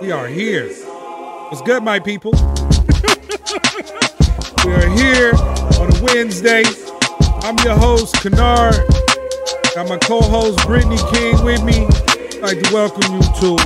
[0.00, 0.66] We are here.
[1.50, 2.30] What's good, my people?
[4.64, 5.34] we are here
[5.78, 6.62] on a Wednesday.
[7.42, 8.76] I'm your host, Kynard.
[9.74, 11.86] Got my co-host Brittany King with me.
[11.86, 13.56] I'd like to welcome you to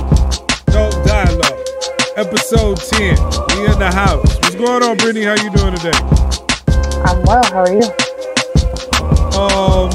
[0.73, 1.65] No Dialogue,
[2.17, 3.15] episode 10.
[3.55, 4.35] We in the house.
[4.39, 5.23] What's going on, Brittany?
[5.23, 5.97] How you doing today?
[7.05, 7.45] I'm well.
[7.45, 7.87] How are you?
[9.39, 9.89] Um,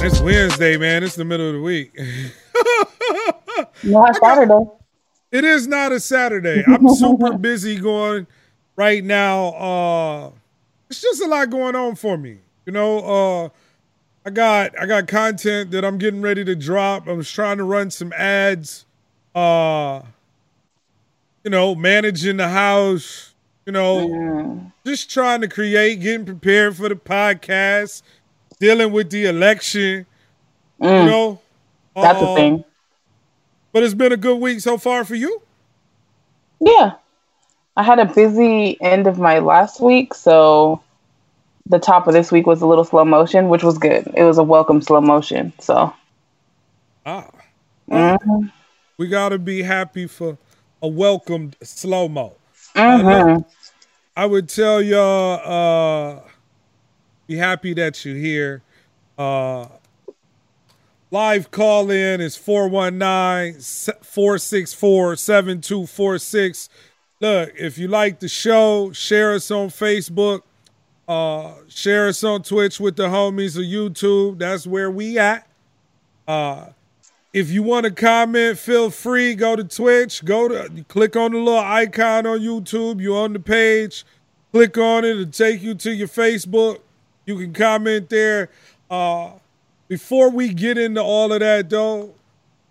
[0.00, 1.02] it's Wednesday, man.
[1.02, 1.98] It's the middle of the week.
[3.82, 4.64] Not Saturday.
[5.30, 6.64] It is not a Saturday.
[6.66, 8.26] I'm super busy going
[8.76, 9.46] right now.
[9.48, 10.30] Uh
[10.90, 12.38] it's just a lot going on for me.
[12.66, 13.48] You know, uh
[14.26, 17.08] I got I got content that I'm getting ready to drop.
[17.08, 18.84] I was trying to run some ads.
[19.34, 20.02] Uh
[21.44, 23.34] you know, managing the house,
[23.66, 24.72] you know, Mm.
[24.86, 28.02] just trying to create, getting prepared for the podcast,
[28.60, 30.06] dealing with the election,
[30.80, 31.06] you Mm.
[31.06, 31.40] know.
[31.96, 32.64] That's a Uh, thing.
[33.72, 35.42] But it's been a good week so far for you.
[36.60, 36.94] Yeah.
[37.76, 40.82] I had a busy end of my last week, so
[41.66, 44.12] the top of this week was a little slow motion, which was good.
[44.14, 45.52] It was a welcome slow motion.
[45.58, 45.92] So
[47.06, 47.28] Ah.
[47.90, 48.52] mhm.
[48.98, 50.36] We gotta be happy for
[50.82, 52.34] a welcomed slow mo.
[52.74, 53.44] Mhm.
[54.16, 56.20] I would tell y'all, uh,
[57.26, 58.62] be happy that you're here.
[59.18, 59.66] Uh,
[61.12, 66.68] live call in is 419 464 7246.
[67.20, 70.40] Look, if you like the show, share us on Facebook,
[71.06, 74.38] uh, share us on Twitch with the homies or YouTube.
[74.38, 75.46] That's where we at.
[76.26, 76.68] Uh,
[77.34, 79.34] if you want to comment, feel free.
[79.34, 80.24] Go to Twitch.
[80.24, 83.02] Go to click on the little icon on YouTube.
[83.02, 84.04] You're on the page.
[84.50, 85.10] Click on it.
[85.10, 86.80] It'll take you to your Facebook.
[87.26, 88.48] You can comment there.
[88.90, 89.32] Uh,
[89.92, 92.14] before we get into all of that, though,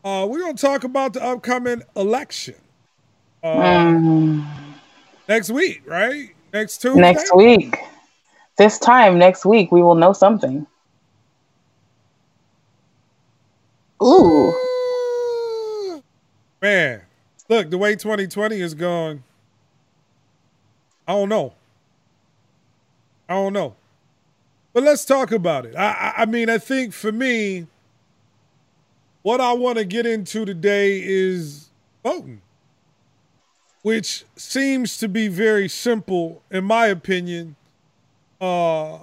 [0.04, 2.56] uh, we're gonna talk about the upcoming election
[3.44, 4.44] uh, Mm.
[5.30, 6.30] next week, right?
[6.52, 7.00] Next Tuesday.
[7.00, 7.78] Next week.
[8.58, 10.66] This time next week, we will know something.
[14.02, 14.52] Ooh.
[16.60, 17.04] Man,
[17.48, 19.24] look, the way 2020 is going,
[21.08, 21.54] I don't know.
[23.30, 23.76] I don't know.
[24.74, 25.76] But let's talk about it.
[25.76, 27.68] I, I, mean, I think for me,
[29.22, 31.70] what I want to get into today is
[32.04, 32.42] voting,
[33.81, 37.56] which seems to be very simple, in my opinion,
[38.40, 39.00] uh,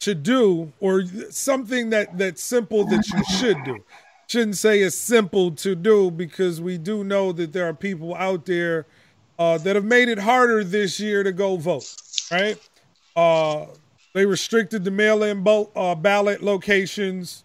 [0.00, 3.82] to do, or something that that's simple that you should do.
[4.28, 8.44] Shouldn't say it's simple to do because we do know that there are people out
[8.44, 8.86] there
[9.38, 11.92] uh, that have made it harder this year to go vote.
[12.30, 12.58] Right?
[13.14, 13.66] Uh,
[14.16, 15.46] they restricted the mail-in
[15.76, 17.44] uh, ballot locations.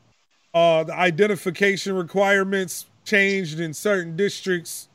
[0.54, 4.88] Uh, the identification requirements changed in certain districts.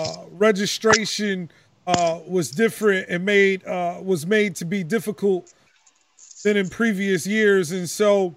[0.00, 1.48] Uh, registration
[1.86, 5.54] uh, was different and made uh, was made to be difficult
[6.42, 8.34] than in previous years, and so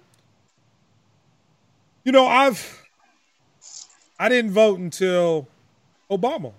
[2.04, 2.86] you know I've
[4.16, 5.48] I didn't vote until
[6.08, 6.52] Obama,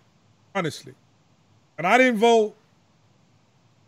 [0.53, 0.94] honestly,
[1.77, 2.53] and I didn't vote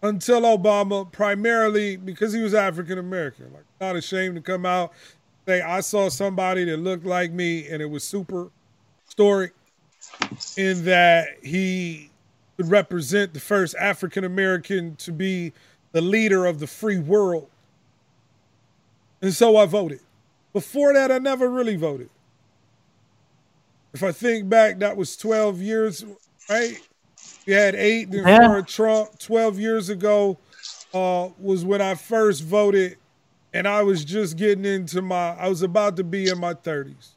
[0.02, 3.52] until Obama primarily because he was African American.
[3.54, 4.94] Like, not ashamed to come out
[5.50, 8.52] say I saw somebody that looked like me, and it was super
[9.06, 9.54] historic
[10.58, 12.12] in that he
[12.58, 15.52] would represent the first African American to be
[15.92, 17.50] the leader of the free world.
[19.24, 20.02] And so I voted.
[20.54, 22.12] Before that, I never really voted.
[23.94, 26.06] If I think back, that was 12 years,
[26.48, 26.80] right?
[27.50, 28.62] You had eight then Yeah.
[28.68, 29.18] Trump.
[29.18, 30.38] 12 years ago
[30.94, 32.98] uh, was when I first voted,
[33.54, 37.16] and I was just getting into my, I was about to be in my 30s.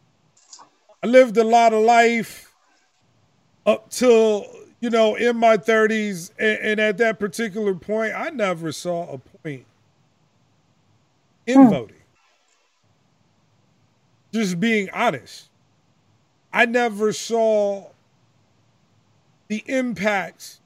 [1.03, 2.51] I lived a lot of life
[3.67, 4.47] up till,
[4.81, 6.33] you know, in my 30s.
[6.39, 9.67] And, and at that particular point, I never saw a point
[11.47, 11.69] in Hmm.
[11.69, 11.97] voting.
[14.33, 15.51] Just being honest.
[16.53, 17.92] I never saw
[19.53, 20.63] the impacts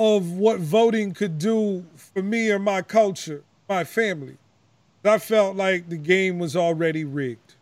[0.00, 4.36] of what voting could do for me or my culture, my family.
[5.04, 7.54] I felt like the game was already rigged.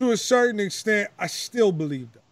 [0.00, 2.24] To a certain extent, I still believe that.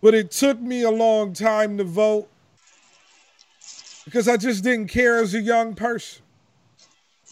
[0.00, 2.28] But it took me a long time to vote
[4.04, 6.22] because I just didn't care as a young person.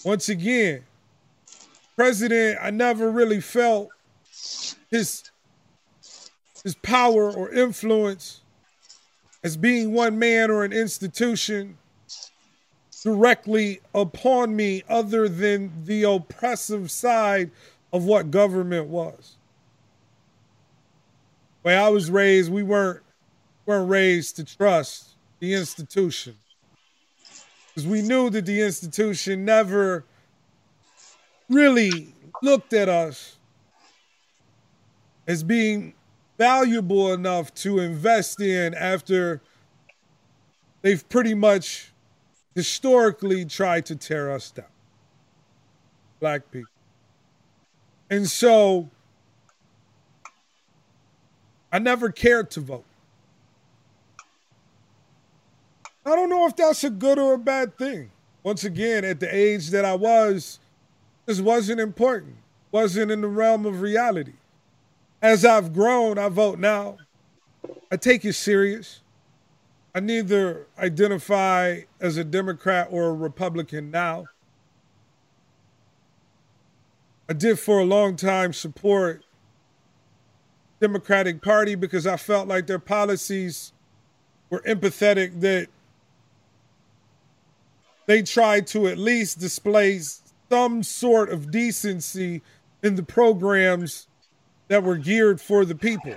[0.05, 0.82] Once again,
[1.94, 3.91] president, I never really felt
[4.91, 5.31] his
[6.67, 8.41] his power or influence
[9.45, 11.79] as being one man or an institution
[13.05, 17.53] directly upon me other than the oppressive side
[17.93, 19.37] of what government was.
[21.63, 23.01] The way I was raised, we weren't
[23.65, 26.35] weren't raised to trust the institution.
[27.69, 30.05] Because we knew that the institution never
[31.49, 33.37] really looked at us
[35.29, 35.95] as being
[36.38, 39.41] valuable enough to invest in after
[40.83, 41.93] they've pretty much
[42.55, 44.67] historically tried to tear us down.
[46.21, 46.71] Black people.
[48.11, 48.88] And so
[51.73, 52.85] I never cared to vote.
[56.05, 58.11] I don't know if that's a good or a bad thing.
[58.44, 60.61] Once again, at the age that I was,
[61.27, 62.37] this wasn't important,
[62.71, 64.35] wasn't in the realm of reality.
[65.23, 66.99] As I've grown, I vote now.
[67.91, 69.01] I take it serious.
[69.95, 74.27] I neither identify as a Democrat or a Republican now.
[77.29, 79.25] I did for a long time support
[80.81, 83.73] Democratic Party because I felt like their policies
[84.51, 85.69] were empathetic that
[88.07, 90.01] they tried to at least display
[90.51, 92.43] some sort of decency
[92.83, 94.07] in the programs
[94.69, 96.15] that were geared for the people.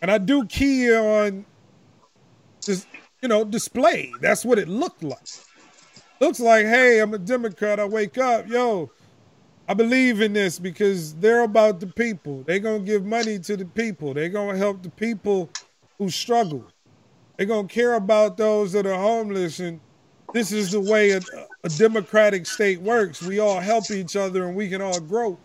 [0.00, 1.44] And I do key on
[2.60, 2.86] just,
[3.20, 4.12] you know, display.
[4.20, 5.28] That's what it looked like.
[6.20, 7.80] Looks like, hey, I'm a Democrat.
[7.80, 8.90] I wake up, yo,
[9.68, 12.42] I believe in this because they're about the people.
[12.46, 14.14] They're to give money to the people.
[14.14, 15.50] They're to help the people
[15.98, 16.64] who struggle.
[17.36, 19.60] They're to care about those that are homeless.
[19.60, 19.80] And
[20.32, 21.20] this is the way a,
[21.64, 23.22] a democratic state works.
[23.22, 25.38] We all help each other and we can all grow.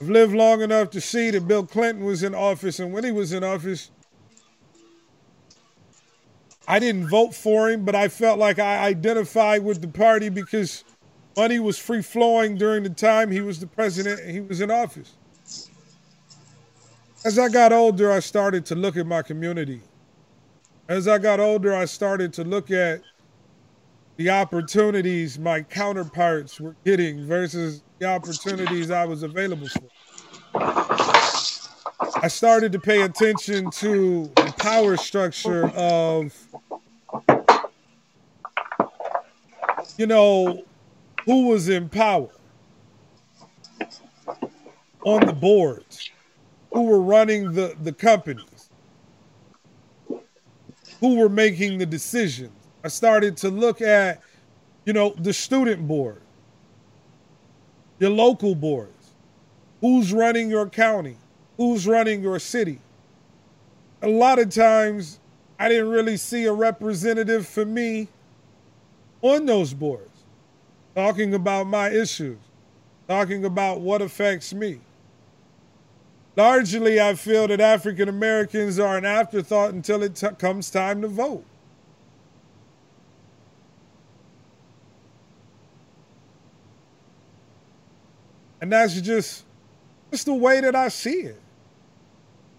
[0.00, 3.12] I've lived long enough to see that Bill Clinton was in office, and when he
[3.12, 3.90] was in office,
[6.66, 10.84] I didn't vote for him, but I felt like I identified with the party because
[11.36, 14.70] money was free flowing during the time he was the president and he was in
[14.70, 15.16] office.
[17.24, 19.82] As I got older, I started to look at my community.
[20.88, 23.02] As I got older, I started to look at
[24.16, 29.88] the opportunities my counterparts were getting versus the opportunities I was available for.
[32.22, 36.34] I started to pay attention to the power structure of,
[39.98, 40.64] you know,
[41.26, 42.30] who was in power
[45.04, 46.10] on the boards,
[46.72, 48.70] who were running the, the companies,
[51.00, 52.52] who were making the decisions.
[52.82, 54.22] I started to look at,
[54.86, 56.22] you know, the student board,
[58.00, 59.10] your local boards,
[59.80, 61.16] who's running your county,
[61.56, 62.80] who's running your city.
[64.02, 65.20] A lot of times,
[65.58, 68.08] I didn't really see a representative for me
[69.20, 70.08] on those boards
[70.94, 72.38] talking about my issues,
[73.06, 74.80] talking about what affects me.
[76.36, 81.08] Largely, I feel that African Americans are an afterthought until it t- comes time to
[81.08, 81.44] vote.
[88.60, 89.44] And that's just
[90.10, 91.40] just the way that I see it.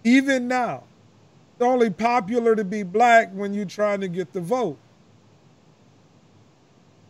[0.03, 0.83] Even now,
[1.53, 4.77] it's only popular to be black when you're trying to get the vote.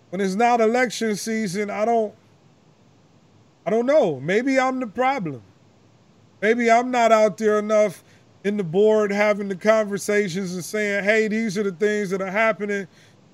[0.10, 2.14] When it's not election season, I don't
[3.66, 4.20] I don't know.
[4.20, 5.42] Maybe I'm the problem.
[6.42, 8.04] Maybe I'm not out there enough
[8.44, 12.32] in the board having the conversations and saying, hey, these are the things that are
[12.32, 12.88] happening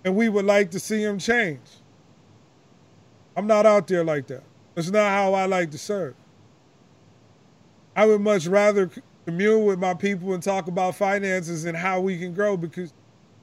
[0.03, 1.61] and we would like to see them change.
[3.35, 4.43] I'm not out there like that.
[4.77, 6.13] That's not how I like to serve.
[7.96, 8.91] I would much rather
[9.25, 12.93] commune with my people and talk about finances and how we can grow because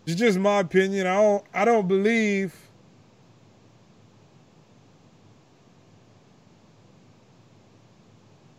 [0.07, 1.09] it's just my opinion.
[1.09, 2.55] I don't I don't believe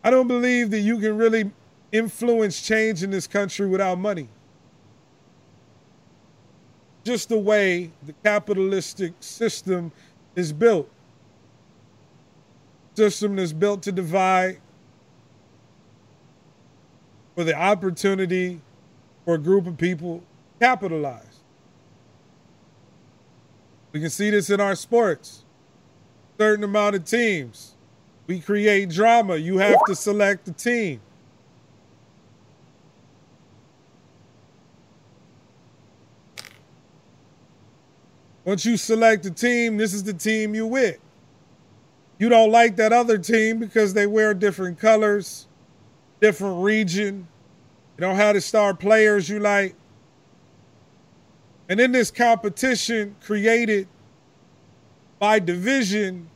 [0.03, 1.51] I don't believe that you can really
[1.94, 4.27] influence change in this country without money.
[7.05, 9.94] Just the way the capitalistic system
[10.36, 10.89] is built.
[12.95, 14.59] System that's built to divide
[17.35, 18.61] for the opportunity
[19.25, 20.23] for a group of people
[20.61, 21.41] capitalize.
[23.91, 25.43] We can see this in our sports.
[26.37, 27.75] Certain amount of teams
[28.27, 29.37] we create drama.
[29.37, 31.01] You have to select the team.
[38.43, 40.99] Once you select the team, this is the team you with.
[42.17, 45.48] You don't like that other team because they wear different colors,
[46.22, 47.27] different region.
[47.98, 49.75] You don't have the star players you like.
[51.67, 53.88] And in this competition created
[55.19, 56.29] by division,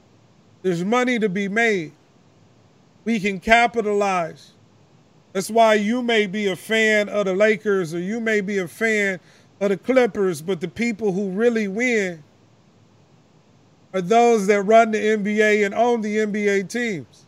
[0.64, 1.94] there's money to be made.
[3.06, 4.52] We can capitalize.
[5.32, 8.68] That's why you may be a fan of the Lakers or you may be a
[8.68, 9.20] fan
[9.62, 12.24] of the Clippers, but the people who really win
[13.94, 17.26] are those that run the NBA and own the NBA teams.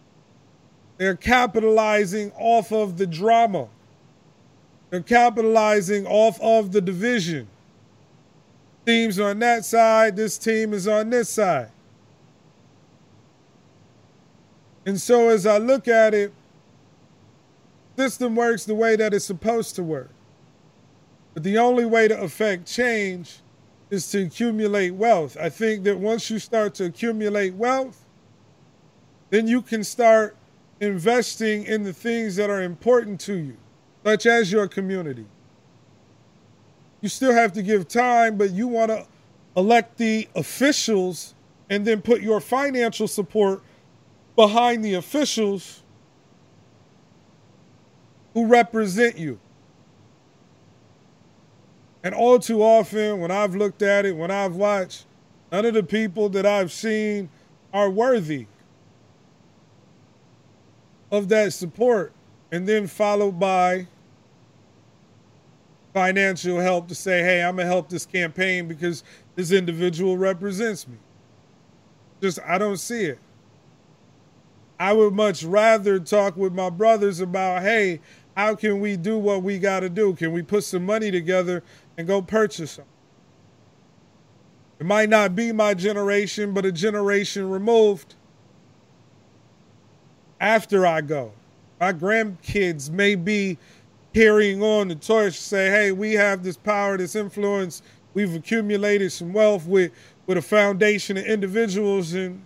[0.98, 3.68] They're capitalizing off of the drama.
[4.90, 7.48] They're capitalizing off of the division.
[8.86, 11.72] Teams on that side, this team is on this side.
[14.86, 16.34] And so as I look at it,
[17.96, 20.10] system works the way that it's supposed to work.
[21.34, 23.40] But the only way to affect change
[23.92, 25.38] is to accumulate wealth.
[25.40, 28.04] I think that once you start to accumulate wealth,
[29.30, 30.36] then you can start
[30.80, 33.58] investing in the things that are important to you,
[34.04, 35.26] such as your community.
[37.02, 39.06] You still have to give time, but you want to
[39.58, 41.36] elect the officials
[41.70, 43.62] and then put your financial support
[44.36, 45.84] behind the officials
[48.34, 49.40] who represent you.
[52.04, 55.06] And all too often, when I've looked at it, when I've watched,
[55.52, 57.30] none of the people that I've seen
[57.74, 58.48] are worthy
[61.12, 62.12] of that support.
[62.52, 63.88] And then followed by
[65.94, 69.04] financial help to say, hey, I'm going to help this campaign because
[69.36, 70.98] this individual represents me.
[72.22, 73.20] Just, I don't see it.
[74.80, 78.00] I would much rather talk with my brothers about, hey,
[78.36, 80.16] how can we do what we got to do?
[80.16, 81.64] Can we put some money together
[82.02, 82.86] and go purchase them?
[84.80, 88.16] It might not be my generation, but a generation removed
[90.40, 91.32] after I go.
[91.80, 93.60] My grandkids may be
[94.16, 97.84] carrying on the torch, say, hey, we have this power, this influence.
[98.16, 99.92] We've accumulated some wealth with,
[100.26, 102.42] with a foundation of individuals, and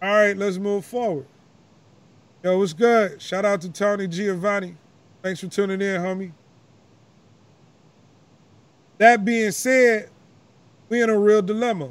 [0.00, 1.26] all right, let's move forward.
[2.44, 3.20] Yo, what's good?
[3.20, 4.76] Shout out to Tony Giovanni.
[5.24, 6.30] Thanks for tuning in, homie.
[9.00, 10.10] That being said,
[10.90, 11.90] we're in a real dilemma.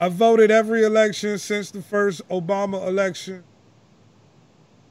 [0.00, 3.44] I voted every election since the first Obama election.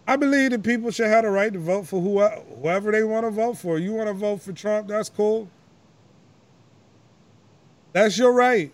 [0.07, 3.31] I believe that people should have the right to vote for whoever they want to
[3.31, 3.77] vote for.
[3.77, 5.49] You want to vote for Trump, that's cool.
[7.91, 8.73] That's your right.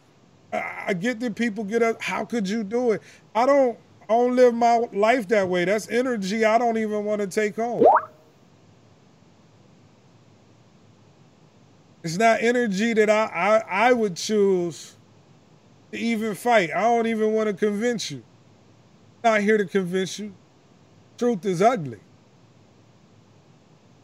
[0.54, 2.00] I get that people get up.
[2.04, 3.02] How could you do it?
[3.34, 3.80] I don't.
[4.04, 5.66] I don't live my life that way.
[5.66, 7.84] That's energy I don't even want to take on.
[12.04, 14.96] It's not energy that I, I, I would choose
[15.92, 16.72] to even fight.
[16.76, 18.24] I don't even want to convince you.
[19.24, 20.34] I'm not here to convince you.
[21.18, 22.00] Truth is ugly.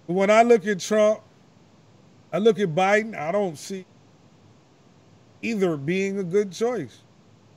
[0.06, 1.22] But when I look at Trump,
[2.32, 3.86] I look at Biden, I don't see
[5.42, 7.00] either being a good choice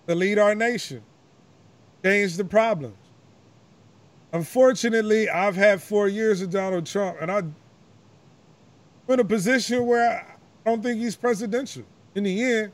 [0.07, 1.03] to lead our nation
[2.03, 2.97] change the problems.
[4.33, 7.55] Unfortunately, I've had four years of Donald Trump, and I'm
[9.09, 10.30] in a position where
[10.71, 11.83] I don't think he's presidential.
[12.15, 12.73] In the end,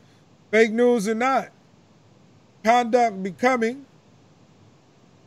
[0.51, 1.49] fake news or not,
[2.63, 3.87] conduct becoming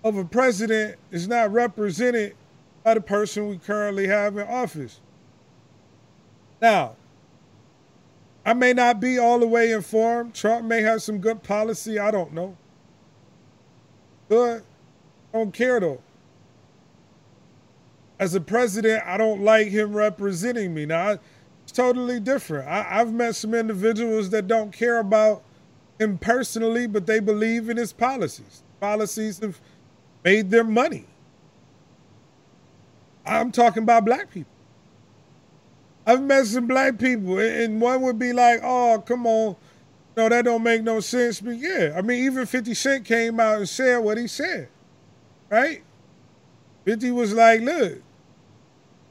[0.04, 2.36] of a president is not represented
[2.84, 5.00] by the person we currently have in office.
[6.62, 6.96] Now,
[8.46, 10.36] I may not be all the way informed.
[10.36, 11.98] Trump may have some good policy.
[11.98, 12.56] I don't know.
[14.30, 14.62] Good.
[15.34, 16.04] Don't care though.
[18.20, 20.86] As a president, I don't like him representing me.
[20.86, 21.18] Now,
[21.70, 22.68] it's totally different.
[22.68, 25.44] I, have met some individuals that don't care about
[26.00, 28.64] him personally, but they believe in his policies.
[28.80, 29.62] Policies have
[30.24, 31.06] made their money.
[33.24, 34.52] I'm talking about black people.
[36.08, 39.56] I've met some black people, and one would be like, "Oh, come on,
[40.18, 41.40] no, that don't make no sense.
[41.40, 44.70] But yeah, I mean, even 50 Cent came out and said what he said,
[45.52, 45.84] right?
[46.86, 48.02] 50 was like, look,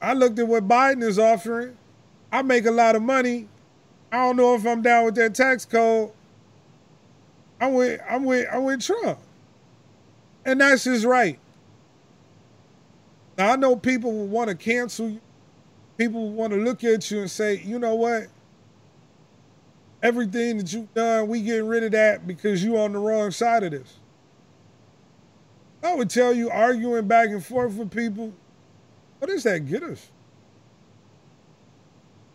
[0.01, 1.77] I looked at what Biden is offering.
[2.31, 3.47] I make a lot of money.
[4.11, 6.11] I don't know if I'm down with that tax code.
[7.61, 9.19] I'm with I'm with I'm with Trump.
[10.45, 11.39] And that's his right.
[13.37, 15.21] Now I know people will want to cancel you.
[15.97, 18.27] People will want to look at you and say, you know what?
[20.01, 23.63] everything that you've done, we getting rid of that because you on the wrong side
[23.63, 23.97] of this.
[25.83, 28.33] I would tell you arguing back and forth with people,
[29.19, 30.09] what does that get us?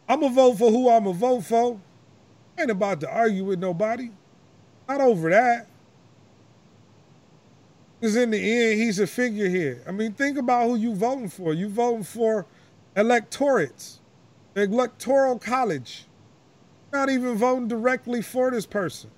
[0.09, 1.81] I'm gonna vote for who I'm gonna vote for.
[2.59, 4.11] Ain't about to argue with nobody.
[4.89, 5.67] Not over that.
[7.99, 9.83] Because in the end, he's a figure here.
[9.89, 11.55] I mean, think about who you voting for.
[11.55, 12.47] You voting for
[12.97, 14.01] electorates,
[14.53, 16.07] the electoral college
[16.95, 19.11] not even voting directly for this person.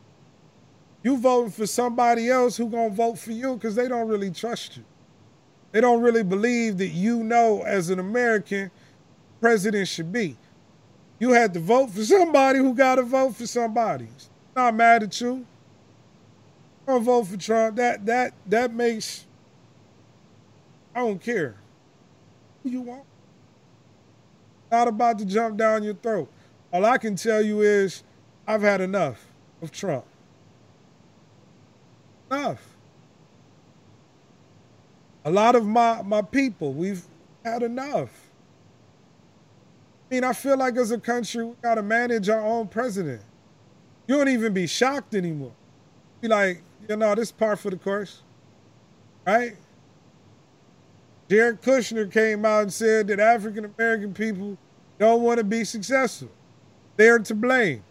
[1.02, 4.78] You voting for somebody else who gonna vote for you because they don't really trust
[4.78, 4.84] you.
[5.72, 8.70] They don't really believe that you know as an American
[9.40, 10.36] president should be.
[11.18, 14.08] You had to vote for somebody who got to vote for somebody.
[14.54, 15.46] Not mad at you.
[16.86, 17.76] Don't vote for Trump.
[17.76, 19.26] That that that makes.
[20.94, 21.56] I don't care.
[22.62, 23.04] Who you want?
[24.70, 26.28] Not about to jump down your throat.
[26.72, 28.02] All I can tell you is,
[28.46, 29.26] I've had enough
[29.62, 30.04] of Trump.
[32.30, 32.62] Enough.
[35.24, 37.04] A lot of my my people, we've
[37.44, 38.25] had enough.
[40.08, 43.22] I mean, I feel like as a country, we got to manage our own president.
[44.06, 45.52] You don't even be shocked anymore.
[46.20, 48.22] Be like, you know, this part for the course,
[49.26, 49.56] right?
[51.28, 54.56] Jared Kushner came out and said that African American people
[54.98, 56.28] don't want to be successful.
[56.96, 57.82] They're to blame.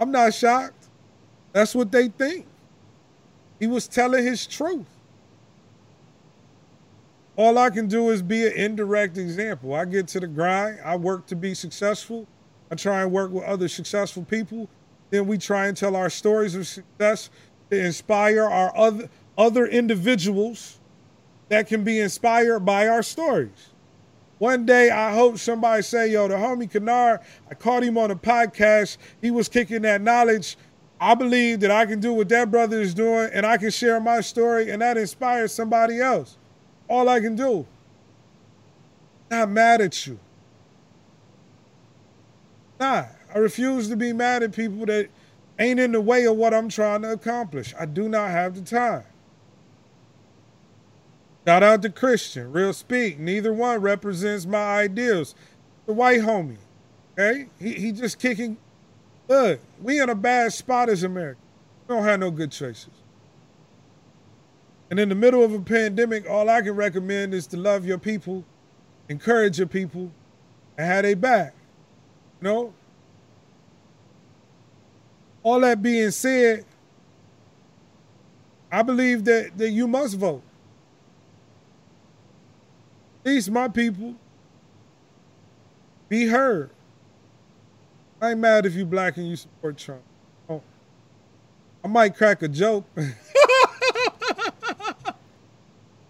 [0.00, 0.88] I'm not shocked.
[1.52, 2.46] That's what they think.
[3.60, 4.86] He was telling his truth.
[7.36, 9.74] All I can do is be an indirect example.
[9.74, 10.78] I get to the grind.
[10.84, 12.28] I work to be successful.
[12.70, 14.68] I try and work with other successful people.
[15.10, 17.30] Then we try and tell our stories of success
[17.70, 20.78] to inspire our other other individuals
[21.48, 23.70] that can be inspired by our stories.
[24.38, 28.16] One day, I hope somebody say, yo, the homie Kynard, I caught him on a
[28.16, 28.98] podcast.
[29.20, 30.56] He was kicking that knowledge.
[31.00, 34.00] I believe that I can do what that brother is doing and I can share
[34.00, 36.38] my story and that inspires somebody else.
[36.88, 37.66] All I can do.
[39.30, 40.18] Not mad at you.
[42.78, 45.08] Nah, I refuse to be mad at people that
[45.58, 47.74] ain't in the way of what I'm trying to accomplish.
[47.78, 49.04] I do not have the time.
[51.46, 53.18] Shout out to Christian, real speak.
[53.18, 55.34] Neither one represents my ideals.
[55.86, 56.56] The white homie,
[57.12, 57.48] okay?
[57.58, 58.56] He, he just kicking.
[59.28, 61.40] Look, we in a bad spot as America.
[61.86, 62.88] We don't have no good choices.
[64.94, 67.98] And in the middle of a pandemic, all I can recommend is to love your
[67.98, 68.44] people,
[69.08, 70.12] encourage your people,
[70.78, 71.52] and have their back.
[72.40, 72.74] You know?
[75.42, 76.64] All that being said,
[78.70, 80.44] I believe that, that you must vote.
[83.24, 84.14] At least my people
[86.08, 86.70] be heard.
[88.20, 90.02] I ain't mad if you black and you support Trump.
[90.48, 90.62] Oh,
[91.84, 92.84] I might crack a joke.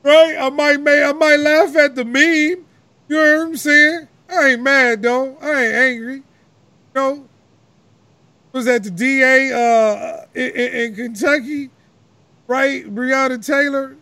[0.04, 0.36] right?
[0.38, 2.64] I might may I might laugh at the meme.
[3.08, 4.08] You know what I'm saying?
[4.28, 5.36] I ain't mad though.
[5.40, 6.14] I ain't angry.
[6.16, 6.22] You
[6.94, 7.28] know,
[8.52, 11.70] was that the DA uh, in, in, Kentucky,
[12.46, 12.84] right?
[12.84, 13.96] Breonna Taylor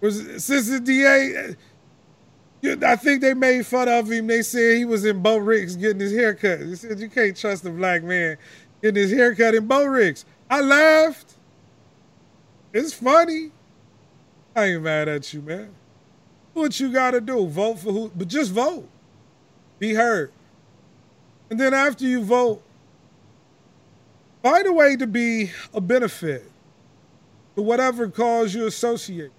[0.00, 1.56] was assistant DA.
[2.64, 4.26] I think they made fun of him.
[4.26, 6.60] They said he was in Bo Ricks getting his haircut.
[6.60, 8.36] They said you can't trust a black man
[8.82, 10.24] getting his haircut in Bo Ricks.
[10.50, 11.34] I laughed.
[12.72, 13.50] It's funny.
[14.54, 15.70] I ain't mad at you, man.
[16.52, 17.46] What you gotta do?
[17.46, 18.10] Vote for who?
[18.14, 18.88] But just vote.
[19.78, 20.32] Be heard.
[21.50, 22.62] And then after you vote,
[24.42, 26.50] find a way to be a benefit
[27.54, 29.30] to whatever cause you associate.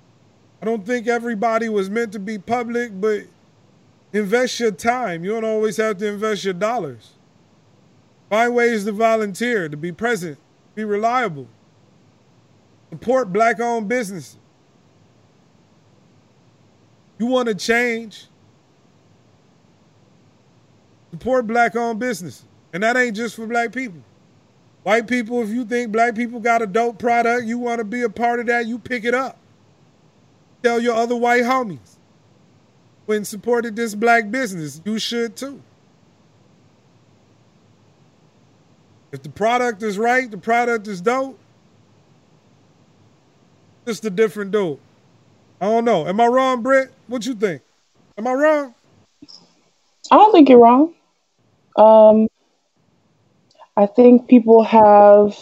[0.61, 3.23] I don't think everybody was meant to be public, but
[4.11, 5.23] invest your time.
[5.23, 7.11] You don't always have to invest your dollars.
[8.29, 10.37] Find ways to volunteer, to be present,
[10.75, 11.47] be reliable.
[12.91, 14.37] Support black owned businesses.
[17.19, 18.25] You want to change?
[21.11, 22.45] Support black owned businesses.
[22.73, 24.01] And that ain't just for black people.
[24.83, 28.01] White people, if you think black people got a dope product, you want to be
[28.01, 29.37] a part of that, you pick it up.
[30.63, 31.97] Tell your other white homies
[33.05, 35.61] when supported this black business, you should too.
[39.11, 41.39] If the product is right, the product is dope,
[43.85, 44.79] just a different dope.
[45.59, 46.07] I don't know.
[46.07, 46.91] Am I wrong, Britt?
[47.09, 47.61] What you think?
[48.17, 48.75] Am I wrong?
[50.11, 50.93] I don't think you're wrong.
[51.75, 52.27] Um,
[53.75, 55.35] I think people have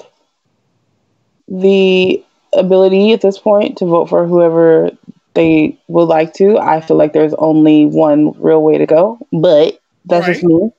[1.48, 4.92] the ability at this point to vote for whoever
[5.34, 6.58] they would like to.
[6.58, 10.34] I feel like there's only one real way to go, but that's right.
[10.34, 10.72] just me.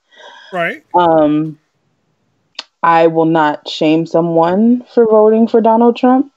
[0.53, 0.85] Right.
[0.94, 1.59] Um,
[2.83, 6.33] I will not shame someone for voting for Donald Trump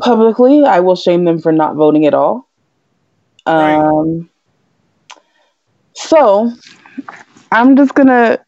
[0.00, 2.45] publicly, I will shame them for not voting at all.
[3.46, 4.30] Um.
[5.94, 6.52] So
[7.52, 8.40] I'm just going to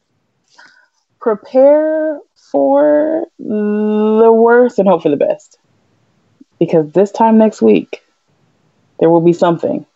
[1.20, 5.58] prepare for the worst and hope for the best.
[6.58, 8.02] Because this time next week,
[9.00, 9.87] there will be something.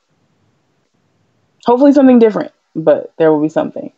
[1.67, 3.93] Hopefully, something different, but there will be something.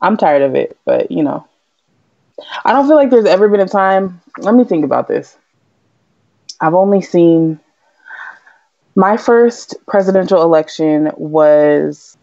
[0.00, 1.46] I'm tired of it, but you know,
[2.64, 4.20] I don't feel like there's ever been a time.
[4.38, 5.36] Let me think about this.
[6.60, 7.60] I've only seen
[8.98, 12.16] my first presidential election was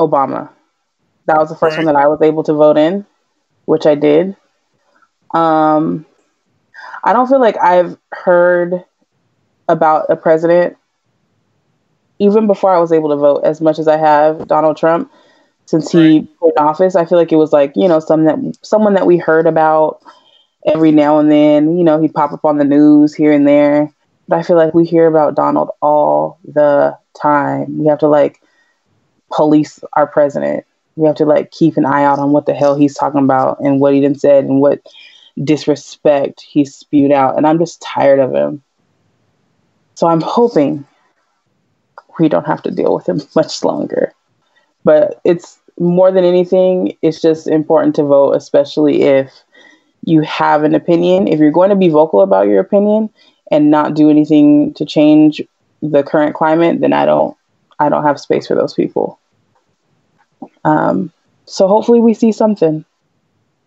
[0.00, 0.50] Obama.
[1.26, 1.86] That was the first right.
[1.86, 3.06] one that I was able to vote in,
[3.66, 4.36] which I did.
[5.32, 6.04] Um,
[7.04, 8.84] I don't feel like I've heard
[9.68, 10.76] about a president
[12.18, 15.08] even before I was able to vote as much as I have Donald Trump
[15.66, 16.38] since he right.
[16.40, 16.96] put in office.
[16.96, 20.02] I feel like it was like, you know, some that someone that we heard about
[20.66, 23.94] every now and then, you know, he'd pop up on the news here and there.
[24.28, 27.78] But I feel like we hear about Donald all the time.
[27.78, 28.40] We have to like
[29.32, 30.64] police our president.
[30.96, 33.60] We have to like keep an eye out on what the hell he's talking about
[33.60, 34.80] and what he done said and what
[35.42, 37.36] disrespect he spewed out.
[37.36, 38.62] And I'm just tired of him.
[39.96, 40.86] So I'm hoping
[42.18, 44.12] we don't have to deal with him much longer.
[44.84, 49.32] But it's more than anything, it's just important to vote, especially if
[50.04, 51.26] you have an opinion.
[51.26, 53.10] If you're going to be vocal about your opinion
[53.50, 55.42] and not do anything to change
[55.82, 57.36] the current climate, then I don't
[57.78, 59.18] I don't have space for those people.
[60.64, 61.12] Um,
[61.46, 62.84] so hopefully we see something,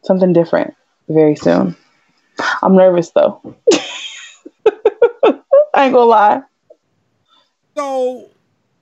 [0.04, 0.74] something different
[1.08, 1.76] very soon.
[2.62, 3.42] I'm nervous though.
[5.74, 6.42] I ain't gonna lie.
[7.76, 8.30] So,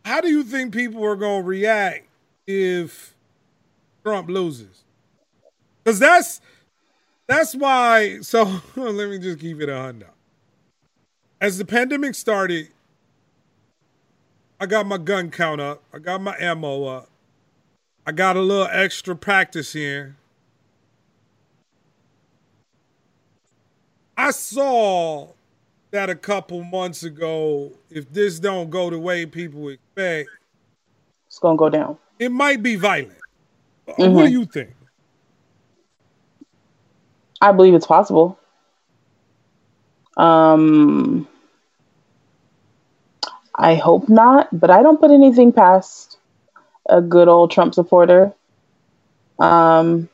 [0.05, 2.07] how do you think people are gonna react
[2.47, 3.13] if
[4.03, 4.83] Trump loses?
[5.83, 6.41] Because that's
[7.27, 8.19] that's why.
[8.21, 8.43] So
[8.75, 10.09] let me just keep it a hundred.
[11.45, 12.69] As the pandemic started,
[14.59, 15.83] I got my gun count up.
[15.93, 17.07] I got my ammo up.
[18.03, 20.15] I got a little extra practice here.
[24.17, 25.33] I saw
[25.91, 27.73] that a couple months ago.
[27.91, 30.29] If this don't go the way people expect,
[31.27, 31.99] it's gonna go down.
[32.17, 33.19] It might be violent.
[33.87, 34.13] Mm-hmm.
[34.15, 34.71] What do you think?
[37.39, 38.39] I believe it's possible.
[40.17, 41.27] Um,
[43.57, 46.17] I hope not, but I don't put anything past
[46.89, 48.33] a good old Trump supporter.
[49.39, 50.09] Um,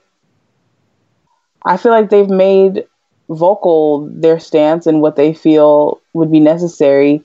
[1.66, 2.86] I feel like they've made
[3.30, 7.24] vocal their stance and what they feel would be necessary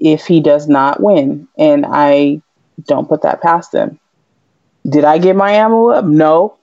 [0.00, 1.48] if he does not win.
[1.58, 2.42] And I
[2.86, 3.98] don't put that past them.
[4.88, 6.04] Did I get my ammo up?
[6.04, 6.56] No.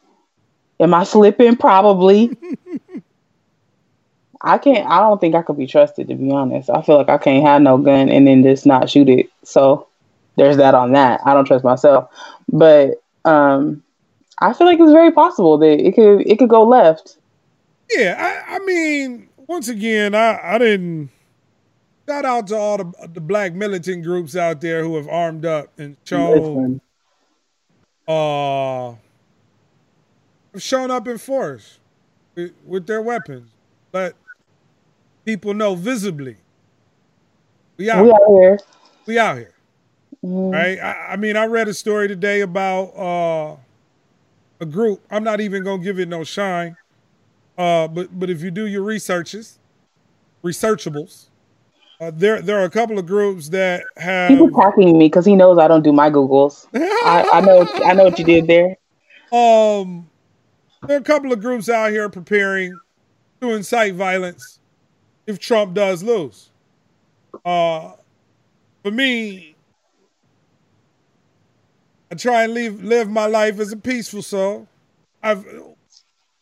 [0.80, 1.56] Am I slipping?
[1.58, 2.38] Probably.
[4.44, 4.88] I can't.
[4.88, 6.70] I don't think I could be trusted to be honest.
[6.70, 9.30] I feel like I can't have no gun and then just not shoot it.
[9.44, 9.88] So
[10.36, 11.22] there's that on that.
[11.26, 12.10] I don't trust myself,
[12.52, 13.84] but um,
[14.40, 17.18] I feel like it's very possible that it could it could go left.
[17.92, 21.10] Yeah, I, I mean, once again, I I didn't.
[22.10, 25.72] Shout out to all the the black militant groups out there who have armed up
[25.78, 26.82] and shown,
[28.08, 28.96] uh,
[30.58, 31.78] shown up in force
[32.36, 33.52] with, with their weapons.
[33.94, 34.16] Let
[35.26, 36.38] people know visibly.
[37.78, 38.60] We out, we out here.
[39.06, 39.54] We out here.
[40.24, 40.54] Mm.
[40.54, 40.80] Right?
[40.80, 43.56] I, I, mean, I read a story today about uh,
[44.60, 45.02] a group.
[45.10, 46.78] I'm not even gonna give it no shine.
[47.58, 49.60] Uh, but but if you do your researches,
[50.44, 51.28] researchables,
[52.00, 55.36] uh, there there are a couple of groups that have people attacking me because he
[55.36, 56.68] knows I don't do my googles.
[56.74, 58.78] I, I know I know what you did there.
[59.32, 60.10] Um,
[60.86, 62.78] there are a couple of groups out here preparing
[63.40, 64.60] to incite violence
[65.32, 66.50] if Trump does lose.
[67.46, 67.94] Uh,
[68.84, 69.56] for me,
[72.12, 74.68] I try and live live my life as a peaceful soul.
[75.24, 75.46] I've,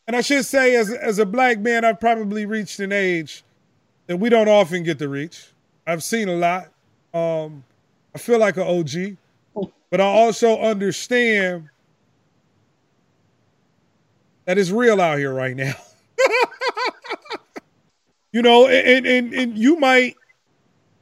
[0.07, 3.43] and I should say, as as a black man, I've probably reached an age
[4.07, 5.49] that we don't often get to reach.
[5.85, 6.69] I've seen a lot.
[7.13, 7.63] Um,
[8.15, 9.17] I feel like an OG,
[9.91, 11.69] but I also understand
[14.45, 15.75] that it's real out here right now.
[18.31, 20.15] you know, and, and and you might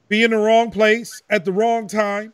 [0.08, 2.34] be in the wrong place at the wrong time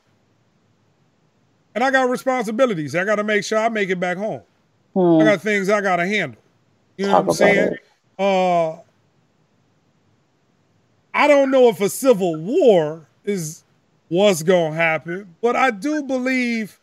[1.75, 2.95] and I got responsibilities.
[2.95, 4.41] I got to make sure I make it back home.
[4.93, 5.21] Hmm.
[5.21, 6.39] I got things I got to handle.
[6.97, 7.75] You know Talk what I'm saying?
[8.19, 8.71] Uh,
[11.13, 13.63] I don't know if a civil war is
[14.09, 16.79] what's going to happen, but I do believe.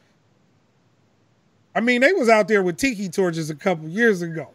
[1.74, 4.48] I mean, they was out there with tiki torches a couple years ago.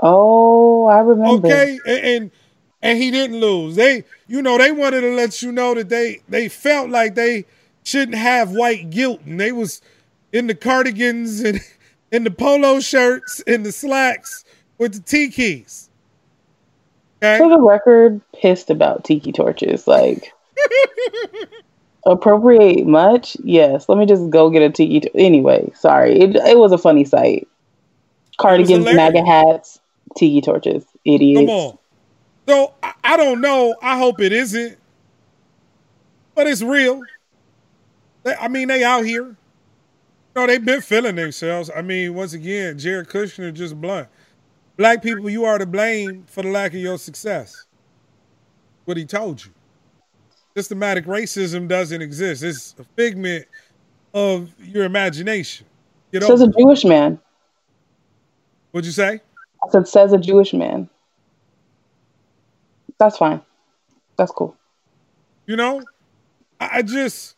[0.00, 1.48] Oh, I remember.
[1.48, 2.30] Okay, and, and
[2.82, 3.76] and he didn't lose.
[3.76, 7.44] They, you know, they wanted to let you know that they they felt like they
[7.84, 9.20] shouldn't have white guilt.
[9.24, 9.80] And they was
[10.32, 11.60] in the cardigans and
[12.12, 14.44] in the polo shirts and the slacks
[14.78, 15.88] with the tikis.
[17.22, 17.38] Okay?
[17.38, 19.88] For the record, pissed about tiki torches.
[19.88, 20.32] Like,
[22.06, 23.36] Appropriate much?
[23.42, 23.88] Yes.
[23.88, 25.10] Let me just go get a tiki.
[25.14, 26.18] Anyway, sorry.
[26.18, 27.48] It, it was a funny sight.
[28.38, 29.80] Cardigans, MAGA hats,
[30.16, 30.84] tiki torches.
[31.04, 31.76] Idiots.
[32.48, 33.76] So I, I don't know.
[33.82, 34.78] I hope it isn't,
[36.34, 37.02] but it's real.
[38.22, 39.24] They, I mean, they out here.
[39.24, 39.36] You
[40.34, 41.70] know, they've been feeling themselves.
[41.74, 44.08] I mean, once again, Jared Kushner just blunt.
[44.78, 47.66] Black people, you are to blame for the lack of your success.
[48.86, 49.50] What he told you.
[50.56, 52.42] Systematic racism doesn't exist.
[52.42, 53.44] It's a figment
[54.14, 55.66] of your imagination.
[56.12, 57.20] Get says a Jewish man.
[58.70, 59.20] What'd you say?
[59.62, 60.88] I said, says a Jewish man.
[62.98, 63.40] That's fine.
[64.16, 64.56] That's cool.
[65.46, 65.82] You know,
[66.60, 67.36] I just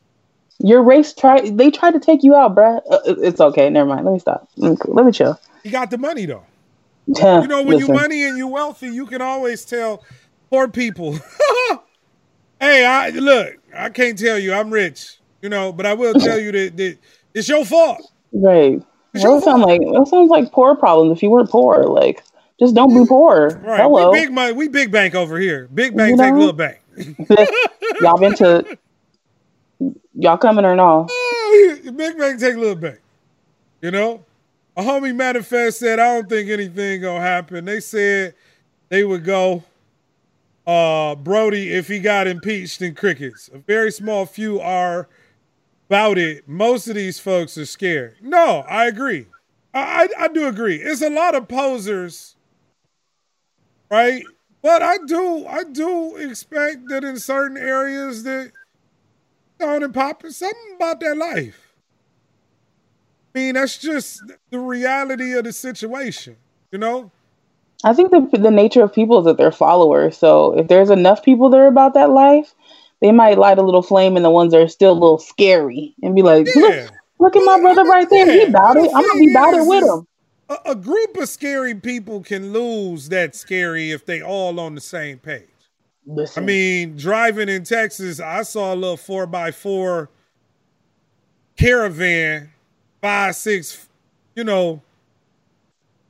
[0.58, 2.80] your race try they tried to take you out, bruh.
[2.90, 3.70] Uh, it's okay.
[3.70, 4.04] Never mind.
[4.04, 4.48] Let me stop.
[4.56, 5.38] Let me chill.
[5.62, 6.44] You got the money though.
[7.06, 10.04] Yeah, you know, when you money and you wealthy, you can always tell
[10.48, 11.12] poor people.
[12.60, 13.54] hey, I look.
[13.74, 15.18] I can't tell you I'm rich.
[15.42, 16.98] You know, but I will tell you that, that
[17.34, 18.12] it's your fault.
[18.32, 18.82] Right.
[19.14, 21.16] It's that sounds like that sounds like poor problems.
[21.16, 22.22] If you weren't poor, like
[22.60, 23.58] just don't be poor.
[23.64, 23.80] Right.
[23.80, 24.10] Hello.
[24.10, 24.52] We big money.
[24.52, 25.66] We big bank over here.
[25.72, 26.24] Big bank you know?
[26.24, 26.78] take little bank.
[28.00, 28.78] y'all been to
[30.14, 31.06] y'all coming or no?
[31.10, 33.00] Oh, big bank take a little bank.
[33.80, 34.24] You know?
[34.76, 37.64] A homie manifest said, I don't think anything gonna happen.
[37.64, 38.34] They said
[38.90, 39.64] they would go
[40.66, 43.48] uh Brody if he got impeached in crickets.
[43.54, 45.08] A very small few are
[45.88, 46.46] about it.
[46.46, 48.16] Most of these folks are scared.
[48.20, 49.26] No, I agree.
[49.72, 50.76] I, I, I do agree.
[50.76, 52.36] It's a lot of posers
[53.90, 54.22] right?
[54.62, 58.52] But I do, I do expect that in certain areas that
[59.60, 61.74] on and popping something about their life.
[63.34, 66.36] I mean, that's just the reality of the situation,
[66.72, 67.10] you know.
[67.82, 70.16] I think the the nature of people is that they're followers.
[70.16, 72.54] So if there's enough people there about that life,
[73.00, 75.94] they might light a little flame in the ones that are still a little scary
[76.02, 76.60] and be like, yeah.
[76.60, 78.30] look, look at my brother right there.
[78.30, 78.90] He about it.
[78.94, 80.06] I'm gonna be about it with him
[80.50, 84.80] a, a group of scary people can lose that scary if they all on the
[84.80, 85.46] same page.
[86.06, 86.42] Listen.
[86.42, 90.10] I mean, driving in Texas, I saw a little four by four
[91.56, 92.50] caravan,
[93.00, 93.88] five, six,
[94.34, 94.82] you know,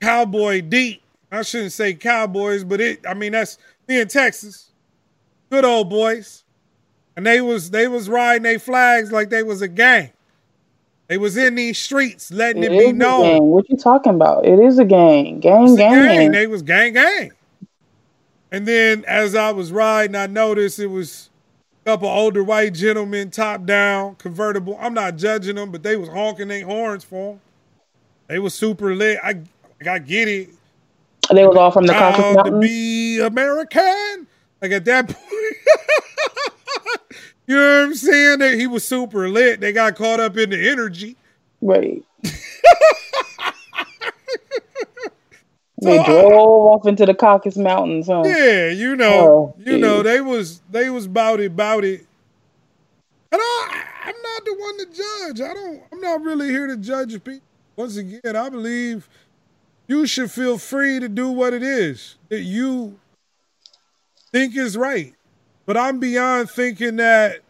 [0.00, 1.02] cowboy deep.
[1.30, 4.70] I shouldn't say cowboys, but it I mean that's me in Texas.
[5.50, 6.44] Good old boys.
[7.16, 10.10] And they was they was riding their flags like they was a gang.
[11.10, 13.42] They was in these streets letting it, it be known.
[13.48, 14.46] What you talking about?
[14.46, 15.40] It is a gang.
[15.40, 16.04] Gang, gang.
[16.04, 16.30] gang.
[16.30, 17.32] They was gang, gang.
[18.52, 21.30] And then as I was riding, I noticed it was
[21.84, 24.78] a couple older white gentlemen, top down, convertible.
[24.80, 27.40] I'm not judging them, but they was honking their horns for them.
[28.28, 29.18] They was super lit.
[29.20, 29.40] I,
[29.90, 30.50] I get it.
[31.28, 32.54] And they was all from the Caucasus Mountains.
[32.54, 34.28] To be American,
[34.62, 35.56] like at that point.
[37.50, 38.38] You know what I'm saying?
[38.38, 39.58] That he was super lit.
[39.58, 41.16] They got caught up in the energy.
[41.60, 42.00] Right.
[42.22, 42.30] they
[45.82, 48.22] so, uh, drove off into the Caucasus Mountains, huh?
[48.24, 49.80] Yeah, you know, oh, you geez.
[49.80, 52.06] know, they was they was about it, about it.
[53.32, 55.40] And I, I'm not the one to judge.
[55.40, 55.82] I don't.
[55.90, 57.40] I'm not really here to judge people.
[57.74, 59.08] Once again, I believe
[59.88, 63.00] you should feel free to do what it is that you
[64.30, 65.16] think is right.
[65.70, 67.42] But I'm beyond thinking that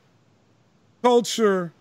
[1.02, 1.72] culture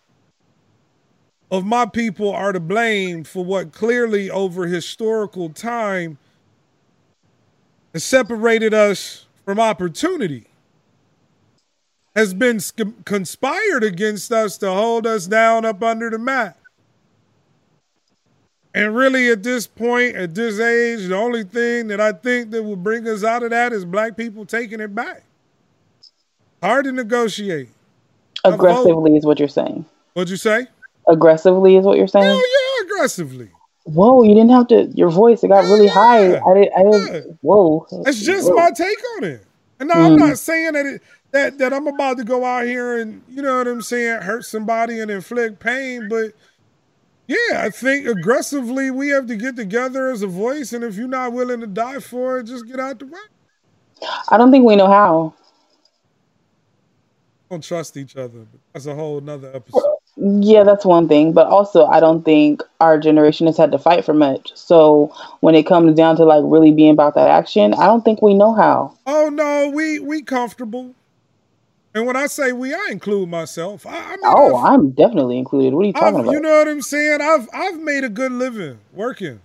[1.52, 6.18] of my people are to blame for what clearly over historical time
[7.92, 10.46] has separated us from opportunity,
[12.16, 12.62] has been
[13.04, 16.58] conspired against us to hold us down up under the mat.
[18.74, 22.64] And really, at this point, at this age, the only thing that I think that
[22.64, 25.26] will bring us out of that is black people taking it back.
[26.62, 27.70] Hard to negotiate.
[28.44, 29.86] Aggressively is what you're saying.
[30.14, 30.68] What'd you say?
[31.08, 32.26] Aggressively is what you're saying.
[32.26, 33.50] Hell yeah, aggressively.
[33.84, 34.86] Whoa, you didn't have to.
[34.96, 35.92] Your voice it got really yeah.
[35.92, 36.38] high.
[36.38, 36.70] I did.
[36.78, 37.26] I did.
[37.26, 37.32] Yeah.
[37.42, 37.88] Whoa.
[38.04, 38.56] That's just whoa.
[38.56, 39.46] my take on it.
[39.80, 40.06] And now mm.
[40.06, 43.42] I'm not saying that it that that I'm about to go out here and you
[43.42, 46.34] know what I'm saying, hurt somebody and inflict pain, but
[47.28, 51.08] yeah, I think aggressively we have to get together as a voice, and if you're
[51.08, 53.20] not willing to die for it, just get out the way.
[54.30, 55.36] I don't think we know how
[57.50, 58.46] don't trust each other.
[58.74, 59.84] That's a whole nother episode.
[60.18, 61.34] Yeah, that's one thing.
[61.34, 64.52] But also, I don't think our generation has had to fight for much.
[64.56, 68.22] So when it comes down to like really being about that action, I don't think
[68.22, 68.98] we know how.
[69.08, 70.94] Oh no, we we comfortable.
[71.96, 73.88] And when I say we, I include myself.
[73.88, 75.74] I, I mean, oh, i am definitely included.
[75.74, 76.32] What are you talking I've, about?
[76.32, 77.22] You know what I'm saying?
[77.22, 79.40] I've I've made a good living working.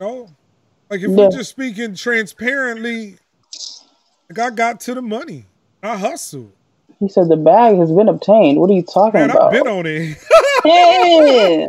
[0.00, 0.28] No,
[0.90, 1.16] like if yeah.
[1.16, 3.16] we're just speaking transparently,
[4.28, 5.46] like I got to the money.
[5.84, 6.50] I hustle.
[6.98, 8.58] He said the bag has been obtained.
[8.58, 9.54] What are you talking Man, about?
[9.54, 10.16] I've been on it.
[10.64, 11.66] yeah.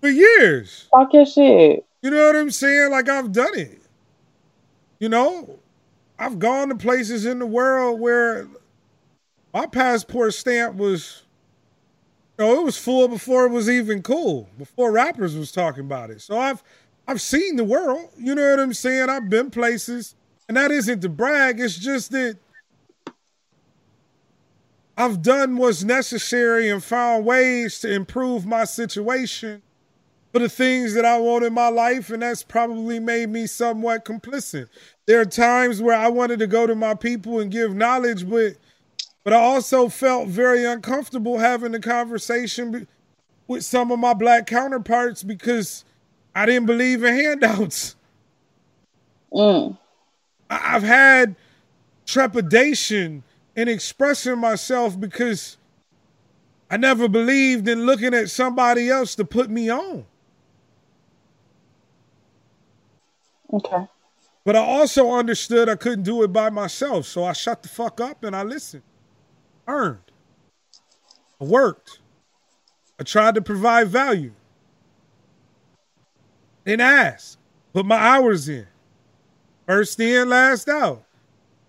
[0.00, 0.86] For years.
[0.90, 1.84] Talk your shit.
[2.02, 2.90] You know what I'm saying?
[2.90, 3.80] Like I've done it.
[4.98, 5.58] You know,
[6.18, 8.46] I've gone to places in the world where
[9.52, 11.22] my passport stamp was
[12.38, 16.10] you know, it was full before it was even cool, before rappers was talking about
[16.10, 16.20] it.
[16.20, 16.62] So I've
[17.08, 18.10] I've seen the world.
[18.16, 19.08] You know what I'm saying?
[19.08, 20.14] I've been places.
[20.48, 22.36] And that isn't to brag, it's just that
[24.96, 29.62] I've done what's necessary and found ways to improve my situation
[30.32, 34.04] for the things that I want in my life, and that's probably made me somewhat
[34.04, 34.68] complicit.
[35.06, 38.56] There are times where I wanted to go to my people and give knowledge, but
[39.24, 42.88] but I also felt very uncomfortable having the conversation
[43.46, 45.84] with some of my black counterparts because
[46.34, 47.94] I didn't believe in handouts.
[49.32, 49.78] Mm.
[50.50, 51.36] I've had
[52.04, 53.22] trepidation
[53.54, 55.56] in expressing myself because
[56.70, 60.06] I never believed in looking at somebody else to put me on.
[63.52, 63.86] Okay.
[64.44, 68.00] But I also understood I couldn't do it by myself, so I shut the fuck
[68.00, 68.82] up and I listened.
[69.68, 69.98] Earned.
[71.40, 72.00] I worked.
[72.98, 74.32] I tried to provide value.
[76.64, 77.38] Didn't ask.
[77.72, 78.66] Put my hours in.
[79.66, 81.04] First in, last out.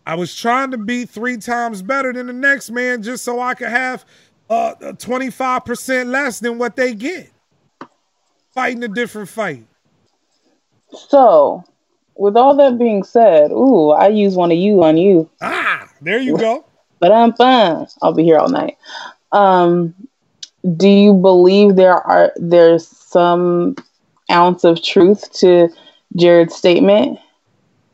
[0.05, 3.53] I was trying to be three times better than the next man just so I
[3.53, 4.05] could have
[4.49, 7.31] uh, 25% less than what they get.
[8.53, 9.65] Fighting a different fight.
[10.91, 11.63] So,
[12.15, 15.29] with all that being said, ooh, I use one of you on you.
[15.41, 16.65] Ah, there you go.
[16.99, 17.87] but I'm fine.
[18.01, 18.77] I'll be here all night.
[19.31, 19.95] Um,
[20.77, 23.75] do you believe there are there's some
[24.31, 25.69] ounce of truth to
[26.15, 27.19] Jared's statement?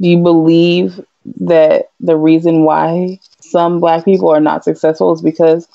[0.02, 1.00] Do you believe
[1.39, 5.67] that the reason why some black people are not successful is because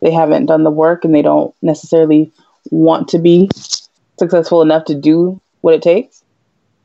[0.00, 2.32] they haven't done the work and they don't necessarily
[2.70, 3.48] want to be
[4.18, 6.22] successful enough to do what it takes?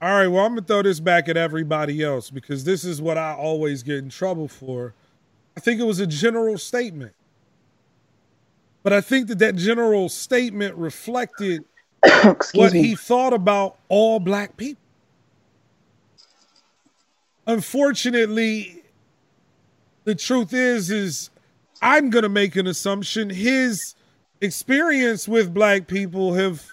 [0.02, 3.02] All right, well, I'm going to throw this back at everybody else because this is
[3.02, 4.94] what I always get in trouble for.
[5.56, 7.14] I think it was a general statement.
[8.82, 11.64] But I think that that general statement reflected
[12.54, 12.84] what me.
[12.84, 14.83] he thought about all black people.
[17.46, 18.84] Unfortunately,
[20.06, 21.30] the truth is is
[21.82, 23.96] I'm to make an assumption his
[24.42, 26.66] experience with black people have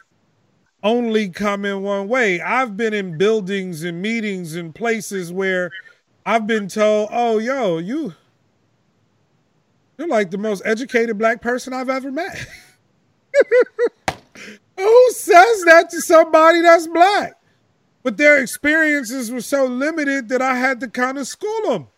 [0.82, 2.40] only come in one way.
[2.40, 5.70] I've been in buildings and meetings and places where
[6.24, 8.14] I've been told, "Oh, yo, you
[9.98, 12.36] you're like the most educated black person I've ever met."
[14.76, 17.39] Who says that to somebody that's black?
[18.02, 21.88] But their experiences were so limited that I had to kind of school them,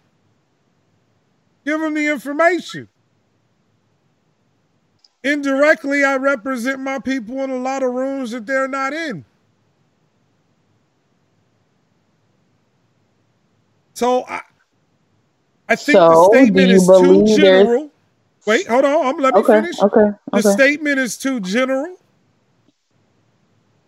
[1.64, 2.88] give them the information.
[5.22, 9.24] Indirectly, I represent my people in a lot of rooms that they're not in.
[13.94, 14.40] So I,
[15.68, 17.90] I think so the statement is too general.
[18.44, 19.06] Wait, hold on.
[19.06, 19.78] I'm let me okay, finish.
[19.80, 20.16] Okay, okay.
[20.32, 21.96] The statement is too general.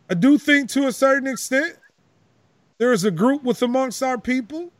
[0.08, 1.76] I do think to a certain extent
[2.78, 4.72] there is a group with amongst our people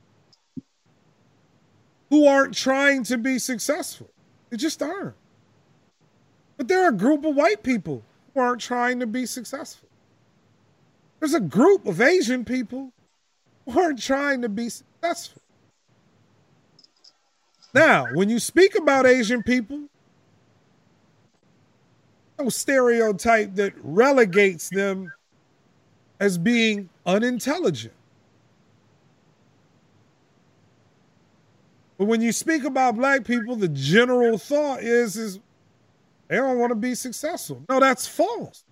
[2.11, 4.11] who aren't trying to be successful.
[4.51, 5.15] They just aren't.
[6.57, 8.03] But there are a group of white people
[8.33, 9.89] who aren't trying to be successful.
[11.19, 12.93] There's a group of Asian people
[13.65, 15.43] who aren't trying to be successful.
[17.75, 19.89] Now, when you speak about Asian people,
[22.39, 25.13] no stereotype that relegates them
[26.21, 27.95] as being unintelligent.
[31.99, 35.39] But when you speak about black people, the general thought is, is
[36.29, 37.63] they don't want to be successful.
[37.69, 38.65] No, that's false.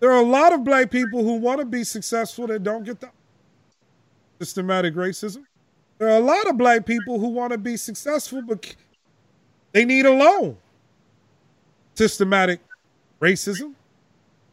[0.00, 3.00] There are a lot of black people who want to be successful that don't get
[3.00, 3.10] the
[4.40, 5.44] systematic racism.
[5.98, 8.74] There are a lot of black people who want to be successful, but
[9.72, 10.56] they need a loan.
[11.94, 12.60] Systematic
[13.20, 13.74] racism.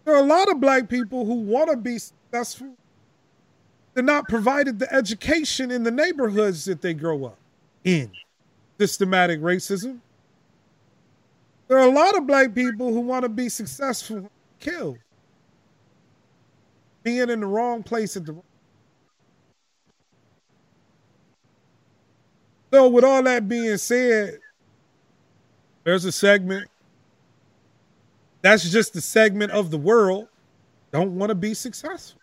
[0.04, 2.76] There are a lot of black people who want to be successful.
[3.96, 7.38] They're not provided the education in the neighborhoods that they grow up
[7.86, 8.12] in.
[8.78, 10.00] Systematic racism.
[11.70, 14.30] There are a lot of black people who want to be successful,
[14.60, 15.00] killed,
[17.04, 18.36] being in the wrong place at the.
[22.74, 24.40] So, with all that being said,
[25.86, 26.70] there's a segment.
[28.42, 30.28] That's just a segment of the world
[30.92, 32.22] don't want to be successful.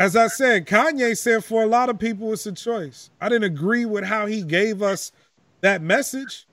[0.00, 3.10] As I said, Kanye said for a lot of people it's a choice.
[3.20, 5.12] I didn't agree with how he gave us
[5.60, 6.46] that message.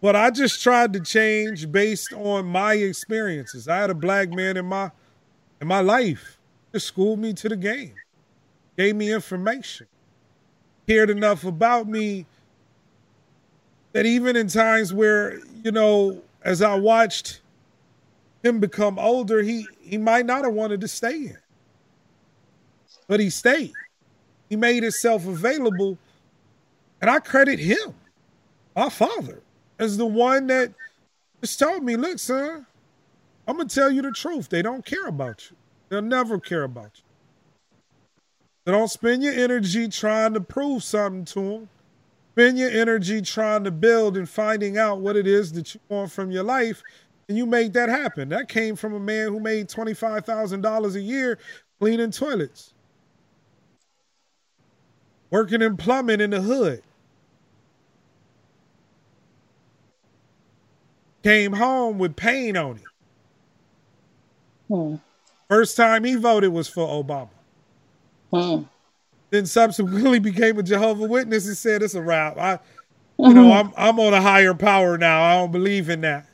[0.00, 3.68] But I just tried to change based on my experiences.
[3.68, 4.90] I had a black man in my
[5.60, 6.38] in my life
[6.72, 7.94] just schooled me to the game,
[8.78, 9.86] gave me information,
[10.88, 12.24] cared enough about me
[13.92, 17.42] that even in times where, you know, as I watched
[18.42, 21.38] him become older, he he might not have wanted to stay in.
[23.08, 23.72] But he stayed.
[24.48, 25.98] He made himself available.
[27.00, 27.94] And I credit him,
[28.74, 29.42] my father,
[29.78, 30.72] as the one that
[31.40, 32.66] just told me, look, son,
[33.46, 34.48] I'm gonna tell you the truth.
[34.48, 35.56] They don't care about you.
[35.88, 37.02] They'll never care about you.
[38.66, 41.68] So don't spend your energy trying to prove something to them.
[42.32, 46.10] Spend your energy trying to build and finding out what it is that you want
[46.10, 46.82] from your life,
[47.28, 48.28] and you make that happen.
[48.28, 51.38] That came from a man who made $25,000 a year
[51.78, 52.74] cleaning toilets,
[55.30, 56.82] working in plumbing in the hood.
[61.22, 62.84] Came home with pain on him.
[64.68, 64.94] Hmm.
[65.48, 67.30] First time he voted was for Obama.
[68.32, 68.62] Hmm.
[69.30, 72.38] Then subsequently became a Jehovah Witness and said it's a wrap.
[72.38, 72.58] I,
[73.18, 73.52] you know.
[73.52, 75.22] I'm I'm on a higher power now.
[75.22, 76.26] I don't believe in that.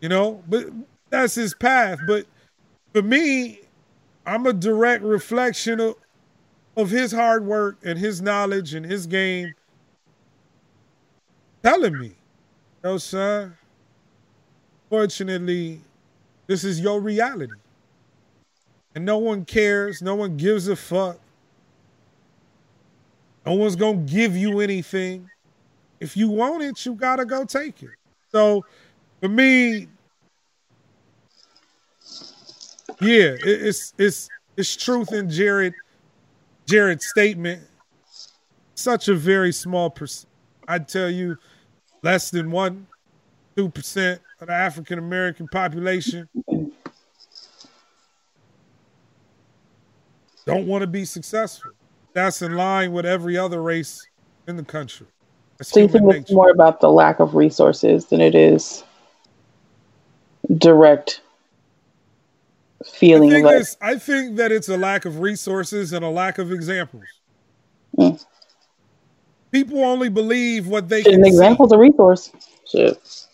[0.00, 0.66] You know, but
[1.10, 1.98] that's his path.
[2.06, 2.26] But
[2.92, 3.60] for me,
[4.24, 5.96] I'm a direct reflection of
[6.80, 9.54] of his hard work and his knowledge and his game
[11.62, 12.12] telling me,
[12.82, 13.56] yo, son,
[14.88, 15.80] fortunately,
[16.46, 17.52] this is your reality
[18.94, 20.02] and no one cares.
[20.02, 21.18] No one gives a fuck.
[23.46, 25.30] No one's gonna give you anything.
[26.00, 27.90] If you want it, you gotta go take it.
[28.32, 28.64] So
[29.20, 29.88] for me,
[33.00, 35.74] yeah, it's it's it's truth in Jared
[36.70, 37.62] Jared's statement.
[38.76, 40.30] Such a very small percent.
[40.68, 41.36] I'd tell you
[42.02, 42.86] less than one,
[43.56, 46.28] two percent of the African American population
[50.46, 51.72] don't want to be successful.
[52.12, 54.06] That's in line with every other race
[54.46, 55.06] in the country.
[55.58, 56.18] That's so you think nature.
[56.18, 58.84] it's more about the lack of resources than it is
[60.56, 61.20] direct
[62.84, 63.46] feeling.
[63.46, 67.04] I think, I think that it's a lack of resources and a lack of examples.
[67.98, 68.24] Mm.
[69.50, 72.30] People only believe what they An example is a resource.
[72.70, 73.26] Shit.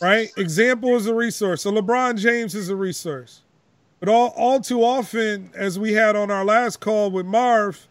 [0.00, 0.30] Right?
[0.36, 1.62] Example is a resource.
[1.62, 3.42] So LeBron James is a resource.
[3.98, 7.86] But all, all too often, as we had on our last call with Marv,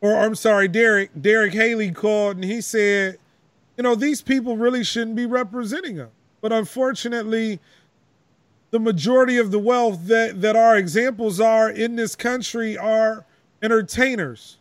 [0.00, 3.18] or I'm sorry, Derek, Derek Haley called and he said,
[3.76, 6.10] you know, these people really shouldn't be representing them.
[6.40, 7.58] But unfortunately,
[8.70, 13.24] the majority of the wealth that, that our examples are in this country are
[13.62, 14.58] entertainers,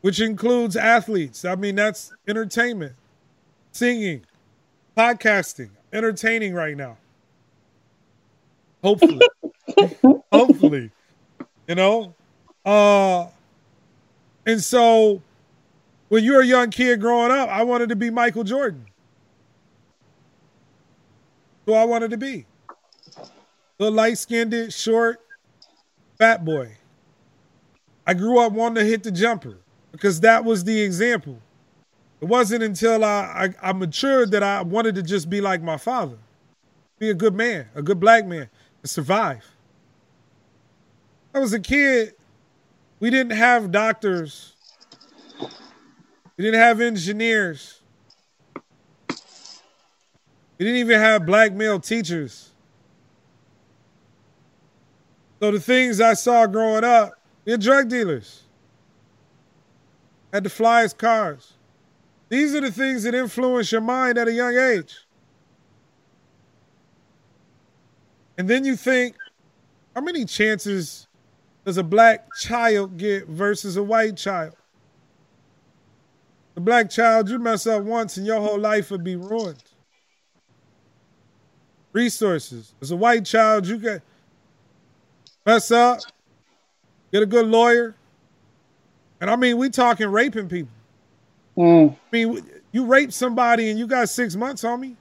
[0.00, 1.44] which includes athletes.
[1.44, 2.94] I mean, that's entertainment,
[3.72, 4.24] singing,
[4.96, 6.96] podcasting entertaining right now.
[8.82, 9.26] Hopefully.
[10.32, 10.90] Hopefully.
[11.66, 12.14] You know?
[12.64, 13.26] Uh
[14.46, 15.22] and so
[16.08, 18.86] when you're a young kid growing up, I wanted to be Michael Jordan.
[21.68, 22.46] Who I wanted to be.
[23.76, 25.20] The light skinned, short,
[26.16, 26.78] fat boy.
[28.06, 29.58] I grew up wanting to hit the jumper
[29.92, 31.38] because that was the example.
[32.22, 35.76] It wasn't until I, I, I matured that I wanted to just be like my
[35.76, 36.16] father,
[36.98, 38.48] be a good man, a good black man,
[38.80, 39.44] and survive.
[41.34, 42.14] I was a kid.
[42.98, 44.54] We didn't have doctors.
[46.38, 47.77] We didn't have engineers.
[50.58, 52.50] We didn't even have black male teachers.
[55.40, 57.12] So the things I saw growing up,
[57.44, 58.42] they're drug dealers.
[60.32, 61.54] Had the flyest cars.
[62.28, 64.96] These are the things that influence your mind at a young age.
[68.36, 69.16] And then you think,
[69.94, 71.06] how many chances
[71.64, 74.54] does a black child get versus a white child?
[76.54, 79.62] The black child, you mess up once and your whole life would be ruined.
[81.92, 82.74] Resources.
[82.80, 84.02] As a white child, you get
[85.44, 86.00] mess up,
[87.12, 87.94] get a good lawyer.
[89.20, 90.72] And I mean, we talking raping people.
[91.56, 91.92] Mm.
[91.92, 94.96] I mean, you raped somebody and you got six months on me.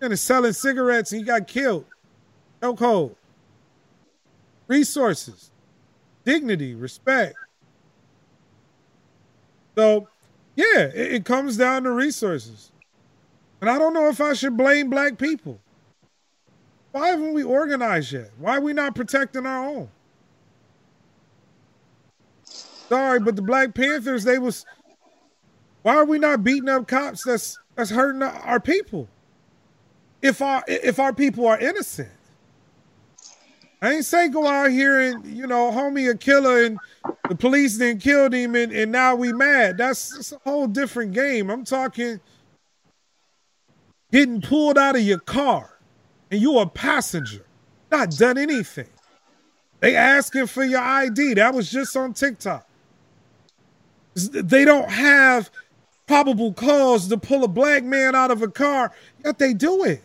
[0.00, 1.84] And selling cigarettes and you got killed.
[2.62, 3.14] Chokehold.
[4.66, 5.50] Resources,
[6.24, 7.34] dignity, respect.
[9.76, 10.08] So,
[10.54, 12.70] yeah, it, it comes down to resources.
[13.60, 15.58] And I don't know if I should blame black people.
[16.92, 18.30] Why haven't we organized yet?
[18.38, 19.90] Why are we not protecting our own?
[22.44, 24.64] Sorry, but the Black Panthers, they was
[25.82, 29.08] why are we not beating up cops that's that's hurting our people?
[30.22, 32.08] If our if our people are innocent.
[33.80, 36.78] I ain't say go out here and you know, homie a killer and
[37.28, 39.78] the police then killed him and, and now we mad.
[39.78, 41.48] That's, that's a whole different game.
[41.48, 42.18] I'm talking
[44.10, 45.77] getting pulled out of your car
[46.30, 47.44] and you a passenger,
[47.90, 48.88] not done anything.
[49.80, 51.34] They asking for your ID.
[51.34, 52.66] That was just on TikTok.
[54.14, 55.50] They don't have
[56.06, 58.92] probable cause to pull a black man out of a car,
[59.24, 60.02] yet they do it.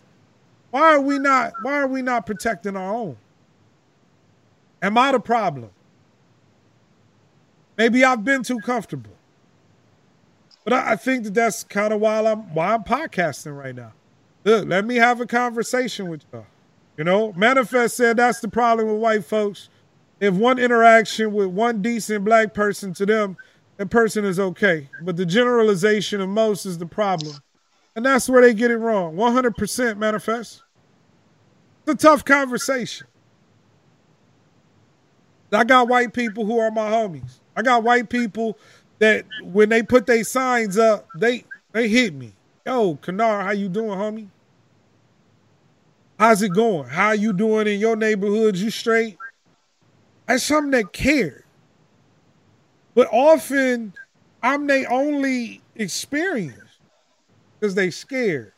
[0.70, 3.18] Why are we not why are we not protecting our own?
[4.82, 5.70] Am I the problem?
[7.78, 9.12] Maybe I've been too comfortable.
[10.64, 13.94] But I, I think that that's kind of why I'm why I'm podcasting right now.
[14.44, 16.46] Look, let me have a conversation with y'all.
[16.98, 19.70] You know, Manifest said that's the problem with white folks.
[20.20, 23.38] If one interaction with one decent black person to them,
[23.78, 24.90] that person is okay.
[25.02, 27.36] But the generalization of most is the problem.
[27.96, 29.16] And that's where they get it wrong.
[29.16, 30.64] 100% manifest.
[31.86, 33.08] It's a tough conversation.
[35.52, 37.40] I got white people who are my homies.
[37.56, 38.58] I got white people
[39.00, 42.34] that when they put their signs up, they they hit me.
[42.66, 44.28] Yo, Kynard, how you doing, homie?
[46.18, 46.88] How's it going?
[46.88, 48.56] How you doing in your neighborhood?
[48.56, 49.18] You straight?
[50.28, 51.44] That's something that cared.
[52.96, 53.94] But often
[54.42, 56.80] I'm they only experience
[57.60, 58.54] because they scared.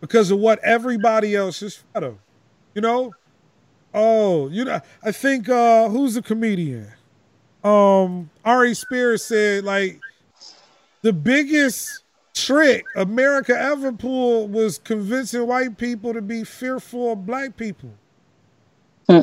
[0.00, 2.18] Because of what everybody else is fed of.
[2.74, 3.12] You know?
[3.92, 6.86] Oh, you know, I think uh who's the comedian?
[7.64, 9.98] Um Ari Spears said like
[11.02, 12.03] the biggest
[12.34, 17.90] trick America ever pulled was convincing white people to be fearful of black people.
[19.08, 19.20] Hmm.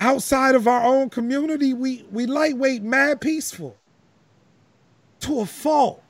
[0.00, 3.76] Outside of our own community, we we lightweight, mad peaceful.
[5.20, 6.02] To a fault.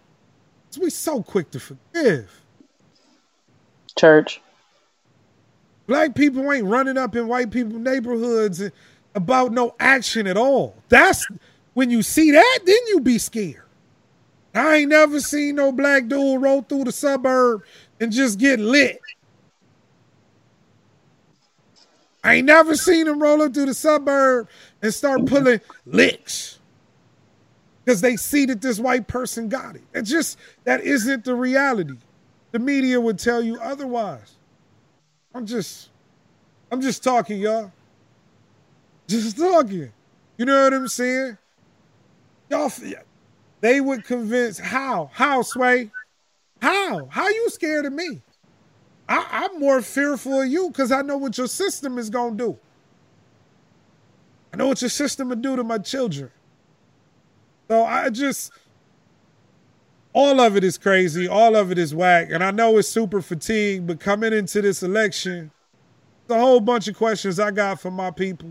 [0.80, 2.40] We so quick to forgive.
[3.98, 4.40] Church.
[5.86, 8.62] Black people ain't running up in white people neighborhoods
[9.14, 10.74] about no action at all.
[10.88, 11.26] That's
[11.74, 13.62] when you see that, then you be scared.
[14.54, 17.62] I ain't never seen no black dude roll through the suburb
[18.00, 19.00] and just get lit.
[22.24, 24.48] I ain't never seen him rolling through the suburb
[24.80, 26.58] and start pulling licks
[27.84, 29.82] because they see that this white person got it.
[29.92, 31.96] It just that isn't the reality.
[32.52, 34.34] The media would tell you otherwise.
[35.34, 35.88] I'm just,
[36.70, 37.72] I'm just talking, y'all.
[39.08, 39.90] Just talking.
[40.36, 41.38] You know what I'm saying?
[42.50, 42.70] Y'all,
[43.62, 45.08] they would convince how?
[45.14, 45.90] How, Sway?
[46.60, 47.06] How?
[47.06, 48.20] How you scared of me?
[49.08, 52.58] I, am more fearful of you because I know what your system is gonna do.
[54.52, 56.30] I know what your system will do to my children.
[57.68, 58.52] So I just
[60.12, 61.28] all of it is crazy.
[61.28, 62.28] All of it is whack.
[62.30, 65.52] And I know it's super fatigued, but coming into this election,
[66.28, 68.50] a whole bunch of questions I got for my people.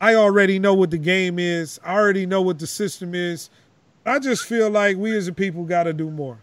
[0.00, 1.80] I already know what the game is.
[1.82, 3.48] I already know what the system is.
[4.06, 6.38] I just feel like we as a people got to do more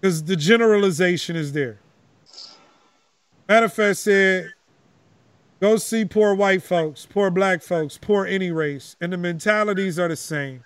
[0.00, 1.78] because the generalization is there.
[3.48, 4.52] Manifest said,
[5.60, 10.08] go see poor white folks, poor black folks, poor any race, and the mentalities are
[10.08, 10.64] the same.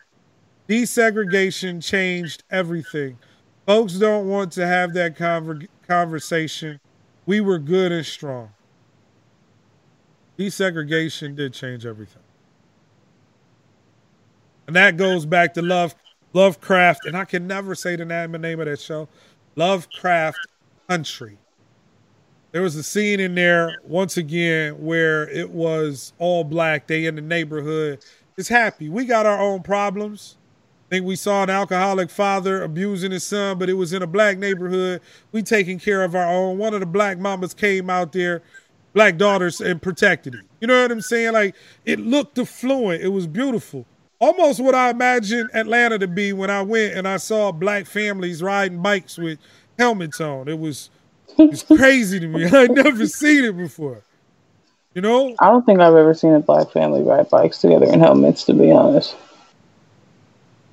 [0.69, 3.19] Desegregation changed everything.
[3.67, 6.81] Folks don't want to have that conver- conversation.
[7.25, 8.51] We were good and strong.
[10.39, 12.23] Desegregation did change everything.
[14.67, 15.95] And that goes back to Love
[16.33, 19.09] Lovecraft, and I can never say the name, the name of that show.
[19.55, 20.39] Lovecraft
[20.89, 21.39] Country.
[22.53, 26.87] There was a scene in there once again where it was all black.
[26.87, 28.05] They in the neighborhood
[28.37, 28.89] is happy.
[28.89, 30.37] We got our own problems.
[30.87, 34.07] I think we saw an alcoholic father abusing his son, but it was in a
[34.07, 35.01] black neighborhood.
[35.33, 36.59] We taking care of our own.
[36.59, 38.43] One of the black mamas came out there,
[38.95, 40.47] black daughters, and protected him.
[40.61, 41.33] You know what I'm saying?
[41.33, 43.03] Like it looked affluent.
[43.03, 43.87] It was beautiful
[44.19, 48.43] almost what I imagined Atlanta to be when I went and I saw black families
[48.43, 49.39] riding bikes with
[49.79, 50.49] helmets on.
[50.49, 50.91] It was
[51.39, 52.45] it's crazy to me.
[52.53, 54.03] I'd never seen it before.
[54.95, 55.35] You know?
[55.41, 58.55] I don't think I've ever seen a black family ride bikes together in helmets, to
[58.55, 59.14] be honest.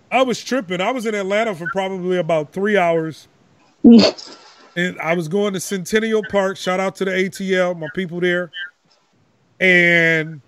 [0.10, 0.80] I was tripping.
[0.80, 3.28] I was in Atlanta for probably about three hours.
[3.84, 6.56] and I was going to Centennial Park.
[6.56, 8.50] Shout out to the ATL, my people there.
[9.60, 10.39] And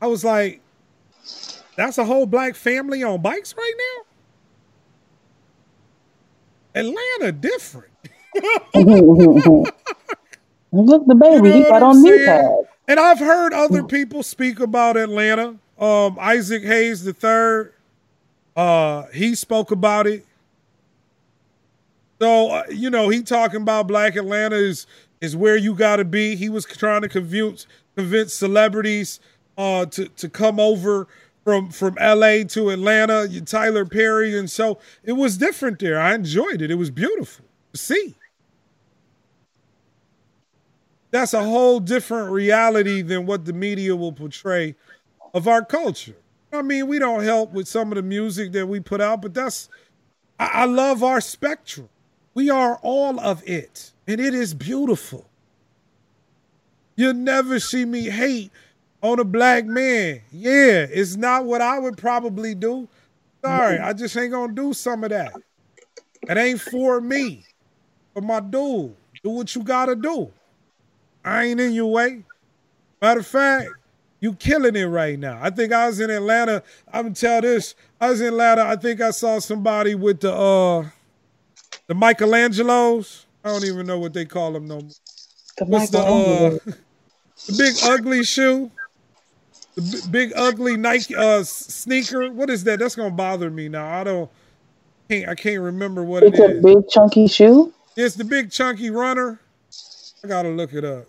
[0.00, 0.60] I was like,
[1.76, 3.74] that's a whole black family on bikes right
[6.74, 6.80] now.
[6.80, 7.92] Atlanta different.
[10.72, 12.48] Look, the baby, you know he got on knee pads.
[12.86, 15.56] And I've heard other people speak about Atlanta.
[15.78, 17.72] Um, Isaac Hayes the third,
[18.56, 20.26] uh, he spoke about it.
[22.20, 24.86] So uh, you know, he talking about Black Atlanta is
[25.20, 26.36] is where you got to be.
[26.36, 27.66] He was trying to convince
[27.96, 29.20] convince celebrities
[29.60, 31.06] uh, to to come over
[31.44, 33.28] from from LA to Atlanta.
[33.42, 36.00] Tyler Perry, and so it was different there.
[36.00, 36.70] I enjoyed it.
[36.70, 37.44] It was beautiful
[37.74, 38.14] see.
[41.10, 44.76] That's a whole different reality than what the media will portray
[45.34, 46.16] of our culture.
[46.52, 49.34] I mean, we don't help with some of the music that we put out, but
[49.34, 49.68] that's
[50.38, 51.88] I, I love our spectrum.
[52.34, 55.26] We are all of it, and it is beautiful.
[56.96, 58.52] You'll never see me hate
[59.02, 60.20] on a black man.
[60.30, 62.88] Yeah, it's not what I would probably do.
[63.44, 65.32] Sorry, I just ain't gonna do some of that.
[66.28, 67.44] It ain't for me.
[68.14, 68.94] For my dude.
[69.22, 70.30] Do what you gotta do.
[71.24, 72.24] I ain't in your way.
[73.00, 73.68] Matter of fact,
[74.20, 75.38] you killing it right now.
[75.40, 76.62] I think I was in Atlanta.
[76.92, 77.74] I'm gonna tell this.
[78.00, 78.64] I was in Atlanta.
[78.64, 80.88] I think I saw somebody with the uh
[81.86, 83.24] the Michelangelos.
[83.44, 84.90] I don't even know what they call them no more.
[85.58, 86.50] The What's the uh,
[87.46, 88.70] the big ugly shoe?
[89.80, 92.30] The big ugly Nike uh sneaker.
[92.30, 92.78] What is that?
[92.78, 94.00] That's gonna bother me now.
[94.00, 94.30] I don't
[95.08, 96.50] can't I can't remember what it's it is.
[96.50, 97.72] It's a big chunky shoe.
[97.96, 99.40] It's the big chunky runner.
[100.22, 101.06] I gotta look it up.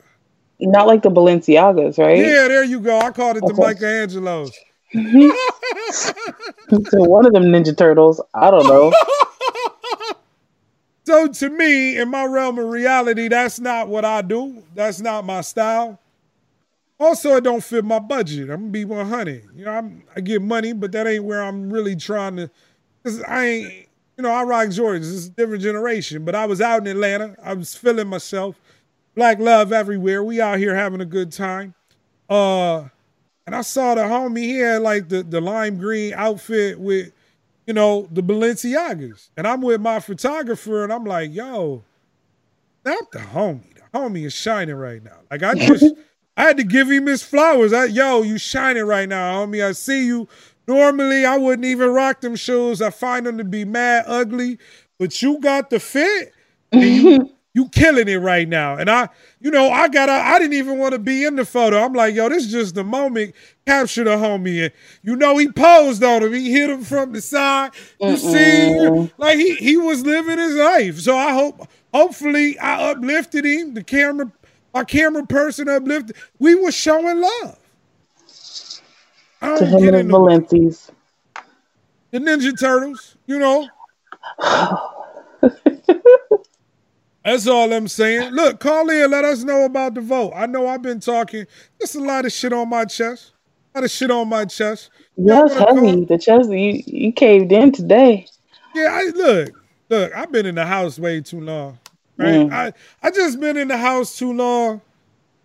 [0.59, 2.17] Not like the Balenciagas, right?
[2.17, 2.99] Yeah, there you go.
[2.99, 3.55] I called it okay.
[3.55, 4.51] the Michelangelos.
[6.89, 8.21] so one of them Ninja Turtles.
[8.33, 8.93] I don't know.
[11.11, 14.63] So to me, in my realm of reality, that's not what I do.
[14.75, 15.99] That's not my style.
[17.01, 18.49] Also, it don't fit my budget.
[18.49, 19.49] I'm gonna be 100.
[19.55, 22.49] You know, I'm, I get money, but that ain't where I'm really trying to.
[23.03, 23.73] Cause I ain't,
[24.17, 25.11] you know, I rock Jordans.
[25.11, 26.23] It's a different generation.
[26.23, 27.35] But I was out in Atlanta.
[27.43, 28.55] I was feeling myself.
[29.15, 30.23] Black love everywhere.
[30.23, 31.73] We out here having a good time.
[32.29, 32.85] Uh,
[33.45, 34.43] and I saw the homie.
[34.43, 37.11] He had like the the lime green outfit with
[37.65, 39.29] you know, the Balenciagas.
[39.37, 41.83] And I'm with my photographer and I'm like, yo,
[42.83, 43.75] not the homie.
[43.75, 45.17] The homie is shining right now.
[45.29, 45.85] Like I just
[46.41, 47.71] I had to give him his flowers.
[47.71, 49.63] I, yo, you shining right now, homie.
[49.63, 50.27] I see you.
[50.67, 52.81] Normally I wouldn't even rock them shoes.
[52.81, 54.57] I find them to be mad ugly.
[54.97, 56.33] But you got the fit.
[56.71, 58.75] And you, you killing it right now.
[58.75, 61.77] And I, you know, I got I didn't even want to be in the photo.
[61.77, 63.35] I'm like, yo, this is just the moment.
[63.67, 64.63] Capture the homie.
[64.63, 64.73] And
[65.03, 66.33] you know, he posed on him.
[66.33, 67.71] He hit him from the side.
[68.01, 68.17] You Mm-mm.
[68.17, 70.99] see, like he he was living his life.
[71.01, 73.75] So I hope hopefully I uplifted him.
[73.75, 74.31] The camera,
[74.73, 76.15] my camera person uplifted.
[76.39, 77.57] We were showing love.
[79.41, 80.91] I to him and the Valentis.
[82.11, 83.67] The Ninja Turtles, you know.
[87.23, 88.31] That's all I'm saying.
[88.31, 90.33] Look, call in, let us know about the vote.
[90.35, 91.45] I know I've been talking
[91.79, 93.33] There's a lot of shit on my chest.
[93.73, 94.89] A lot of shit on my chest.
[95.17, 96.05] It's heavy.
[96.05, 98.27] The chest you you caved in today.
[98.73, 101.77] Yeah, I look, look, I've been in the house way too long.
[102.21, 102.47] Right?
[102.47, 102.51] Mm.
[102.53, 104.81] I I just been in the house too long.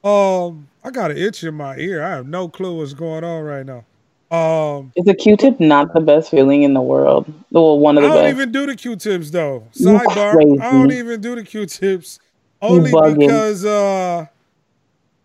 [0.04, 2.02] Um, I got an itch in my ear.
[2.02, 3.84] I have no clue what's going on right now.
[4.30, 7.32] Um, is a Q-tip not the best feeling in the world?
[7.50, 8.36] Well, one of the I don't best.
[8.36, 9.64] even do the Q-tips though.
[9.72, 12.18] Sidebar: I don't even do the Q-tips
[12.60, 14.26] only because uh,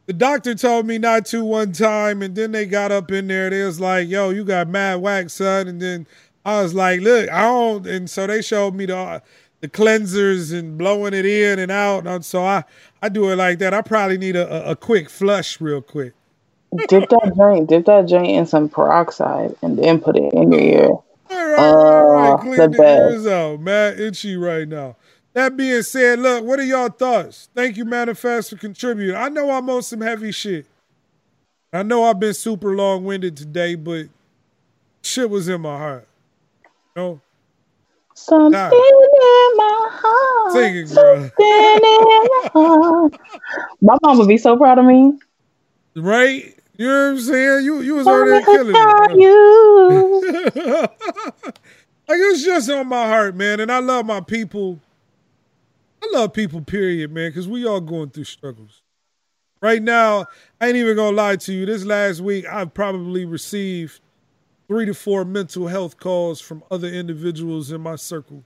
[0.05, 3.49] the doctor told me not to one time, and then they got up in there.
[3.49, 6.05] They was like, "Yo, you got mad wax, son," and then
[6.45, 9.21] I was like, "Look, I don't." And so they showed me the
[9.61, 12.63] the cleansers and blowing it in and out, and so I
[13.01, 13.73] I do it like that.
[13.73, 16.13] I probably need a, a, a quick flush, real quick
[16.75, 20.61] dip that joint, dip that joint in some peroxide, and then put it in your
[20.61, 20.87] ear.
[20.87, 23.99] All right, all right, uh, clean the, ears out, man.
[23.99, 24.95] Itchy right now.
[25.33, 27.47] That being said, look, what are y'all thoughts?
[27.55, 29.15] Thank you, Manifest, for contributing.
[29.15, 30.65] I know I'm on some heavy shit.
[31.71, 34.07] I know I've been super long winded today, but
[35.01, 36.07] shit was in my heart.
[36.95, 37.21] You know?
[38.23, 38.69] Something nah.
[38.69, 40.51] in my heart.
[40.53, 41.15] Sing it, girl.
[41.15, 43.17] Something in my heart.
[43.81, 45.13] My mom would be so proud of me.
[45.95, 46.55] Right?
[46.77, 47.65] You know what I'm saying?
[47.65, 49.19] You you was already killing it.
[49.19, 50.21] You.
[51.45, 53.59] like it's just on my heart, man.
[53.59, 54.79] And I love my people.
[56.03, 58.81] I love people, period, man, because we all going through struggles.
[59.61, 60.25] Right now,
[60.59, 61.65] I ain't even gonna lie to you.
[61.65, 63.99] This last week, I've probably received
[64.71, 68.45] three to four mental health calls from other individuals in my circle.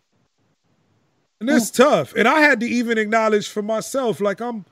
[1.39, 2.15] And it's tough.
[2.15, 4.65] And I had to even acknowledge for myself, like I'm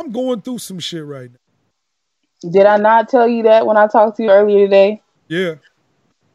[0.00, 2.50] I'm going through some shit right now.
[2.50, 5.00] Did I not tell you that when I talked to you earlier today?
[5.28, 5.54] Yeah.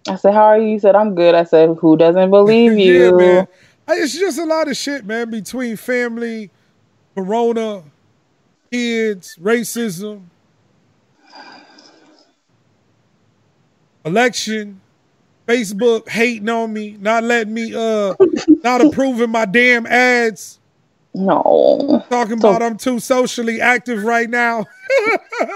[0.08, 3.04] I said, "How are you?" You said, "I'm good." I said, "Who doesn't believe you?"
[3.08, 3.48] yeah, man.
[3.90, 6.50] It's just a lot of shit, man, between family,
[7.14, 7.84] corona,
[8.72, 10.28] kids, racism,
[14.06, 14.82] election,
[15.48, 18.16] Facebook hating on me, not letting me uh
[18.64, 20.60] not approving my damn ads.
[21.14, 22.06] No.
[22.10, 24.66] Talking about I'm too socially active right now.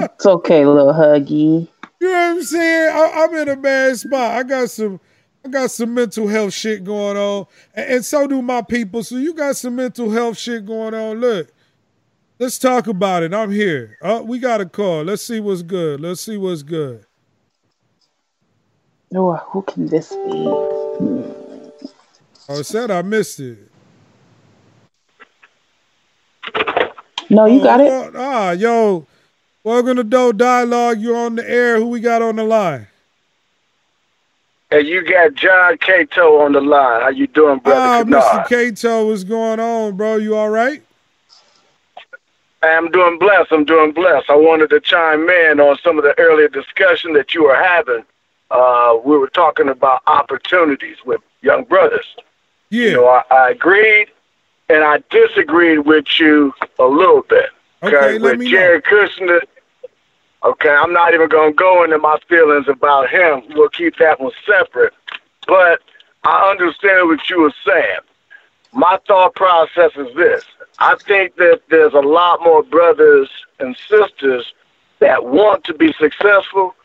[0.01, 1.67] it's okay, little huggy.
[2.01, 2.91] You know what I'm saying?
[2.93, 4.31] I, am in a bad spot.
[4.31, 4.99] I got some
[5.45, 7.45] I got some mental health shit going on.
[7.73, 9.03] And, and so do my people.
[9.03, 11.21] So you got some mental health shit going on.
[11.21, 11.53] Look,
[12.39, 13.33] let's talk about it.
[13.33, 13.97] I'm here.
[14.01, 15.03] Uh, we got a call.
[15.03, 16.01] Let's see what's good.
[16.01, 17.05] Let's see what's good.
[19.17, 20.45] Oh, who can this be?
[22.49, 23.71] I said I missed it.
[27.29, 27.89] No, you oh, got it.
[27.89, 29.07] Oh, ah, yo,
[29.63, 30.99] welcome to Dope Dialogue.
[30.99, 31.77] You're on the air.
[31.77, 32.87] Who we got on the line?
[34.69, 37.01] Hey, you got John Cato on the line.
[37.01, 37.79] How you doing, brother?
[37.79, 38.49] Ah, Mr.
[38.49, 40.17] Cato, what's going on, bro?
[40.17, 40.83] You all right?
[42.61, 43.53] I'm doing blessed.
[43.53, 44.29] I'm doing blessed.
[44.29, 48.03] I wanted to chime in on some of the earlier discussion that you were having.
[48.51, 52.05] Uh, we were talking about opportunities with young brothers.
[52.69, 52.89] Yeah.
[52.89, 54.07] You know, I, I agreed
[54.69, 57.49] and I disagreed with you a little bit.
[57.83, 58.97] Okay, okay with Jared know.
[58.97, 59.41] Kushner.
[60.43, 63.43] Okay, I'm not even going to go into my feelings about him.
[63.55, 64.93] We'll keep that one separate.
[65.47, 65.81] But
[66.23, 67.99] I understand what you were saying.
[68.71, 70.43] My thought process is this
[70.79, 73.29] I think that there's a lot more brothers
[73.59, 74.53] and sisters
[74.99, 76.75] that want to be successful,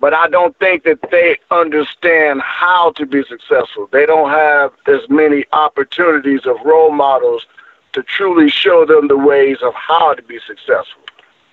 [0.00, 3.88] but I don't think that they understand how to be successful.
[3.90, 7.46] They don't have as many opportunities of role models
[7.92, 11.02] to truly show them the ways of how to be successful.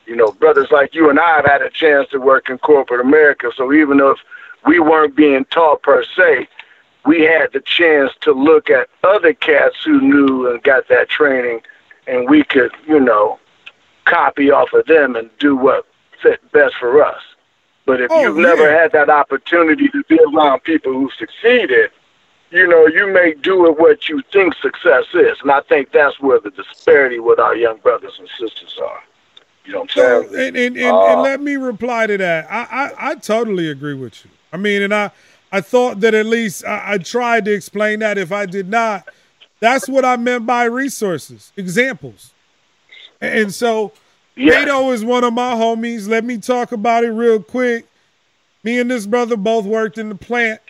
[0.06, 3.00] You know, brothers like you and I have had a chance to work in corporate
[3.00, 4.18] America, so even if
[4.66, 6.48] we weren't being taught per se,
[7.06, 11.62] we had the chance to look at other cats who knew and got that training,
[12.08, 13.40] and we could, you know,
[14.06, 15.86] copy off of them and do what
[16.22, 17.22] fit best for us.
[17.86, 18.44] But if oh, you've yeah.
[18.44, 21.92] never had that opportunity to be around people who succeeded,
[22.52, 25.38] you know, you may do it what you think success is.
[25.42, 29.04] And I think that's where the disparity with our young brothers and sisters are.
[29.66, 30.48] You know what I'm saying?
[30.48, 32.52] And, and, and, uh, and let me reply to that.
[32.52, 34.32] I, I, I totally agree with you.
[34.52, 35.12] I mean, and I,
[35.52, 38.18] I thought that at least I, I, tried to explain that.
[38.18, 39.08] If I did not,
[39.60, 42.32] that's what I meant by resources, examples.
[43.22, 43.94] And so
[44.36, 44.80] yeah.
[44.90, 46.08] Is one of my homies.
[46.08, 47.86] Let me talk about it real quick.
[48.64, 50.62] Me and this brother both worked in the plant.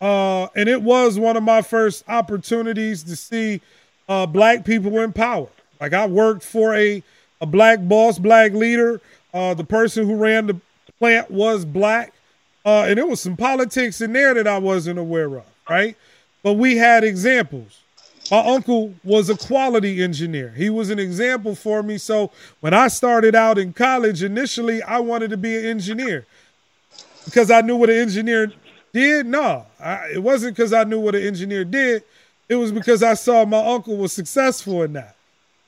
[0.00, 3.60] Uh, and it was one of my first opportunities to see
[4.08, 5.48] uh, black people in power.
[5.80, 7.02] Like I worked for a,
[7.40, 9.00] a black boss, black leader.
[9.34, 10.60] Uh, the person who ran the
[10.98, 12.12] plant was black.
[12.64, 15.96] Uh, and there was some politics in there that I wasn't aware of, right?
[16.42, 17.80] But we had examples.
[18.30, 20.52] My uncle was a quality engineer.
[20.56, 21.98] He was an example for me.
[21.98, 26.26] So when I started out in college, initially I wanted to be an engineer
[27.24, 28.52] because I knew what an engineer
[28.92, 29.26] did.
[29.26, 32.02] No, I, it wasn't because I knew what an engineer did.
[32.48, 35.14] It was because I saw my uncle was successful in that.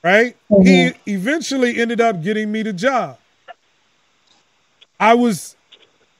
[0.03, 0.35] Right?
[0.49, 0.97] Mm-hmm.
[1.05, 3.17] He eventually ended up getting me the job.
[4.99, 5.55] I was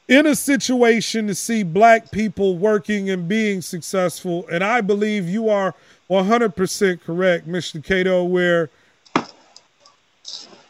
[0.08, 5.48] in a situation to see black people working and being successful, and I believe you
[5.48, 5.74] are
[6.12, 7.82] 100% correct, Mr.
[7.82, 8.68] Cato, where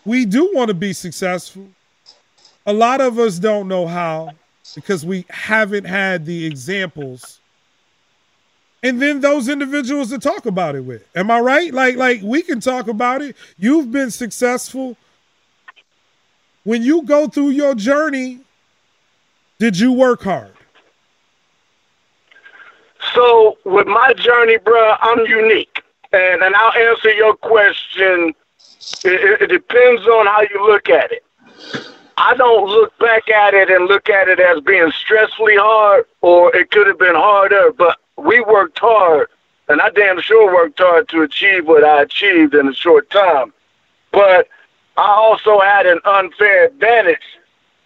[0.05, 1.67] we do want to be successful.
[2.65, 4.31] A lot of us don't know how
[4.77, 7.41] because we haven't had the examples.
[8.85, 11.05] And then those individuals to talk about it with.
[11.17, 11.75] Am I right?
[11.75, 13.37] Like like we can talk about it.
[13.59, 14.97] You've been successful.
[16.65, 18.41] When you go through your journey,
[19.59, 20.53] did you work hard?
[23.15, 25.83] So with my journey, bro, I'm unique,
[26.13, 28.35] and and I'll answer your question.
[29.05, 31.25] It, it depends on how you look at it.
[32.17, 36.55] I don't look back at it and look at it as being stressfully hard, or
[36.55, 37.73] it could have been harder.
[37.73, 39.29] But we worked hard,
[39.69, 43.53] and I damn sure worked hard to achieve what I achieved in a short time.
[44.13, 44.49] But
[44.97, 47.23] I also had an unfair advantage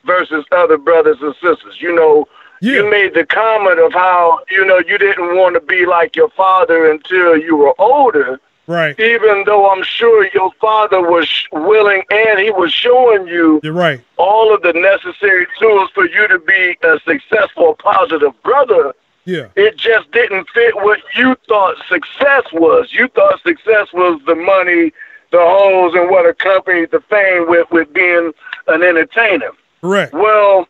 [0.05, 1.81] versus other brothers and sisters.
[1.81, 2.27] You know,
[2.61, 2.75] yeah.
[2.75, 6.31] you made the comment of how you know you didn't want to be like your
[6.31, 8.41] father until you were older.
[8.69, 8.99] Right.
[8.99, 14.05] Even though I'm sure your father was willing and he was showing you You're right.
[14.17, 18.93] all of the necessary tools for you to be a successful, positive brother.
[19.25, 19.49] Yeah.
[19.55, 22.93] It just didn't fit what you thought success was.
[22.93, 24.93] You thought success was the money,
[25.31, 28.33] the hoes, and what accompanied the fame with, with being
[28.67, 29.51] an entertainer.
[29.81, 30.13] Correct.
[30.13, 30.67] Well,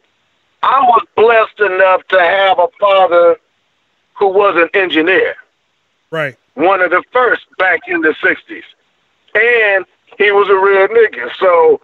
[0.62, 3.36] I was blessed enough to have a father
[4.14, 5.36] who was an engineer.
[6.10, 6.36] Right.
[6.54, 8.62] One of the first back in the 60s.
[9.34, 9.84] And
[10.18, 11.30] he was a real nigga.
[11.38, 11.80] So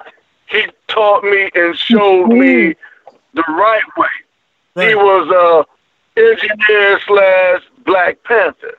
[0.48, 2.74] he taught me and showed me
[3.34, 4.06] the right way.
[4.74, 4.88] Right.
[4.88, 5.28] He was
[6.16, 8.74] a engineer slash Black Panther.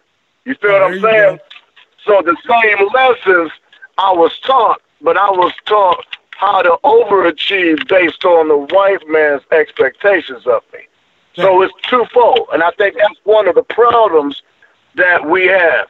[0.45, 1.39] You feel Oh, what I'm there saying?
[2.05, 3.51] So the same lessons
[3.97, 6.05] I was taught, but I was taught
[6.37, 10.79] how to overachieve based on the white man's expectations of me.
[11.35, 14.43] So it's twofold, and I think that's one of the problems
[14.95, 15.87] that we have.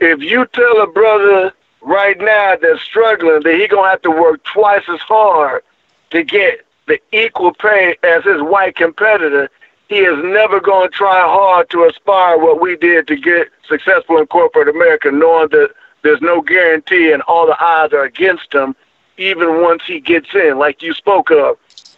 [0.00, 1.52] If you tell a brother
[1.82, 5.62] right now that's struggling that he gonna have to work twice as hard
[6.10, 9.50] to get the equal pay as his white competitor,
[9.88, 14.18] he is never going to try hard to aspire what we did to get successful
[14.18, 15.72] in corporate America, knowing that
[16.02, 18.74] there's no guarantee and all the odds are against him,
[19.20, 21.56] even once he gets in, like you spoke of,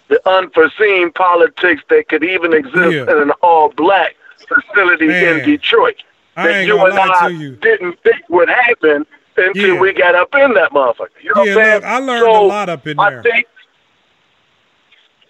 [0.09, 3.11] the unforeseen politics that could even exist Yeah.
[3.11, 4.15] in an all-black
[4.49, 5.39] facility Man.
[5.39, 6.03] in Detroit
[6.37, 7.53] I that you and I you.
[7.57, 9.07] didn't think would happen
[9.37, 9.81] until Yeah.
[9.81, 11.09] we got up in that motherfucker.
[11.23, 11.85] You know Yeah, what I'm saying?
[11.85, 13.23] I learned So, a lot up in I there.
[13.23, 13.47] think,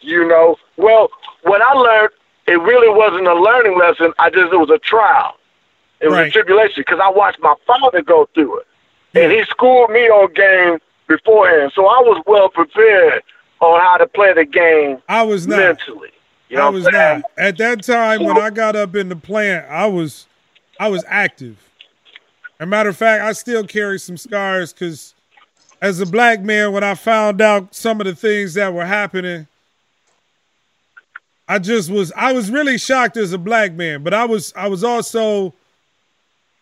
[0.00, 1.10] you know, well,
[1.42, 2.10] when I learned,
[2.48, 4.12] it really wasn't a learning lesson.
[4.18, 5.36] I just, it was a trial.
[6.00, 6.28] It was Right.
[6.28, 8.66] a tribulation because I watched my father go through it.
[9.14, 10.78] And he schooled me on game
[11.16, 11.72] beforehand.
[11.74, 13.22] So I was well prepared
[13.60, 15.58] on how to play the game I was not.
[15.58, 16.10] mentally.
[16.48, 17.22] You know I was not.
[17.38, 20.26] At that time when I got up in the plant, I was
[20.78, 21.56] I was active.
[22.58, 25.14] As a matter of fact, I still carry some scars because
[25.80, 29.48] as a black man, when I found out some of the things that were happening,
[31.48, 34.68] I just was I was really shocked as a black man, but I was I
[34.68, 35.54] was also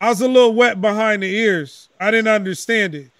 [0.00, 1.88] I was a little wet behind the ears.
[1.98, 3.10] I didn't understand it.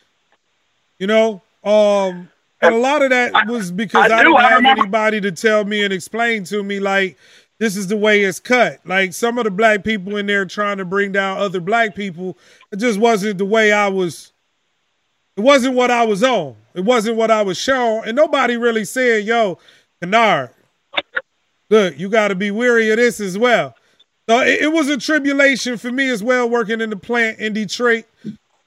[1.01, 1.43] You know?
[1.65, 2.31] Um
[2.63, 5.33] and a lot of that was because I I, do, didn't I have anybody to
[5.33, 7.17] tell me and explain to me like
[7.59, 8.81] this is the way it's cut.
[8.85, 12.39] Like some of the black people in there trying to bring down other black people,
[12.71, 14.33] it just wasn't the way I was
[15.37, 16.57] it wasn't what I was on.
[16.75, 18.05] It wasn't what I was shown.
[18.07, 19.59] And nobody really said, yo,
[20.03, 20.51] Kynard,
[21.71, 23.75] look, you got to be weary of this as well.
[24.29, 27.53] So it, it was a tribulation for me as well, working in the plant in
[27.53, 28.05] Detroit.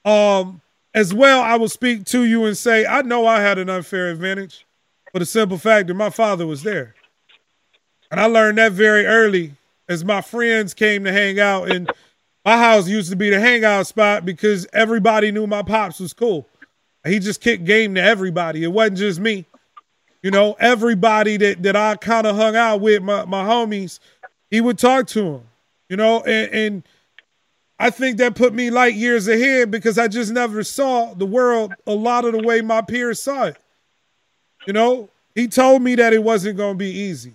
[0.04, 0.60] Um,
[0.94, 4.10] as well, I will speak to you and say, I know I had an unfair
[4.10, 4.64] advantage
[5.12, 6.94] for the simple fact that my father was there.
[8.10, 9.54] And I learned that very early
[9.88, 11.70] as my friends came to hang out.
[11.70, 11.90] And
[12.44, 16.46] my house used to be the hangout spot because everybody knew my pops was cool.
[17.04, 18.62] He just kicked game to everybody.
[18.62, 19.46] It wasn't just me.
[20.22, 23.98] You know, everybody that, that I kind of hung out with, my, my homies,
[24.50, 25.42] he would talk to him.
[25.88, 26.82] You know, and, and
[27.84, 31.74] I think that put me light years ahead because I just never saw the world
[31.86, 33.58] a lot of the way my peers saw it.
[34.66, 37.34] You know, he told me that it wasn't going to be easy.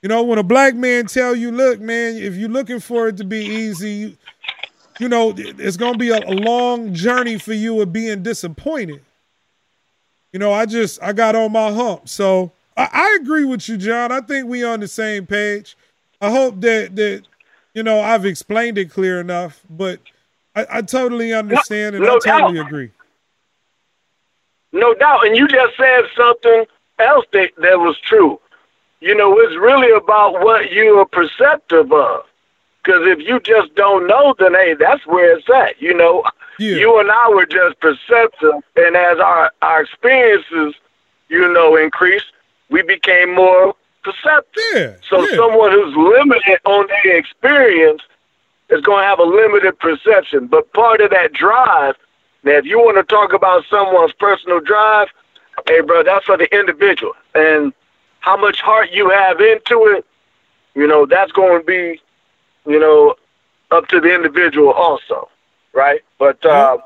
[0.00, 3.16] You know, when a black man tell you, look, man, if you're looking for it
[3.16, 4.16] to be easy,
[5.00, 9.02] you, know, it's going to be a, a long journey for you of being disappointed.
[10.32, 12.08] You know, I just, I got on my hump.
[12.08, 14.12] So I, I agree with you, John.
[14.12, 15.76] I think we on the same page.
[16.20, 17.22] I hope that, that,
[17.74, 20.00] you know, I've explained it clear enough, but
[20.54, 22.66] I, I totally understand and no I totally doubt.
[22.66, 22.90] agree.
[24.72, 25.26] No doubt.
[25.26, 26.64] And you just said something
[26.98, 28.40] else that, that was true.
[29.00, 32.24] You know, it's really about what you are perceptive of.
[32.82, 35.80] Because if you just don't know, then hey, that's where it's at.
[35.80, 36.24] You know,
[36.58, 36.76] Yeah.
[36.76, 40.74] you and I were just perceptive, and as our our experiences,
[41.28, 42.26] you know, increased,
[42.70, 44.62] we became more perceptive.
[44.74, 44.94] Yeah.
[45.08, 45.36] So yeah.
[45.36, 48.02] someone who's limited on their experience
[48.70, 50.46] is going to have a limited perception.
[50.46, 51.96] But part of that drive,
[52.44, 55.08] now if you want to talk about someone's personal drive,
[55.66, 57.12] hey, bro, that's for the individual.
[57.34, 57.72] And
[58.20, 60.06] how much heart you have into it,
[60.74, 62.00] you know, that's going to be,
[62.66, 63.14] you know,
[63.70, 65.28] up to the individual also,
[65.72, 66.00] right?
[66.18, 66.78] But, uh,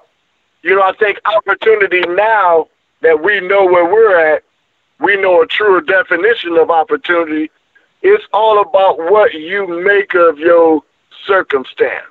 [0.63, 2.69] you know, I think opportunity now
[3.03, 4.43] that we know where we're at,
[5.01, 7.51] we know a truer definition of opportunity.
[8.03, 10.83] It's all about what you make of your
[11.27, 12.03] circumstance.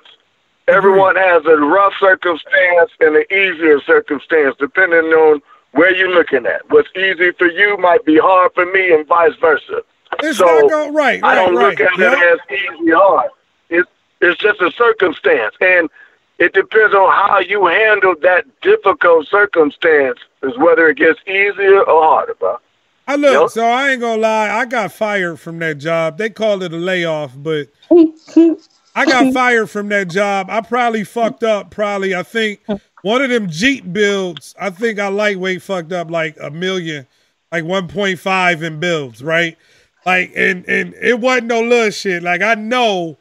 [0.68, 0.76] Mm-hmm.
[0.76, 5.40] Everyone has a rough circumstance and an easier circumstance, depending on
[5.72, 6.68] where you're looking at.
[6.70, 9.82] What's easy for you might be hard for me, and vice versa.
[10.22, 11.22] It's so not going right.
[11.22, 11.70] I don't right.
[11.70, 12.12] look at Yep.
[12.12, 13.30] it as easy hard.
[13.68, 13.88] It's
[14.20, 15.90] it's just a circumstance, and
[16.38, 22.02] it depends on how you handle that difficult circumstance, is whether it gets easier or
[22.02, 22.58] harder, bro.
[23.06, 23.50] I look, Yep.
[23.50, 26.18] so I ain't gonna lie, I got fired from that job.
[26.18, 27.68] They called it a layoff, but
[28.94, 30.48] I got fired from that job.
[30.50, 31.70] I probably fucked up.
[31.70, 32.60] Probably, I think
[33.02, 34.54] one of them Jeep builds.
[34.58, 37.06] I think I lightweight fucked up like a million,
[37.52, 39.56] like one point five in builds, right?
[40.04, 42.22] Like, and and it wasn't no little shit.
[42.24, 43.18] Like I know,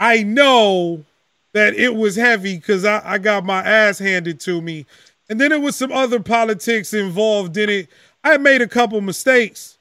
[0.00, 1.04] I know
[1.52, 4.86] that it was heavy because I, I got my ass handed to me.
[5.28, 7.88] And then there was some other politics involved in it.
[8.24, 9.78] I made a couple mistakes.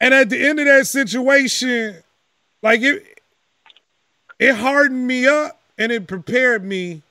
[0.00, 2.02] And at the end of that situation,
[2.62, 3.20] like it
[4.38, 7.02] it hardened me up and it prepared me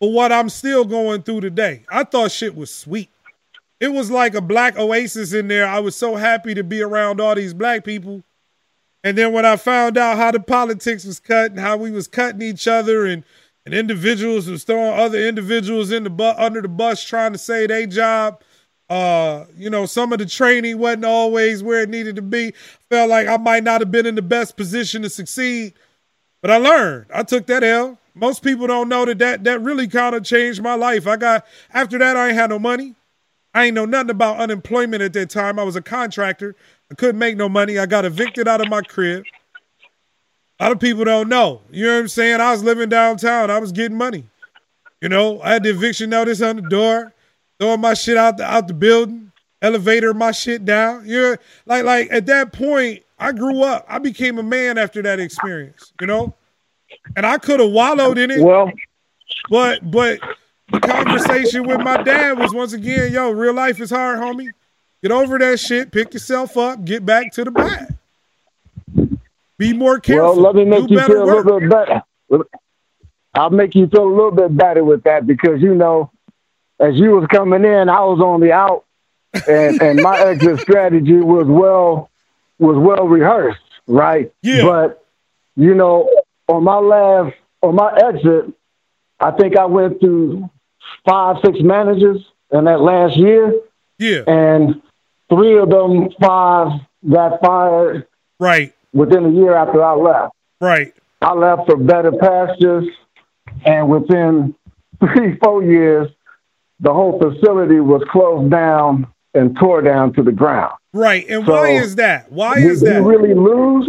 [0.00, 1.84] for what I'm still going through today.
[1.88, 3.10] I thought shit was sweet.
[3.78, 5.66] It was like a black oasis in there.
[5.66, 8.22] I was so happy to be around all these black people.
[9.02, 12.08] And then when I found out how the politics was cut and how we was
[12.08, 13.24] cutting each other and
[13.66, 17.66] and individuals was throwing other individuals in the bu- under the bus trying to say
[17.66, 18.40] their job,
[18.90, 22.52] uh, you know, some of the training wasn't always where it needed to be.
[22.90, 25.74] Felt like I might not have been in the best position to succeed,
[26.42, 27.06] but I learned.
[27.14, 27.98] I took that L.
[28.14, 31.06] Most people don't know that that, that really kind of changed my life.
[31.06, 32.96] I got after that I ain't had no money.
[33.54, 35.58] I ain't know nothing about unemployment at that time.
[35.58, 36.56] I was a contractor.
[36.90, 37.78] I couldn't make no money.
[37.78, 39.24] I got evicted out of my crib.
[40.58, 41.62] A lot of people don't know.
[41.70, 42.40] You know what I'm saying?
[42.40, 43.50] I was living downtown.
[43.50, 44.24] I was getting money.
[45.00, 47.14] You know, I had the eviction notice on the door,
[47.60, 49.30] throwing my shit out the out the building,
[49.62, 51.06] elevator my shit down.
[51.06, 53.84] You're like like at that point, I grew up.
[53.88, 56.34] I became a man after that experience, you know?
[57.14, 58.42] And I could have wallowed in it.
[58.42, 58.72] Well,
[59.48, 60.18] but but
[60.72, 64.50] the conversation with my dad was once again, yo, real life is hard, homie.
[65.02, 67.94] Get over that shit, pick yourself up, get back to the bag.
[69.56, 70.36] Be more careful.
[70.36, 72.02] well, let me make Do you feel a little bit better.
[73.34, 76.10] I'll make you feel a little bit better with that because you know,
[76.80, 78.84] as you was coming in, I was on the out,
[79.48, 82.10] and and my exit strategy was well
[82.58, 84.32] was well rehearsed, right?
[84.42, 84.62] Yeah.
[84.64, 85.04] But
[85.56, 86.08] you know,
[86.48, 88.52] on my last on my exit,
[89.20, 90.48] I think I went through
[91.04, 93.52] five six managers in that last year,
[93.98, 94.82] Yeah, and
[95.28, 98.06] three of them five got fired
[98.38, 100.34] right, within a year after I left.
[100.60, 100.92] right.
[101.22, 102.88] I left for better pastures,
[103.66, 104.54] and within
[105.00, 106.08] three, four years,
[106.80, 110.72] the whole facility was closed down and tore down to the ground.
[110.92, 111.24] Right.
[111.28, 112.32] And So, why is that?
[112.32, 113.02] Why Did is you that?
[113.02, 113.88] really lose?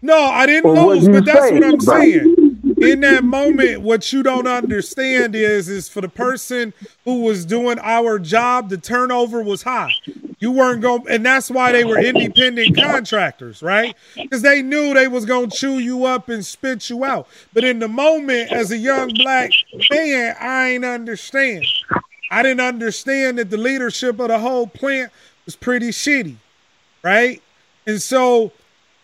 [0.00, 2.10] No, I didn't lose, but that's say, what I'm right.
[2.10, 2.36] saying.
[2.78, 6.72] In that moment, what you don't understand is is for the person
[7.04, 9.92] who was doing our job, the turnover was high.
[10.40, 13.94] You weren't going and that's why they were independent contractors, right?
[14.16, 17.28] Because they knew they was gonna chew you up and spit you out.
[17.52, 19.52] But in the moment, as a young black
[19.90, 21.64] man, I ain't understand.
[22.32, 25.12] I didn't understand that the leadership of the whole plant
[25.44, 26.36] was pretty shitty,
[27.02, 27.42] right?
[27.86, 28.52] And so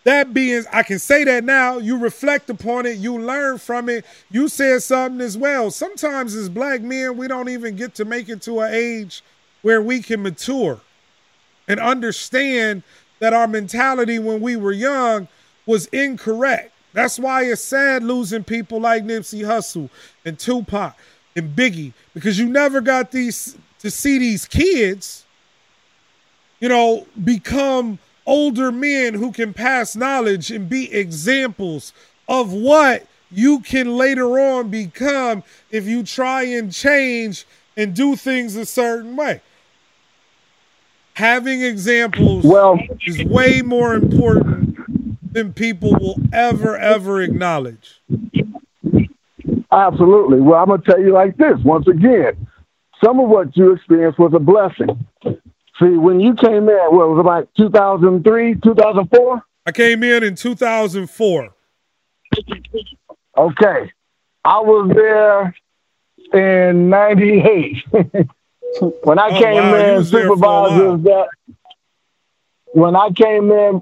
[0.03, 1.77] that being, I can say that now.
[1.77, 4.03] You reflect upon it, you learn from it.
[4.31, 5.69] You said something as well.
[5.69, 9.23] Sometimes as black men, we don't even get to make it to an age
[9.61, 10.81] where we can mature
[11.67, 12.81] and understand
[13.19, 15.27] that our mentality when we were young
[15.67, 16.71] was incorrect.
[16.93, 19.91] That's why it's sad losing people like Nipsey Hussle
[20.25, 20.97] and Tupac
[21.35, 25.25] and Biggie because you never got these to see these kids,
[26.59, 31.93] you know, become older men who can pass knowledge and be examples
[32.27, 37.45] of what you can later on become if you try and change
[37.77, 39.41] and do things a certain way.
[41.13, 47.99] Having examples Well, is way more important than people will ever, ever acknowledge.
[49.71, 50.39] Absolutely.
[50.41, 52.47] Well, I'm going to tell you like this once again.
[53.03, 55.05] Some of what you experienced was a blessing.
[55.23, 59.41] See, when you came in, what was it about 2003, 2004?
[59.65, 61.49] I came in in 2004.
[63.37, 63.91] Okay.
[64.43, 65.55] I was there
[66.69, 67.77] in 98.
[69.03, 70.69] when I Oh, came wow, in, was there for a while.
[70.69, 71.27] supervisors that
[72.73, 73.81] when I came in,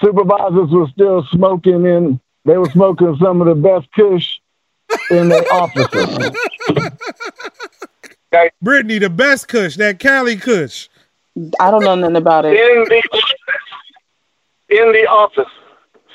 [0.00, 4.38] supervisors were still smoking and they were smoking some of the best kush
[5.10, 6.30] in their offices.
[8.60, 10.88] Brittany, the best kush, that Cali kush.
[11.60, 12.54] I don't know nothing about it.
[12.54, 13.32] In the office.
[14.68, 15.52] In the office.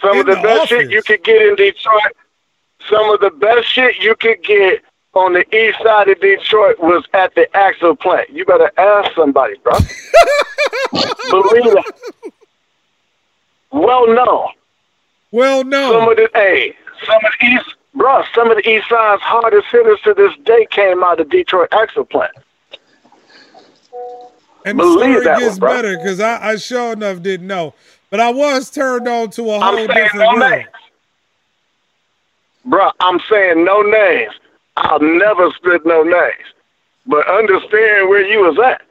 [0.01, 0.69] Some In of the, the best office.
[0.69, 2.13] shit you could get in Detroit.
[2.89, 4.81] Some of the best shit you could get
[5.13, 8.29] on the east side of Detroit was at the Axle plant.
[8.29, 9.73] You better ask somebody, bro.
[10.91, 12.33] Believe it.
[13.71, 14.47] Well known.
[15.31, 16.11] Well, Some no.
[16.11, 16.75] of the hey,
[17.05, 20.67] some of the east bro, some of the east side's hardest hitters to this day
[20.69, 22.31] came out of Detroit Axle plant.
[24.65, 27.73] And the believe story that gets one, better because I, I sure enough didn't know.
[28.09, 30.39] But I was turned on to a whole different no world.
[30.51, 30.67] names.
[32.65, 34.33] Bro, I'm saying no names.
[34.77, 36.53] I'll never spit no names.
[37.05, 38.81] But understand where you was at.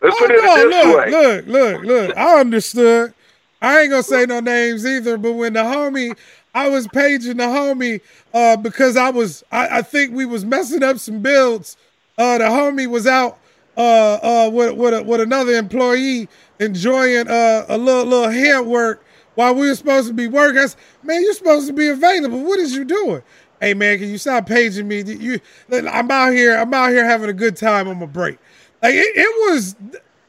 [0.00, 1.10] Let's Oh, put it no, this look, way.
[1.10, 2.16] look, look, look.
[2.16, 3.14] I understood.
[3.60, 6.16] I ain't gonna say no names either, but when the homie,
[6.58, 8.00] I was paging the homie
[8.34, 11.76] uh, because I was I, I think we was messing up some builds.
[12.16, 13.38] Uh, the homie was out
[13.76, 16.28] uh, uh, with with, with another employee
[16.58, 19.04] enjoying uh, a little little hair work
[19.36, 20.58] while we were supposed to be working.
[20.58, 22.42] I said, man, you're supposed to be available.
[22.42, 23.22] What is you doing?
[23.60, 25.02] Hey man, can you stop paging me?
[25.02, 25.40] You,
[25.70, 26.56] I'm out here.
[26.56, 28.38] I'm out here having a good time on my break.
[28.82, 29.76] Like it, it was,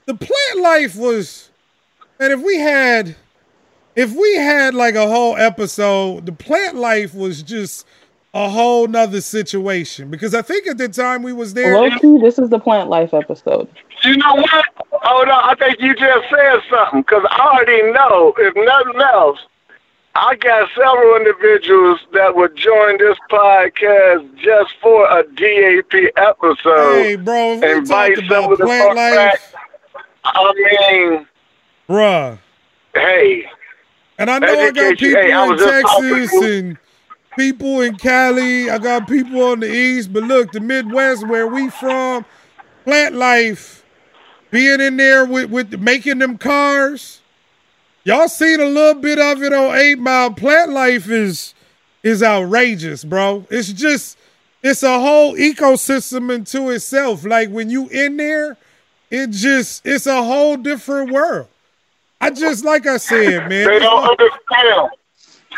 [0.06, 1.50] the plant life was,
[2.20, 3.16] and if we had,
[3.96, 7.86] if we had like a whole episode, the plant life was just
[8.34, 11.76] a whole nother situation because I think at the time we was there.
[11.76, 13.68] Low this is the plant life episode.
[14.04, 14.66] You know what?
[15.04, 19.40] Oh no, I think you just said something because I already know if nothing else
[20.16, 27.02] I got several individuals that would join this podcast just for a DAP episode.
[27.02, 29.16] Hey, bro, if we invite some of the plant life.
[29.16, 29.64] Back.
[30.26, 31.28] I mean,
[31.88, 32.38] bruh.
[32.94, 33.46] Hey.
[34.20, 36.78] And I know I got people hey, in Texas and
[37.36, 38.70] people in Cali.
[38.70, 42.24] I got people on the East, but look, the Midwest, where we from,
[42.84, 43.84] plant life,
[44.52, 47.22] being in there with, with making them cars
[48.10, 50.32] Y'all seen a little bit of it on Eight Mile.
[50.32, 51.54] Plant life is
[52.02, 53.46] is outrageous, bro.
[53.52, 54.18] It's just
[54.64, 57.26] it's a whole ecosystem into itself.
[57.26, 58.58] Like when you in there,
[59.12, 61.48] it just it's a whole different world.
[62.22, 63.68] I just like I said, man.
[63.68, 64.90] They don't understand.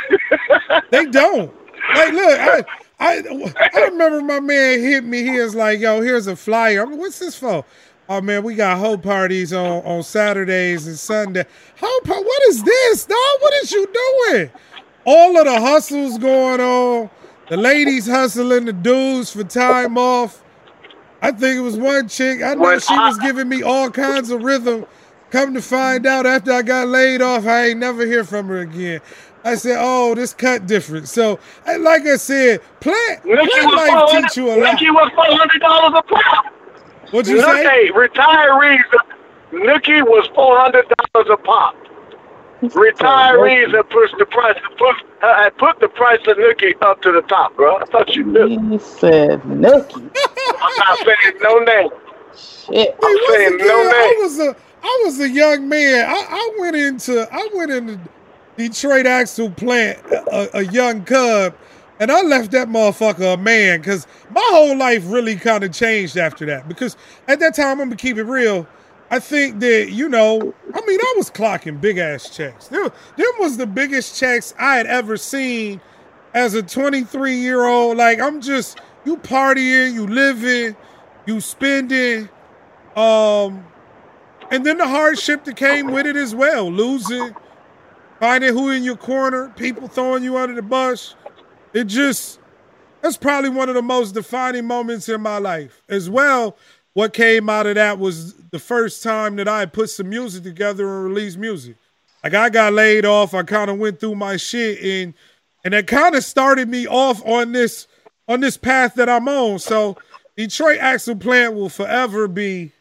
[0.91, 1.53] they don't.
[1.95, 2.63] Like, look, I,
[2.99, 5.23] I I remember my man hit me.
[5.23, 7.65] He was like, "Yo, here's a flyer." I'm, What's this for?
[8.07, 11.45] Oh man, we got hoe parties on, on Saturdays and Sunday.
[11.79, 13.17] Hoe par- what is this, dog?
[13.39, 14.49] What is you doing?
[15.05, 17.09] All of the hustles going on.
[17.49, 20.43] The ladies hustling the dudes for time off.
[21.21, 22.41] I think it was one chick.
[22.41, 24.85] I know she was giving me all kinds of rhythm.
[25.31, 28.59] Come to find out, after I got laid off, I ain't never hear from her
[28.59, 28.99] again.
[29.43, 34.49] I said, "Oh, this cut different." So, like I said, plant, plant life teach you
[34.49, 34.73] a lot.
[34.73, 36.45] Nikki was four hundred dollars a pop.
[37.11, 37.63] What'd you say?
[37.63, 38.83] Hey, retirees,
[39.51, 41.75] Nookie was four hundred dollars a pop.
[42.61, 47.21] Retirees have pushed the price, put, uh, put the price of Nookie up to the
[47.23, 47.77] top, bro.
[47.77, 48.47] I thought you knew.
[48.69, 50.09] He said Nookie.
[50.61, 51.89] I'm not saying no name.
[52.37, 52.95] Shit.
[53.01, 54.55] I'm hey, saying no name.
[54.83, 56.05] I was a, young man.
[56.07, 57.99] I, I went into, I went into
[58.57, 61.55] Detroit Axle Plant, a, a young cub
[62.01, 66.17] and I left that motherfucker a man because my whole life really kind of changed
[66.17, 66.67] after that.
[66.67, 68.67] Because at that time, I'm gonna keep it real.
[69.11, 72.69] I think that, you know, I mean, I was clocking big ass checks.
[72.69, 75.79] Them, them was the biggest checks I had ever seen
[76.33, 77.97] as a 23 year old.
[77.97, 80.75] Like, I'm just, you partying, you living,
[81.27, 82.29] you spending.
[82.95, 83.63] Um,
[84.51, 87.35] and then the hardship that came with it as well losing,
[88.19, 91.15] finding who in your corner, people throwing you under the bus
[91.73, 92.39] it just
[93.01, 95.81] that's probably one of the most defining moments in my life.
[95.89, 96.55] As well,
[96.93, 100.87] what came out of that was the first time that I put some music together
[100.87, 101.77] and released music.
[102.23, 105.13] Like I got laid off, I kind of went through my shit and
[105.63, 107.87] and that kind of started me off on this
[108.27, 109.59] on this path that I'm on.
[109.59, 109.97] So
[110.35, 112.71] Detroit Axle Plant will forever be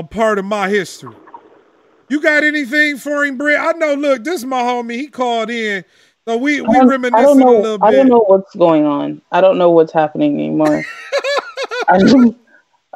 [0.00, 1.14] a part of my history.
[2.08, 3.60] You got anything for him, Britt?
[3.60, 3.94] I know.
[3.94, 4.96] Look, this is my homie.
[4.96, 5.84] He called in
[6.26, 7.86] so we we reminiscing know, a little bit.
[7.86, 9.22] I don't know what's going on.
[9.32, 10.84] I don't know what's happening anymore.
[11.88, 11.98] I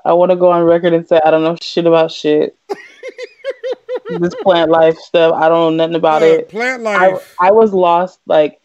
[0.05, 2.57] I want to go on record and say I don't know shit about shit.
[4.21, 6.49] this plant life stuff, I don't know nothing about yeah, it.
[6.49, 7.35] Plant life.
[7.41, 8.61] I, I was lost like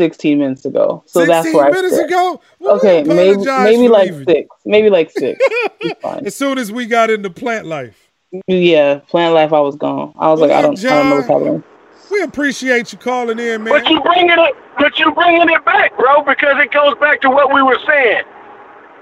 [0.00, 1.02] 16 minutes ago.
[1.04, 2.40] So that's where minutes I ago?
[2.58, 4.24] Well, okay, maybe maybe like leaving.
[4.24, 4.48] six.
[4.64, 5.38] Maybe like six.
[6.24, 8.08] as soon as we got into plant life.
[8.46, 9.52] Yeah, plant life.
[9.52, 10.14] I was gone.
[10.18, 11.64] I was well, like, I don't, John, I don't know what's happening.
[12.10, 13.74] We appreciate you calling in, man.
[13.74, 17.28] But you bringing it, but you bringing it back, bro, because it goes back to
[17.28, 18.22] what we were saying.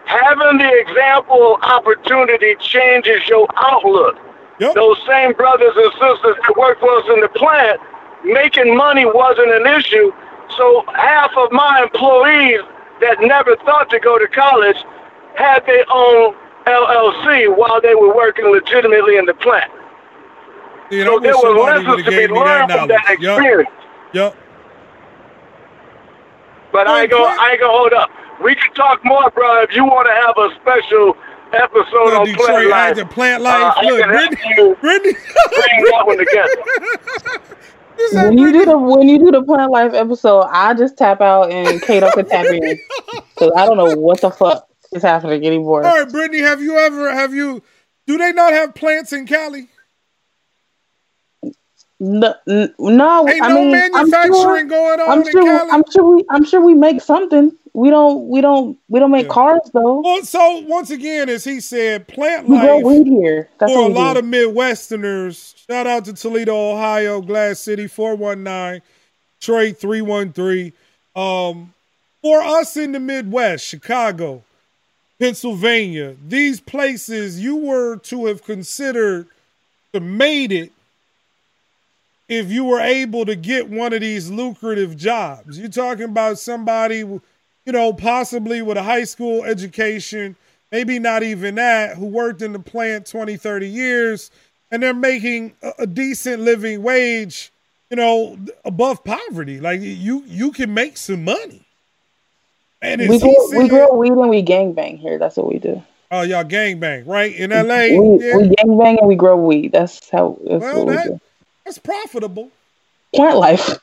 [0.06, 4.18] Having the example opportunity changes your outlook.
[4.58, 4.74] Yep.
[4.74, 7.80] Those same brothers and sisters that work for us in the plant,
[8.24, 10.10] making money wasn't an issue.
[10.56, 12.60] So half of my employees
[13.00, 14.76] that never thought to go to college
[15.36, 16.34] had their own
[16.66, 19.70] LLC while they were working legitimately in the plant.
[20.90, 23.70] You know, so there was lessons to be learned from that experience.
[24.12, 24.34] Yep.
[24.34, 24.36] yep.
[26.72, 28.10] But I ain't gonna, I ain't gonna hold up.
[28.42, 29.62] We can talk more, bro.
[29.62, 31.16] If you want to have a special
[31.52, 32.68] episode on Detroit plant
[32.98, 33.74] life, plant life.
[33.76, 35.12] Uh, Look, Brittany, Brittany,
[35.50, 37.56] bring that one together.
[38.12, 41.50] When you do the when you do the plant life episode, I just tap out
[41.52, 42.60] and Kato can tap in
[43.12, 45.84] because I don't know what the fuck is happening anymore.
[45.84, 47.62] All right, Brittany, have you ever have you?
[48.06, 49.68] Do they not have plants in Cali?
[52.00, 55.70] No, n- no Ain't I no mean, I'm sure, going on I'm in Cali.
[55.70, 57.52] I'm sure we, I'm sure we make something.
[57.74, 59.32] We don't, we don't, we don't make Yeah.
[59.32, 60.01] cars though.
[60.01, 63.49] well, so once again, as he said, plant We life weed here.
[63.59, 64.20] That's for a lot do.
[64.20, 65.55] of Midwesterners.
[65.69, 68.82] Shout out to Toledo, Ohio, Glass City, 419,
[69.40, 70.73] Detroit, 313.
[71.16, 71.73] Um,
[72.23, 74.43] for us in the Midwest, Chicago,
[75.19, 79.27] Pennsylvania, these places you were to have considered
[79.93, 80.73] to made it
[82.28, 85.59] if you were able to get one of these lucrative jobs.
[85.59, 87.03] You're talking about somebody,
[87.69, 90.35] you know, possibly with a high school education,
[90.73, 94.31] maybe not even that, who worked in the plant 20, 30 years,
[94.70, 97.53] and they're making a, a decent living wage,
[97.90, 99.61] you know, above poverty.
[99.61, 101.61] Like you you can make some money.
[102.81, 105.19] And We grow, we grow weed and we gangbang here.
[105.19, 105.82] That's what we do.
[106.11, 107.35] oh y'all gangbang, right?
[107.35, 108.01] In LA.
[108.01, 108.36] We, yeah.
[108.39, 109.73] we gangbang and we grow weed.
[109.73, 110.39] That's how.
[110.49, 111.19] That's Well, what we.
[111.66, 112.49] That's profitable.
[113.15, 113.78] Plant life.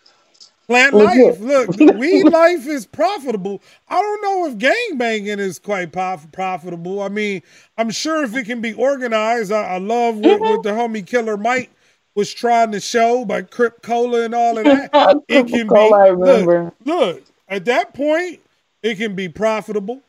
[0.68, 1.40] Plant life.
[1.40, 3.62] Look, weed life is profitable.
[3.88, 7.02] I don't know if gang banging is quite prof- profitable.
[7.02, 7.44] I mean,
[7.78, 11.38] I'm sure if it can be organized, I, I love what, what the homie Killer
[11.38, 11.70] Mike
[12.16, 14.92] was trying to show by Crip Cola and all of that.
[15.28, 15.76] It can be.
[15.76, 16.74] I remember.
[16.84, 18.40] Look, look, at that point,
[18.82, 20.02] it can be profitable.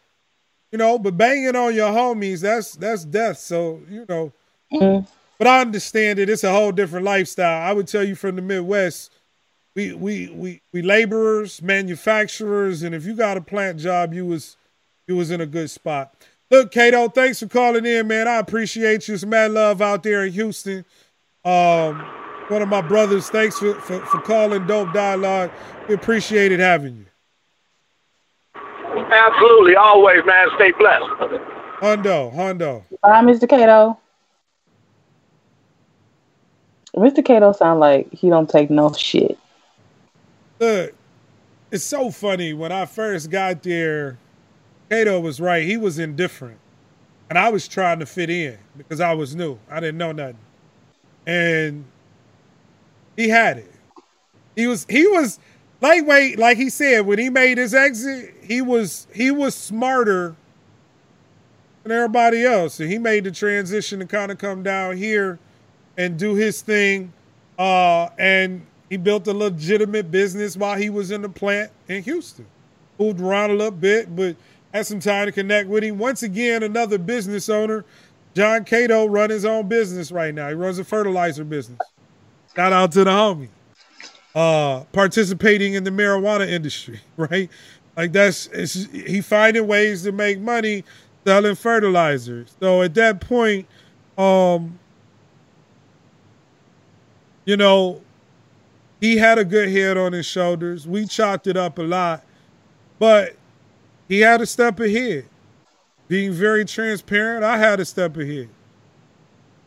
[0.73, 3.39] You know, but banging on your homies, that's that's death.
[3.39, 4.33] So, you know,
[4.73, 5.07] Mm.
[5.39, 6.29] but I understand it.
[6.29, 7.63] It's a whole different lifestyle.
[7.63, 9.13] I would tell you from the Midwest,
[9.77, 14.57] we we we we laborers, manufacturers, and if you got a plant job, you was
[15.07, 16.15] you was in a good spot.
[16.51, 18.27] Look, Cato, thanks for calling in, man.
[18.27, 19.15] I appreciate you.
[19.15, 20.85] It's mad love out there in Houston.
[21.45, 22.01] Um,
[22.49, 25.51] one of my brothers, thanks for, for, for calling Dope Dialogue.
[25.89, 27.07] We appreciated having you.
[29.13, 30.49] Absolutely, always, man.
[30.55, 31.05] Stay blessed.
[31.81, 32.85] Hondo, Hondo.
[33.03, 33.49] Bye, Mr.
[33.49, 33.99] Cato.
[36.95, 37.25] Mr.
[37.25, 39.37] Cato sound like he don't take no shit.
[40.59, 40.95] Look,
[41.71, 42.53] it's so funny.
[42.53, 44.19] When I first got there,
[44.91, 45.65] Cato was right.
[45.65, 46.59] He was indifferent.
[47.29, 49.59] And I was trying to fit in because I was new.
[49.69, 50.39] I didn't know nothing.
[51.27, 51.85] And
[53.17, 53.73] he had it.
[54.55, 55.39] He was he was
[55.81, 60.37] lightweight, like he said, when he made his exit, he was he was smarter
[61.83, 62.79] than everybody else.
[62.81, 65.39] And he made the transition to kind of come down here
[65.97, 67.13] and do his thing.
[67.59, 72.47] Uh, and he built a legitimate business while he was in the plant in Houston.
[72.99, 74.37] Moved around a little bit, but
[74.73, 75.99] had some time to connect with him.
[75.99, 77.85] Once again, another business owner,
[78.35, 80.49] John Cato, run his own business right now.
[80.49, 81.79] He runs a fertilizer business.
[82.55, 83.49] Shout out to the homie.
[84.35, 87.51] Uh, participating in the marijuana industry, right?
[87.97, 88.47] Like that's
[88.93, 90.85] he finding ways to make money
[91.25, 92.55] selling fertilizers.
[92.61, 93.67] So at that point,
[94.19, 94.79] um,
[97.47, 98.03] you know,
[99.01, 100.87] he had a good head on his shoulders.
[100.87, 102.25] We chopped it up a lot,
[102.99, 103.37] but
[104.09, 105.27] he had a step ahead.
[106.09, 108.49] Being very transparent, I had a step ahead.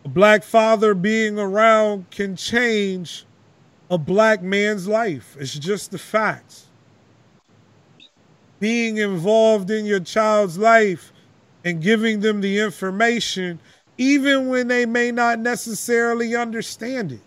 [0.06, 3.26] A black father being around can change
[3.92, 5.36] a black man's life.
[5.40, 6.68] It's just the facts.
[8.60, 11.12] Being involved in your child's life
[11.66, 13.60] and giving them the information,
[13.98, 17.22] even when they may not necessarily understand it.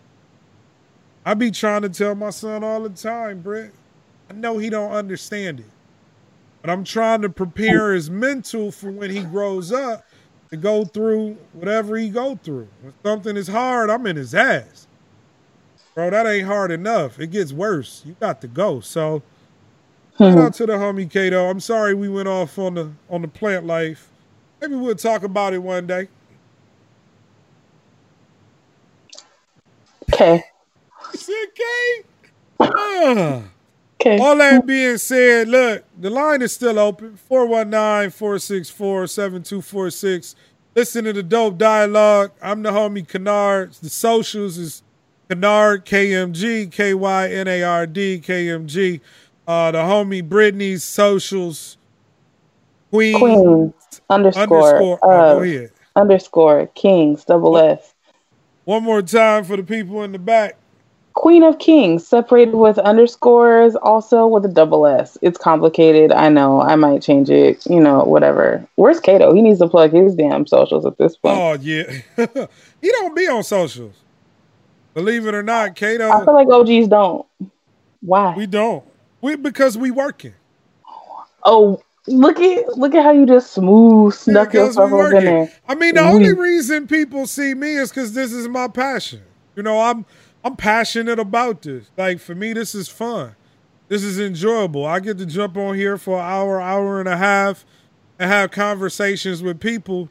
[1.24, 3.72] I be trying to tell my son all the time, Brett.
[4.30, 5.66] I know he don't understand it.
[6.62, 10.04] But I'm trying to prepare his mental for when he grows up
[10.50, 12.68] to go through whatever he go through.
[12.82, 14.86] When something is hard, I'm in his ass.
[15.94, 17.20] Bro, that ain't hard enough.
[17.20, 18.02] It gets worse.
[18.06, 18.80] You got to go.
[18.80, 19.22] So
[20.30, 21.50] shout out to the homie Kato.
[21.50, 24.10] I'm sorry we went off on the on the plant life.
[24.60, 26.08] Maybe we'll talk about it one day.
[30.12, 30.44] Okay.
[31.14, 32.04] Okay.
[32.60, 33.42] Ah.
[34.00, 34.18] Okay.
[34.18, 40.34] All that being said, look, the line is still open 419 464 7246.
[40.74, 42.32] Listen to the dope dialogue.
[42.42, 43.74] I'm the homie Kynard.
[43.80, 44.82] The socials is
[45.30, 49.00] Kynard KMG, K Y N A R D KMG.
[49.46, 51.76] Uh, the homie Brittany's socials,
[52.90, 55.64] Queen, Queens underscore underscore.
[55.64, 57.94] uh, underscore Kings double S.
[58.64, 60.56] One more time for the people in the back.
[61.14, 65.18] Queen of Kings separated with underscores, also with a double S.
[65.22, 66.12] It's complicated.
[66.12, 66.60] I know.
[66.62, 67.64] I might change it.
[67.66, 68.66] You know, whatever.
[68.76, 69.34] Where's Kato?
[69.34, 71.38] He needs to plug his damn socials at this point.
[71.38, 71.90] Oh, yeah.
[72.80, 73.94] he don't be on socials.
[74.94, 76.10] Believe it or not, Kato.
[76.10, 77.26] I feel like OGs don't.
[78.00, 78.34] Why?
[78.36, 78.84] We don't.
[79.20, 80.34] We because we working.
[81.44, 85.52] oh, look at look at how you just smooth snuck Because yourself up in there.
[85.68, 86.38] I mean, the only Mhm.
[86.38, 89.22] reason people see me is because this is my passion.
[89.54, 90.04] You know, I'm
[90.44, 91.90] I'm passionate about this.
[91.96, 93.36] Like for me, this is fun.
[93.88, 94.86] This is enjoyable.
[94.86, 97.64] I get to jump on here for an hour, hour and a half,
[98.18, 100.08] and have conversations with people.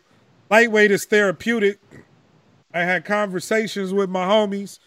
[0.49, 1.79] Lightweight is therapeutic.
[2.73, 4.79] I had conversations with my homies.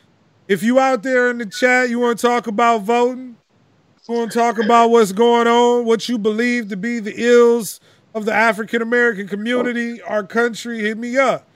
[0.46, 3.36] If you out there in the chat, you want to talk about voting,
[4.08, 7.80] you want to talk about what's going on, what you believe to be the ills
[8.14, 11.48] of the African American community, our country, hit me up.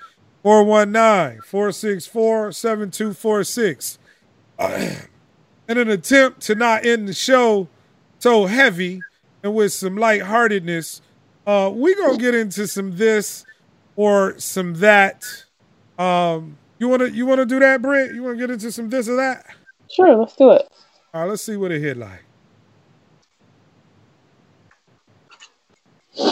[0.42, 3.98] 419 464 7246.
[5.68, 7.68] In an attempt to not end the show
[8.18, 9.02] so heavy
[9.42, 11.02] and with some lightheartedness,
[11.46, 13.44] uh, we're going to get into some this
[13.96, 15.24] or some that.
[15.98, 18.14] Um, you want to you want to do that, Britt?
[18.14, 19.46] You want to get into some this or that?
[19.90, 20.68] Sure, let's do it.
[21.12, 22.24] All right, let's see what it hit like.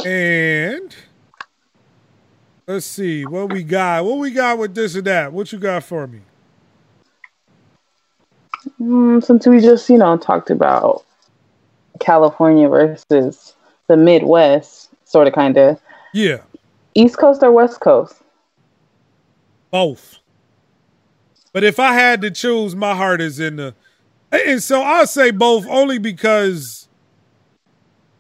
[0.05, 0.95] And
[2.67, 4.05] let's see what we got.
[4.05, 5.33] What we got with this or that?
[5.33, 6.21] What you got for me?
[8.81, 11.05] Mm, since we just, you know, talked about
[12.01, 13.55] California versus
[13.87, 15.81] the Midwest, sort of, kind of.
[16.13, 16.39] Yeah.
[16.95, 18.15] East Coast or West Coast?
[19.71, 20.19] Both.
[21.53, 23.75] But if I had to choose, my heart is in the.
[24.33, 26.86] And so I'll say both only because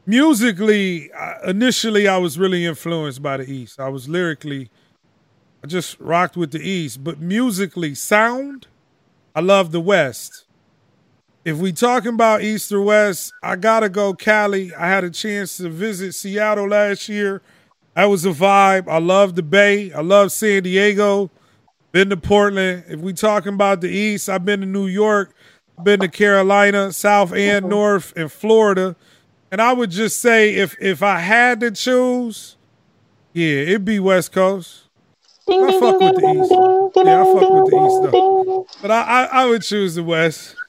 [0.06, 1.10] musically,
[1.44, 3.80] initially, I was really influenced by the East.
[3.80, 4.70] I was lyrically,
[5.62, 7.02] I just rocked with the East.
[7.04, 8.66] But musically, sound,
[9.34, 10.44] I love the West.
[11.44, 14.74] If we talking about East or West, I gotta go Cali.
[14.74, 17.40] I had a chance to visit Seattle last year.
[17.94, 18.88] That was a vibe.
[18.88, 19.92] I love the Bay.
[19.92, 21.30] I love San Diego.
[21.92, 22.84] Been to Portland.
[22.88, 25.34] If we talking about the East, I've been to New York.
[25.82, 28.96] Been to Carolina, South and North, and Florida.
[29.56, 32.56] And I would just say if if I had to choose,
[33.32, 34.82] yeah, it'd be West Coast.
[35.48, 36.52] I fuck with the East.
[36.94, 38.66] Yeah, I fuck with the East though.
[38.82, 40.56] But I, I, I would choose the West.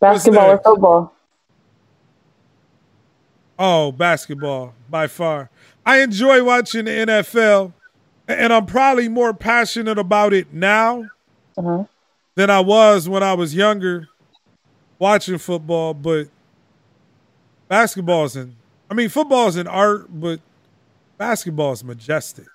[0.00, 1.14] basketball or football?
[3.58, 5.48] Oh, basketball by far.
[5.86, 7.72] I enjoy watching the NFL,
[8.28, 11.06] and I'm probably more passionate about it now
[11.56, 11.84] uh-huh.
[12.34, 14.10] than I was when I was younger
[14.98, 15.94] watching football.
[15.94, 16.28] But
[17.68, 18.56] basketball is an,
[18.90, 20.40] I mean, football is an art, but
[21.16, 22.46] basketball is majestic.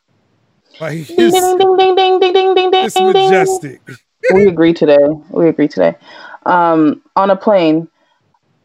[0.82, 3.82] Like it's, it's majestic.
[4.34, 5.08] we agree today.
[5.30, 5.96] We agree today.
[6.46, 7.88] Um, on a plane,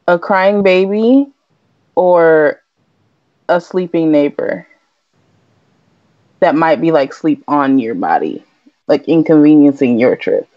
[0.07, 1.27] a crying baby
[1.95, 2.63] or
[3.49, 4.67] a sleeping neighbor
[6.41, 8.45] that might be like sleep on your body,
[8.87, 10.49] like inconveniencing your trip.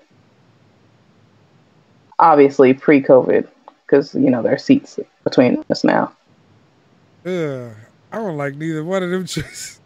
[2.20, 3.48] Obviously, pre COVID,
[3.92, 6.14] because you know there are seats between us now.
[7.26, 7.74] Yeah,
[8.12, 9.80] I don't like neither one of them choices.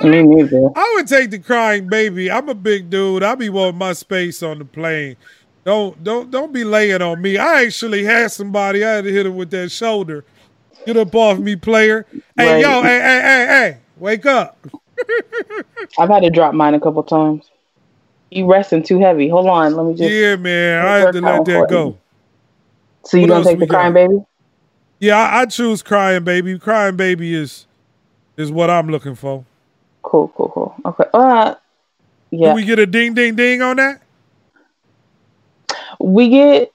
[0.00, 0.70] Me neither.
[0.76, 2.30] I would take the crying baby.
[2.30, 3.22] I'm a big dude.
[3.22, 5.16] I be wanting my space on the plane.
[5.64, 7.38] Don't don't don't be laying on me.
[7.38, 8.84] I actually had somebody.
[8.84, 10.24] I had to hit him with that shoulder.
[10.84, 12.06] Get up off me, player.
[12.36, 12.60] Hey right.
[12.60, 14.58] yo, hey hey hey hey, wake up.
[15.98, 17.50] I've had to drop mine a couple times.
[18.30, 19.28] You resting too heavy.
[19.28, 20.10] Hold on, let me just.
[20.10, 21.98] Yeah, man, I had to let that go.
[23.06, 24.08] So you what gonna take the crying got?
[24.08, 24.24] baby?
[24.98, 26.58] Yeah, I, I choose crying baby.
[26.58, 27.66] Crying baby is
[28.36, 29.44] is what I'm looking for.
[30.02, 30.74] Cool, cool, cool.
[30.84, 31.04] Okay.
[31.14, 31.54] Uh,
[32.30, 32.50] yeah.
[32.50, 34.02] Do we get a ding, ding, ding on that?
[36.00, 36.72] We get.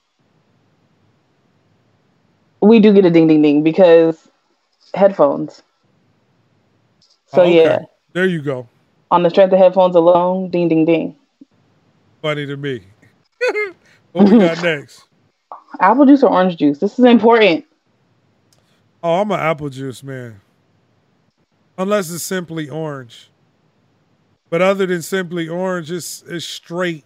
[2.62, 4.28] We do get a ding, ding, ding because
[4.94, 5.62] headphones.
[7.26, 7.56] So oh, okay.
[7.56, 7.78] yeah.
[8.12, 8.68] There you go.
[9.10, 11.16] On the strength of headphones alone, ding, ding, ding.
[12.22, 12.84] Funny to me.
[14.12, 15.04] what we got next?
[15.80, 16.78] Apple juice or orange juice?
[16.78, 17.64] This is important.
[19.02, 20.40] Oh, I'm an apple juice man
[21.76, 23.28] unless it's simply orange.
[24.50, 27.04] But other than simply orange, it's, it's straight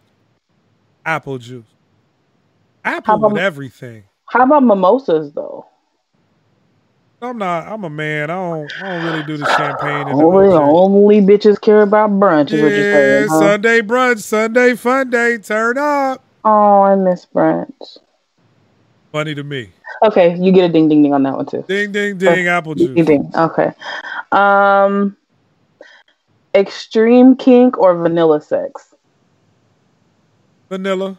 [1.05, 1.65] apple juice.
[2.85, 4.05] Apple about, with everything.
[4.27, 5.67] How about mimosas though?
[7.23, 7.67] I'm not.
[7.67, 8.31] I'm a man.
[8.31, 8.73] I don't.
[8.83, 10.09] I don't really do the champagne.
[10.09, 12.51] And only, only bitches care about brunch.
[12.51, 13.39] Yeah, saying, huh?
[13.39, 15.39] Sunday brunch, Sunday fun day.
[15.39, 16.23] Turn up.
[16.45, 17.99] Oh, I miss brunch.
[19.17, 19.71] Funny to me.
[20.03, 21.65] Okay, you get a ding ding ding on that one too.
[21.67, 22.95] Ding ding ding, apple juice.
[22.95, 23.33] Ding ding.
[23.35, 23.73] Okay.
[24.31, 25.17] Um,
[26.55, 28.95] extreme kink or vanilla sex?
[30.69, 31.17] Vanilla.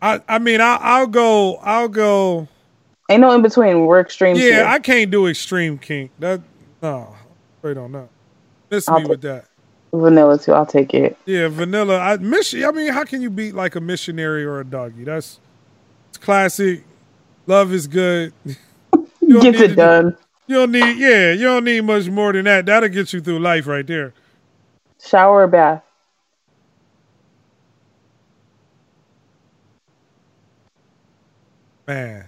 [0.00, 2.46] I I mean I I'll go I'll go.
[3.10, 3.84] Ain't no in between.
[3.84, 4.36] We're extreme.
[4.36, 4.64] Yeah, here.
[4.64, 6.12] I can't do extreme kink.
[6.20, 6.40] That
[6.80, 7.16] no,
[7.58, 8.08] straight on that.
[8.70, 9.46] Miss I'll me with that.
[9.92, 10.52] Vanilla too.
[10.52, 11.18] I'll take it.
[11.26, 11.98] Yeah, vanilla.
[11.98, 12.54] I miss.
[12.54, 15.02] I mean, how can you beat like a missionary or a doggy?
[15.02, 15.40] That's
[16.20, 16.84] classic.
[17.46, 18.32] Love is good.
[19.28, 20.10] Gets it done.
[20.10, 20.16] Do,
[20.46, 22.66] you don't need, yeah, you don't need much more than that.
[22.66, 24.14] That'll get you through life right there.
[25.00, 25.82] Shower or bath?
[31.86, 32.26] Man.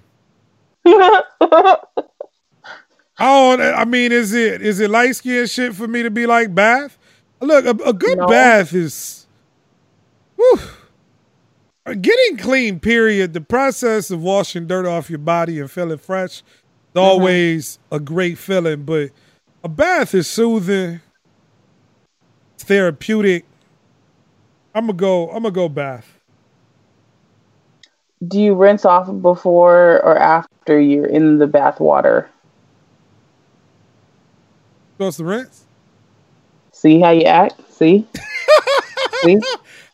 [3.22, 6.54] Oh, I mean, is it is it light skin shit for me to be like
[6.54, 6.96] bath?
[7.38, 8.26] Look, a, a good no.
[8.26, 9.26] bath is.
[10.36, 10.58] Whew,
[11.86, 12.80] getting clean.
[12.80, 13.32] Period.
[13.32, 16.42] The process of washing dirt off your body and feeling fresh is
[16.94, 16.98] mm-hmm.
[16.98, 18.84] always a great feeling.
[18.84, 19.10] But
[19.64, 21.00] a bath is soothing.
[22.54, 23.44] It's therapeutic.
[24.74, 25.28] I'm gonna go.
[25.28, 26.18] I'm gonna go bath.
[28.26, 32.28] Do you rinse off before or after you're in the bath water?
[34.98, 35.64] Goes the rinse.
[36.72, 37.54] See how you act?
[37.72, 38.06] See?
[39.22, 39.40] See?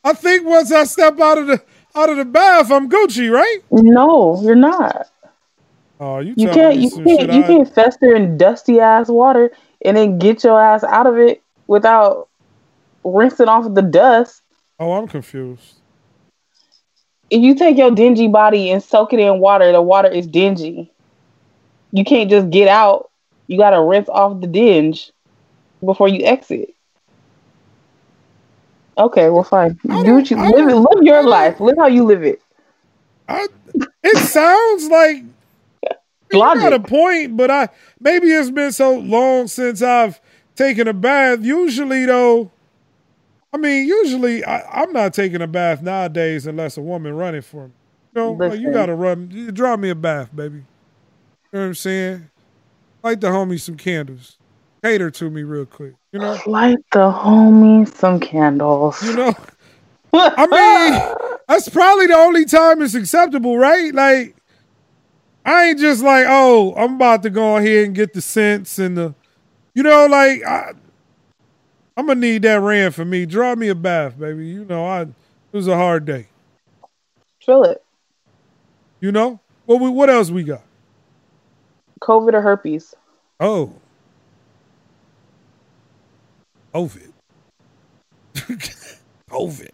[0.05, 1.63] I think once I step out of the
[1.97, 3.59] out of the bath, I'm Gucci, right?
[3.71, 5.09] No, you're not.
[5.99, 9.51] Oh, you You can't you can't you I- can't fester in dusty ass water
[9.85, 12.29] and then get your ass out of it without
[13.03, 14.43] rinsing off the dust.
[14.79, 15.77] Oh, I'm confused.
[17.31, 20.93] If you take your dingy body and soak it in water, the water is dingy.
[21.93, 23.11] You can't just get out.
[23.47, 25.11] You gotta rinse off the dinge
[25.85, 26.75] before you exit.
[28.99, 29.79] Okay, well fine.
[29.85, 30.75] Do what you live it.
[30.75, 31.61] Live your life.
[31.61, 32.41] Live how you live it.
[33.29, 33.47] I,
[34.03, 35.17] it sounds like
[36.33, 37.69] you got a point, but I
[38.01, 40.21] maybe it's been so long since I've
[40.55, 41.41] taken a bath.
[41.43, 42.51] Usually, though,
[43.53, 47.69] I mean, usually I, I'm not taking a bath nowadays unless a woman running for
[47.69, 47.73] me.
[48.15, 49.31] You know, like you got to run.
[49.31, 50.57] You draw me a bath, baby.
[50.57, 50.65] You
[51.53, 52.31] know what I'm saying?
[53.03, 54.39] Light the homie some candles.
[54.83, 55.95] Cater to me real quick.
[56.17, 56.39] You know.
[56.47, 59.03] Light the homie some candles.
[59.03, 59.35] You know.
[60.15, 63.95] I mean, that's probably the only time it's acceptable, right?
[63.95, 64.35] Like,
[65.45, 68.97] I ain't just like, oh, I'm about to go ahead and get the scents and
[68.97, 69.15] the,
[69.75, 70.73] you know, like, I,
[71.99, 73.27] I'm gonna need that rand for me.
[73.27, 74.47] Draw me a bath, baby.
[74.47, 75.11] You know, I it
[75.53, 76.29] was a hard day.
[77.45, 77.85] Feel it.
[79.01, 80.63] You know, what we, what else we got?
[82.01, 82.95] COVID or herpes?
[83.39, 83.75] Oh,
[86.77, 87.13] COVID,
[89.31, 89.71] COVID,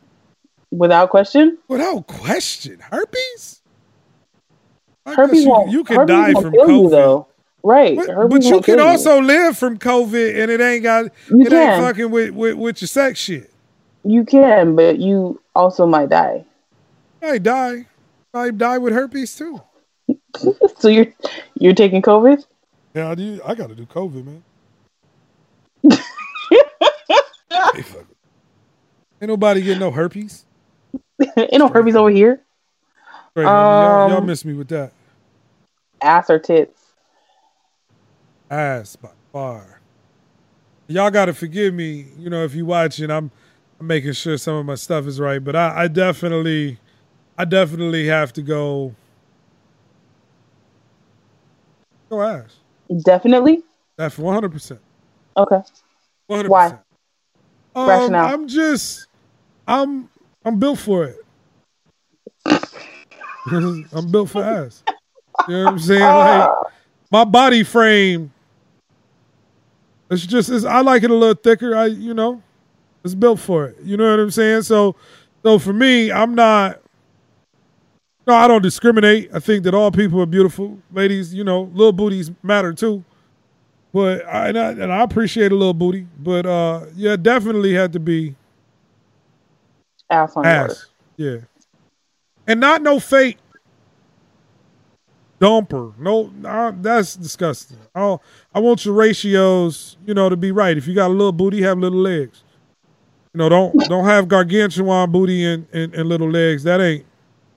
[0.71, 1.59] Without question.
[1.69, 3.61] without question, herpes.
[5.05, 6.69] I Herpes you, you can herpes die from COVID.
[6.85, 7.27] you though.
[7.65, 7.97] Right.
[7.97, 11.73] But, but you can also live from COVID and it ain't got You it can.
[11.75, 13.53] ain't fucking with, with, with your sex shit.
[14.05, 16.45] You can, but you also might die.
[17.21, 17.87] I die.
[18.33, 19.61] I die with herpes too.
[20.79, 21.07] So you're
[21.59, 22.45] you're taking COVID?
[22.95, 24.43] Yeah, I do I gotta do COVID, man.
[27.75, 28.07] Hey, fuck.
[29.21, 30.45] Ain't nobody getting no herpes.
[31.37, 32.41] Ain't no herpes over here.
[33.35, 34.93] Great, y'all, y'all Um, miss me with that.
[36.03, 36.93] Ass or tits?
[38.51, 39.81] Ass by far.
[40.89, 43.31] Y'all gotta forgive me, you know, if you watching, I'm
[43.81, 46.79] I'm making sure some of my stuff is right, but I, I definitely
[47.39, 48.95] I definitely have to go
[52.11, 52.57] go ass.
[53.05, 53.63] Definitely.
[53.97, 54.81] That's one hundred percent.
[55.37, 55.63] Okay.
[56.27, 56.79] One hundred Why?
[57.75, 58.35] Um, Rationale.
[58.35, 59.07] I'm just
[59.67, 60.09] I'm
[60.45, 61.17] I'm built for it.
[63.47, 64.83] I'm built for ass.
[65.49, 66.03] You know what I'm saying?
[66.03, 66.51] Like
[67.11, 68.33] my body frame.
[70.11, 71.77] It's just it's, I like it a little thicker.
[71.77, 72.43] I you know,
[73.05, 73.77] it's built for it.
[73.83, 74.63] You know what I'm saying?
[74.63, 74.97] So
[75.43, 76.81] so for me, I'm not.
[78.27, 79.31] No, I don't discriminate.
[79.35, 81.35] I think that all people are beautiful, ladies.
[81.35, 83.05] You know, little booties matter too.
[83.93, 87.93] But I and, I and I appreciate a little booty, but uh, yeah, definitely had
[87.93, 88.35] to be
[90.13, 90.87] Ass on ass.
[91.17, 91.39] Yeah.
[92.47, 93.39] And not no fake
[95.41, 95.97] dumper.
[95.99, 96.31] No,
[96.81, 97.79] that's disgusting.
[97.95, 98.19] I
[98.55, 100.77] I want your ratios, you know, to be right.
[100.77, 102.45] If you got a little booty, have little legs.
[103.35, 106.63] You know, don't don't have gargantuan booty and, and, and little legs.
[106.65, 107.07] That ain't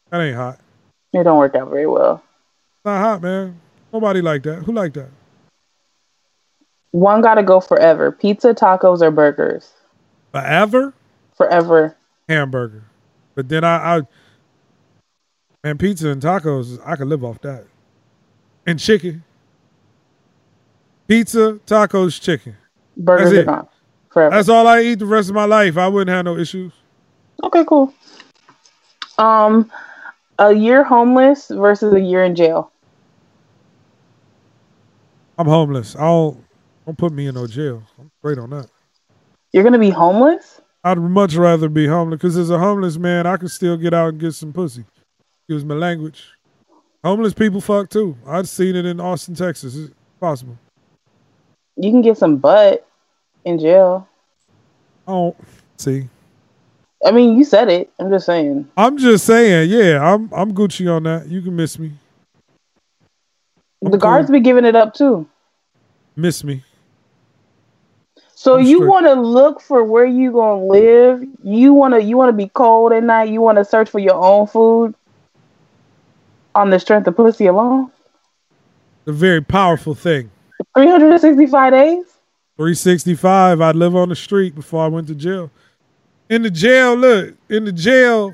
[0.10, 0.60] that ain't hot.
[1.14, 2.24] It don't work out very well.
[2.84, 3.60] Not hot, man.
[3.92, 4.64] Nobody like that.
[4.64, 5.10] Who like that?
[6.96, 8.10] One gotta go forever.
[8.10, 9.70] Pizza, tacos, or burgers.
[10.32, 10.94] Forever
[11.36, 11.94] Forever.
[12.30, 12.86] hamburger.
[13.36, 14.02] But then I, I
[15.62, 17.66] man, pizza and tacos, I could live off that.
[18.66, 19.26] And chicken.
[21.10, 22.56] Pizza, tacos, chicken.
[22.96, 23.68] Burgers That's are it.
[24.12, 24.36] Forever.
[24.38, 25.76] That's all I eat the rest of my life.
[25.78, 26.72] I wouldn't have no issues.
[27.44, 27.94] Okay, cool.
[29.18, 29.70] Um,
[30.40, 32.72] a year homeless versus a year in jail.
[35.38, 35.98] I'm homeless.
[35.98, 36.45] I don't
[36.86, 37.84] don't put me in no jail.
[38.00, 38.70] I'm straight on that.
[39.52, 40.62] You're gonna be homeless?
[40.84, 44.10] I'd much rather be homeless because as a homeless man, I can still get out
[44.10, 44.86] and get some pussy.
[45.42, 46.24] Excuse my language.
[47.04, 48.16] Homeless people fuck too.
[48.28, 49.76] I've seen it in Austin, Texas.
[49.76, 50.58] It's possible.
[51.76, 52.88] You can get some butt
[53.46, 54.08] in jail.
[55.08, 55.36] Oh,
[55.78, 56.08] see.
[57.06, 57.92] I mean, you said it.
[58.00, 58.68] I'm just saying.
[58.76, 61.28] I'm just saying, yeah, I'm I'm Gucci on that.
[61.28, 61.94] You can miss me.
[63.84, 64.34] I'm the guards cool.
[64.34, 65.28] be giving it up too.
[66.16, 66.64] miss me.
[68.46, 71.24] So I'm you want to look for where you gonna live.
[71.44, 73.30] You want to you want to be cold at night.
[73.30, 74.94] You want to search for your own food
[76.54, 77.92] on the strength of pussy alone.
[79.08, 80.30] A very powerful thing.
[80.78, 82.06] 365 days.
[82.58, 85.50] 365, I'd live on the street before I went to jail.
[86.30, 88.32] In the jail, look, in the jail,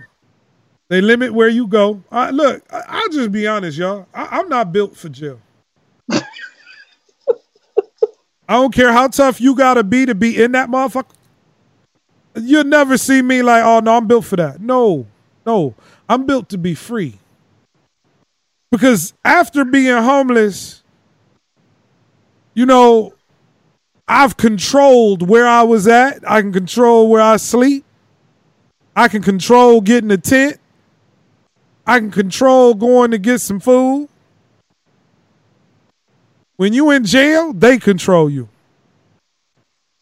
[0.90, 2.04] they limit where you go.
[2.12, 4.08] I, look, I, I'll just be honest, y'all.
[4.14, 5.40] I, I'm not built for jail.
[8.52, 11.14] I don't care how tough you gotta be to be in that motherfucker.
[12.36, 14.60] You'll never see me like, oh no, I'm built for that.
[14.60, 15.08] No,
[15.46, 15.74] no,
[16.10, 17.18] I'm built to be free.
[18.70, 20.84] Because after being homeless,
[22.54, 23.14] you know,
[24.06, 26.30] I've controlled where I was at.
[26.30, 27.86] I can control where I sleep.
[28.98, 30.60] I can control getting a tent.
[31.88, 34.10] I can control going to get some food.
[36.62, 38.48] When you in jail, they control you.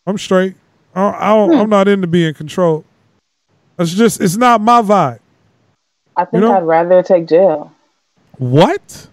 [0.06, 0.56] I'm straight.
[0.94, 1.58] I, I don't, hmm.
[1.58, 2.84] I'm not into being controlled.
[3.78, 5.20] It's just it's not my vibe.
[6.18, 7.74] I think know- I'd rather take jail.
[8.40, 9.08] What?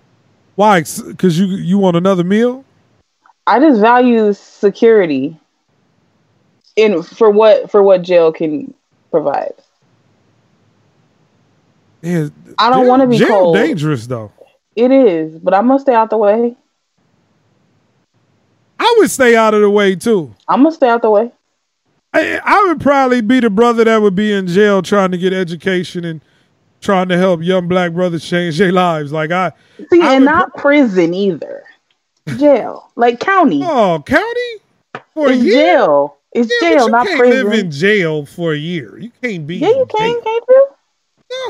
[0.56, 0.80] Why?
[0.80, 2.64] Because you you want another meal?
[3.46, 5.38] I just value security
[6.74, 8.74] in for what for what jail can
[9.12, 9.54] provide.
[12.02, 13.54] Yeah, I don't wanna be jail cold.
[13.54, 14.32] Dangerous though.
[14.74, 16.56] It is, but I'm gonna stay out the way.
[18.86, 20.32] I would stay out of the way too.
[20.48, 21.32] I'm gonna stay out the way.
[22.12, 25.32] I, I would probably be the brother that would be in jail trying to get
[25.32, 26.20] education and
[26.80, 29.12] trying to help young black brothers change their lives.
[29.12, 29.52] Like I,
[29.90, 31.64] See, I and not prison either.
[32.38, 33.60] Jail, like county.
[33.64, 35.52] oh, county for a it's year.
[35.54, 36.16] jail.
[36.32, 37.44] It's Yeah, jail, you not can't prison.
[37.50, 38.98] live in jail for a year.
[38.98, 39.56] You can't be.
[39.56, 40.22] yeah, in you can, jail.
[40.22, 40.68] can't you?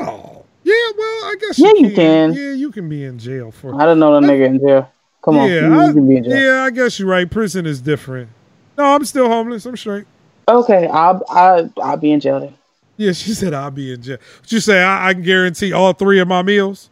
[0.01, 0.45] No.
[0.63, 1.59] Yeah, well, I guess.
[1.59, 2.33] Yeah, you you can.
[2.33, 3.79] Yeah, you can be in jail for.
[3.81, 4.91] I don't know the nigga in jail.
[5.27, 6.37] Come on, yeah, I, you can be in jail.
[6.41, 7.29] yeah, I guess you're right.
[7.29, 8.29] Prison is different.
[8.77, 9.65] No, I'm still homeless.
[9.65, 10.05] I'm straight.
[10.47, 12.53] Okay, I'll I I'll be in jail then.
[12.95, 14.17] Yeah, she said I'll be in jail.
[14.39, 14.81] What you say?
[14.81, 16.89] I, I can guarantee all three of my meals.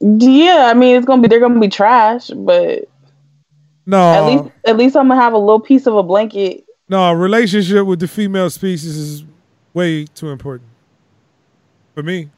[0.00, 2.88] Yeah, I mean it's gonna be they're gonna be trash, but
[3.84, 6.64] No, at least at least I'm gonna have a little piece of a blanket.
[6.88, 7.02] no.
[7.10, 9.24] A relationship with the female species is
[9.74, 10.70] way too important
[11.94, 12.30] for me.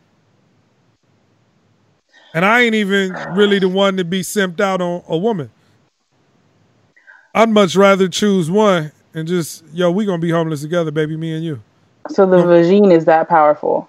[2.37, 5.51] And I ain't even really the one to be simped out on a woman.
[7.35, 11.33] I'd much rather choose one and just yo, we gonna be homeless together, baby, me
[11.33, 11.63] and you.
[12.11, 13.89] So the vagine is that powerful.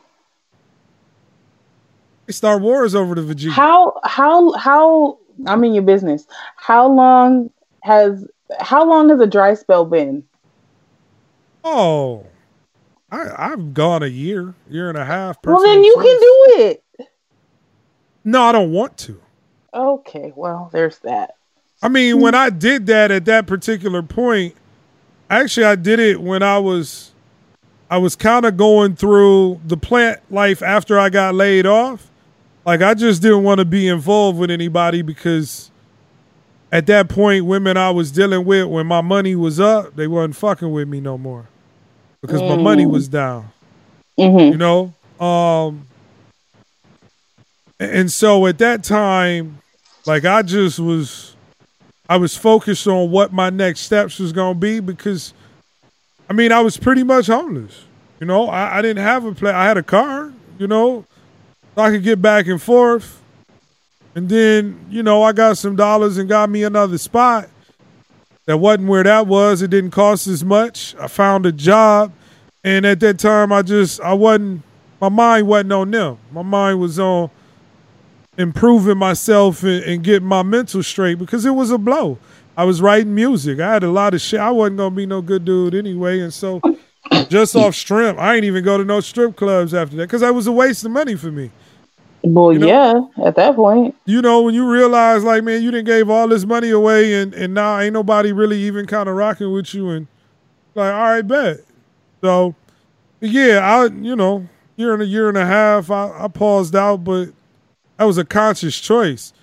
[2.30, 3.52] Star wars over the vagina.
[3.52, 6.26] How how how I'm in your business.
[6.56, 7.50] How long
[7.84, 8.26] has
[8.62, 10.24] how long has a dry spell been?
[11.66, 12.26] Oh,
[13.12, 15.38] I I've gone a year, year and a half.
[15.44, 16.06] Well then you choice.
[16.06, 16.84] can do it.
[18.28, 19.22] No, I don't want to.
[19.74, 21.36] Okay, well there's that.
[21.82, 24.54] I mean, when I did that at that particular point,
[25.30, 27.14] actually, I did it when I was,
[27.90, 32.12] I was kind of going through the plant life after I got laid off.
[32.66, 35.72] Like, I just didn't want to be involved with anybody because
[36.70, 40.36] at that point, women I was dealing with, when my money was up, they wasn't
[40.36, 41.48] fucking with me no more
[42.20, 43.54] because my money was down.
[44.18, 45.88] hmm you know um
[47.80, 49.60] and so at that time
[50.06, 51.36] like i just was
[52.10, 55.34] i was focused on what my next steps was going to be because
[56.30, 57.86] i mean i was pretty much homeless
[58.20, 58.48] you know?
[58.50, 61.06] I, I didn't have a place i had a car you know?
[61.76, 63.22] So i could get back and forth.
[64.16, 67.50] And then you know i got some dollars and got me another spot.
[68.46, 69.62] That wasn't where that was.
[69.62, 70.96] It didn't cost as much.
[71.00, 72.14] I found a job.
[72.64, 74.64] And at that time i just i wasn't
[75.00, 76.18] my mind wasn't on them.
[76.32, 77.30] My mind was on
[78.38, 82.18] improving myself and, and getting my mental straight because it was a blow.
[82.56, 83.60] I was writing music.
[83.60, 84.40] I had a lot of shit.
[84.40, 86.20] I wasn't gonna be no good dude anyway.
[86.20, 86.62] And so
[87.30, 90.34] just off strip i ain't even go to no strip clubs after that because that
[90.36, 91.50] was a waste of money for me.
[92.24, 92.68] Well You know-
[93.16, 93.96] yeah, at that point.
[94.06, 97.34] you know, when you realize like, man, you didn't gave all this money away and,
[97.34, 100.08] and now ain't nobody really even kind of rocking with you and
[100.76, 101.58] like, all right, bet.
[102.22, 102.56] So
[103.22, 107.04] yeah, I you know, year and a year and a half, I, I paused out,
[107.04, 107.30] but
[107.98, 109.34] that was a conscious choice.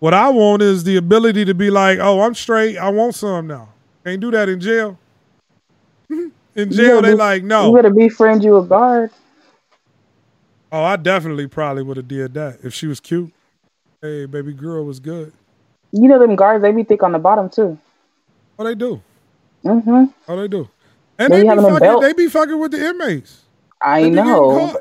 [0.00, 3.46] What I want is the ability to be like, oh, I'm straight, I want some
[3.46, 3.70] now.
[4.04, 4.98] Can't do that in jail.
[6.10, 7.68] in jail, they but like, no.
[7.68, 7.76] You no.
[7.76, 9.10] better befriend you a guard.
[10.70, 13.32] Oh, I definitely probably would have did that if she was cute.
[14.02, 15.32] Hey, baby girl was good.
[15.92, 17.78] You know them guards, they be thick on the bottom too.
[18.58, 19.00] Oh, they do.
[19.64, 20.04] Mm-hmm.
[20.28, 20.68] Oh, they do.
[21.18, 23.42] And They they, be be fucking, they be fucking with the inmates.
[23.80, 24.78] I They be know.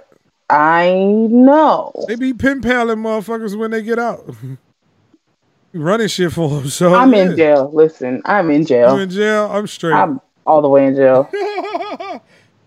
[0.53, 0.93] I
[1.31, 1.91] know.
[2.07, 4.23] They be pin paling motherfuckers when they get out.
[5.73, 6.69] running shit for them.
[6.69, 7.71] So I'm in jail.
[7.73, 8.95] Listen, I'm in jail.
[8.95, 9.49] You in jail?
[9.51, 9.93] I'm straight.
[9.93, 11.27] I'm all the way in jail.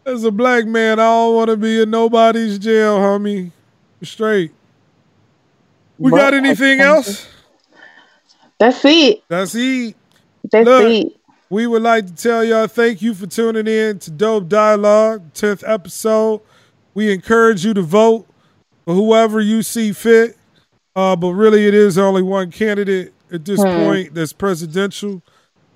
[0.07, 3.53] As a black man, I don't want to be in nobody's jail, homie.
[4.03, 4.53] Straight.
[5.99, 7.29] We Well, got anything else?
[8.59, 9.23] That's it.
[9.29, 9.95] That's it.
[10.51, 10.85] That's Look.
[10.85, 11.13] it.
[11.49, 15.63] We would like to tell y'all thank you for tuning in to Dope Dialogue, 10th
[15.67, 16.41] episode.
[16.97, 18.27] We encourage you to vote
[18.87, 20.35] for whoever you see fit.
[20.97, 23.69] Uh, but really, it is only one candidate at this Hmm.
[23.69, 25.21] point that's presidential.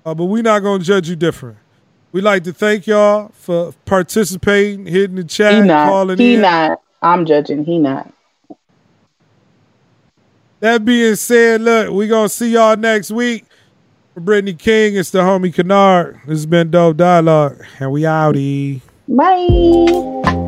[0.03, 1.57] Uh, but we're not going to judge you different.
[2.11, 5.87] We'd like to thank y'all for participating, hitting the chat, He not.
[5.87, 6.41] calling He in.
[6.41, 6.81] not.
[7.03, 7.65] I'm judging.
[7.65, 8.11] He not.
[10.59, 13.45] That being said, look, we're going to see y'all next week.
[14.15, 16.15] For Brittany King, it's the homie Kynard.
[16.25, 18.81] This has been Dope Dialogue, and we outie.
[19.07, 20.39] Bye.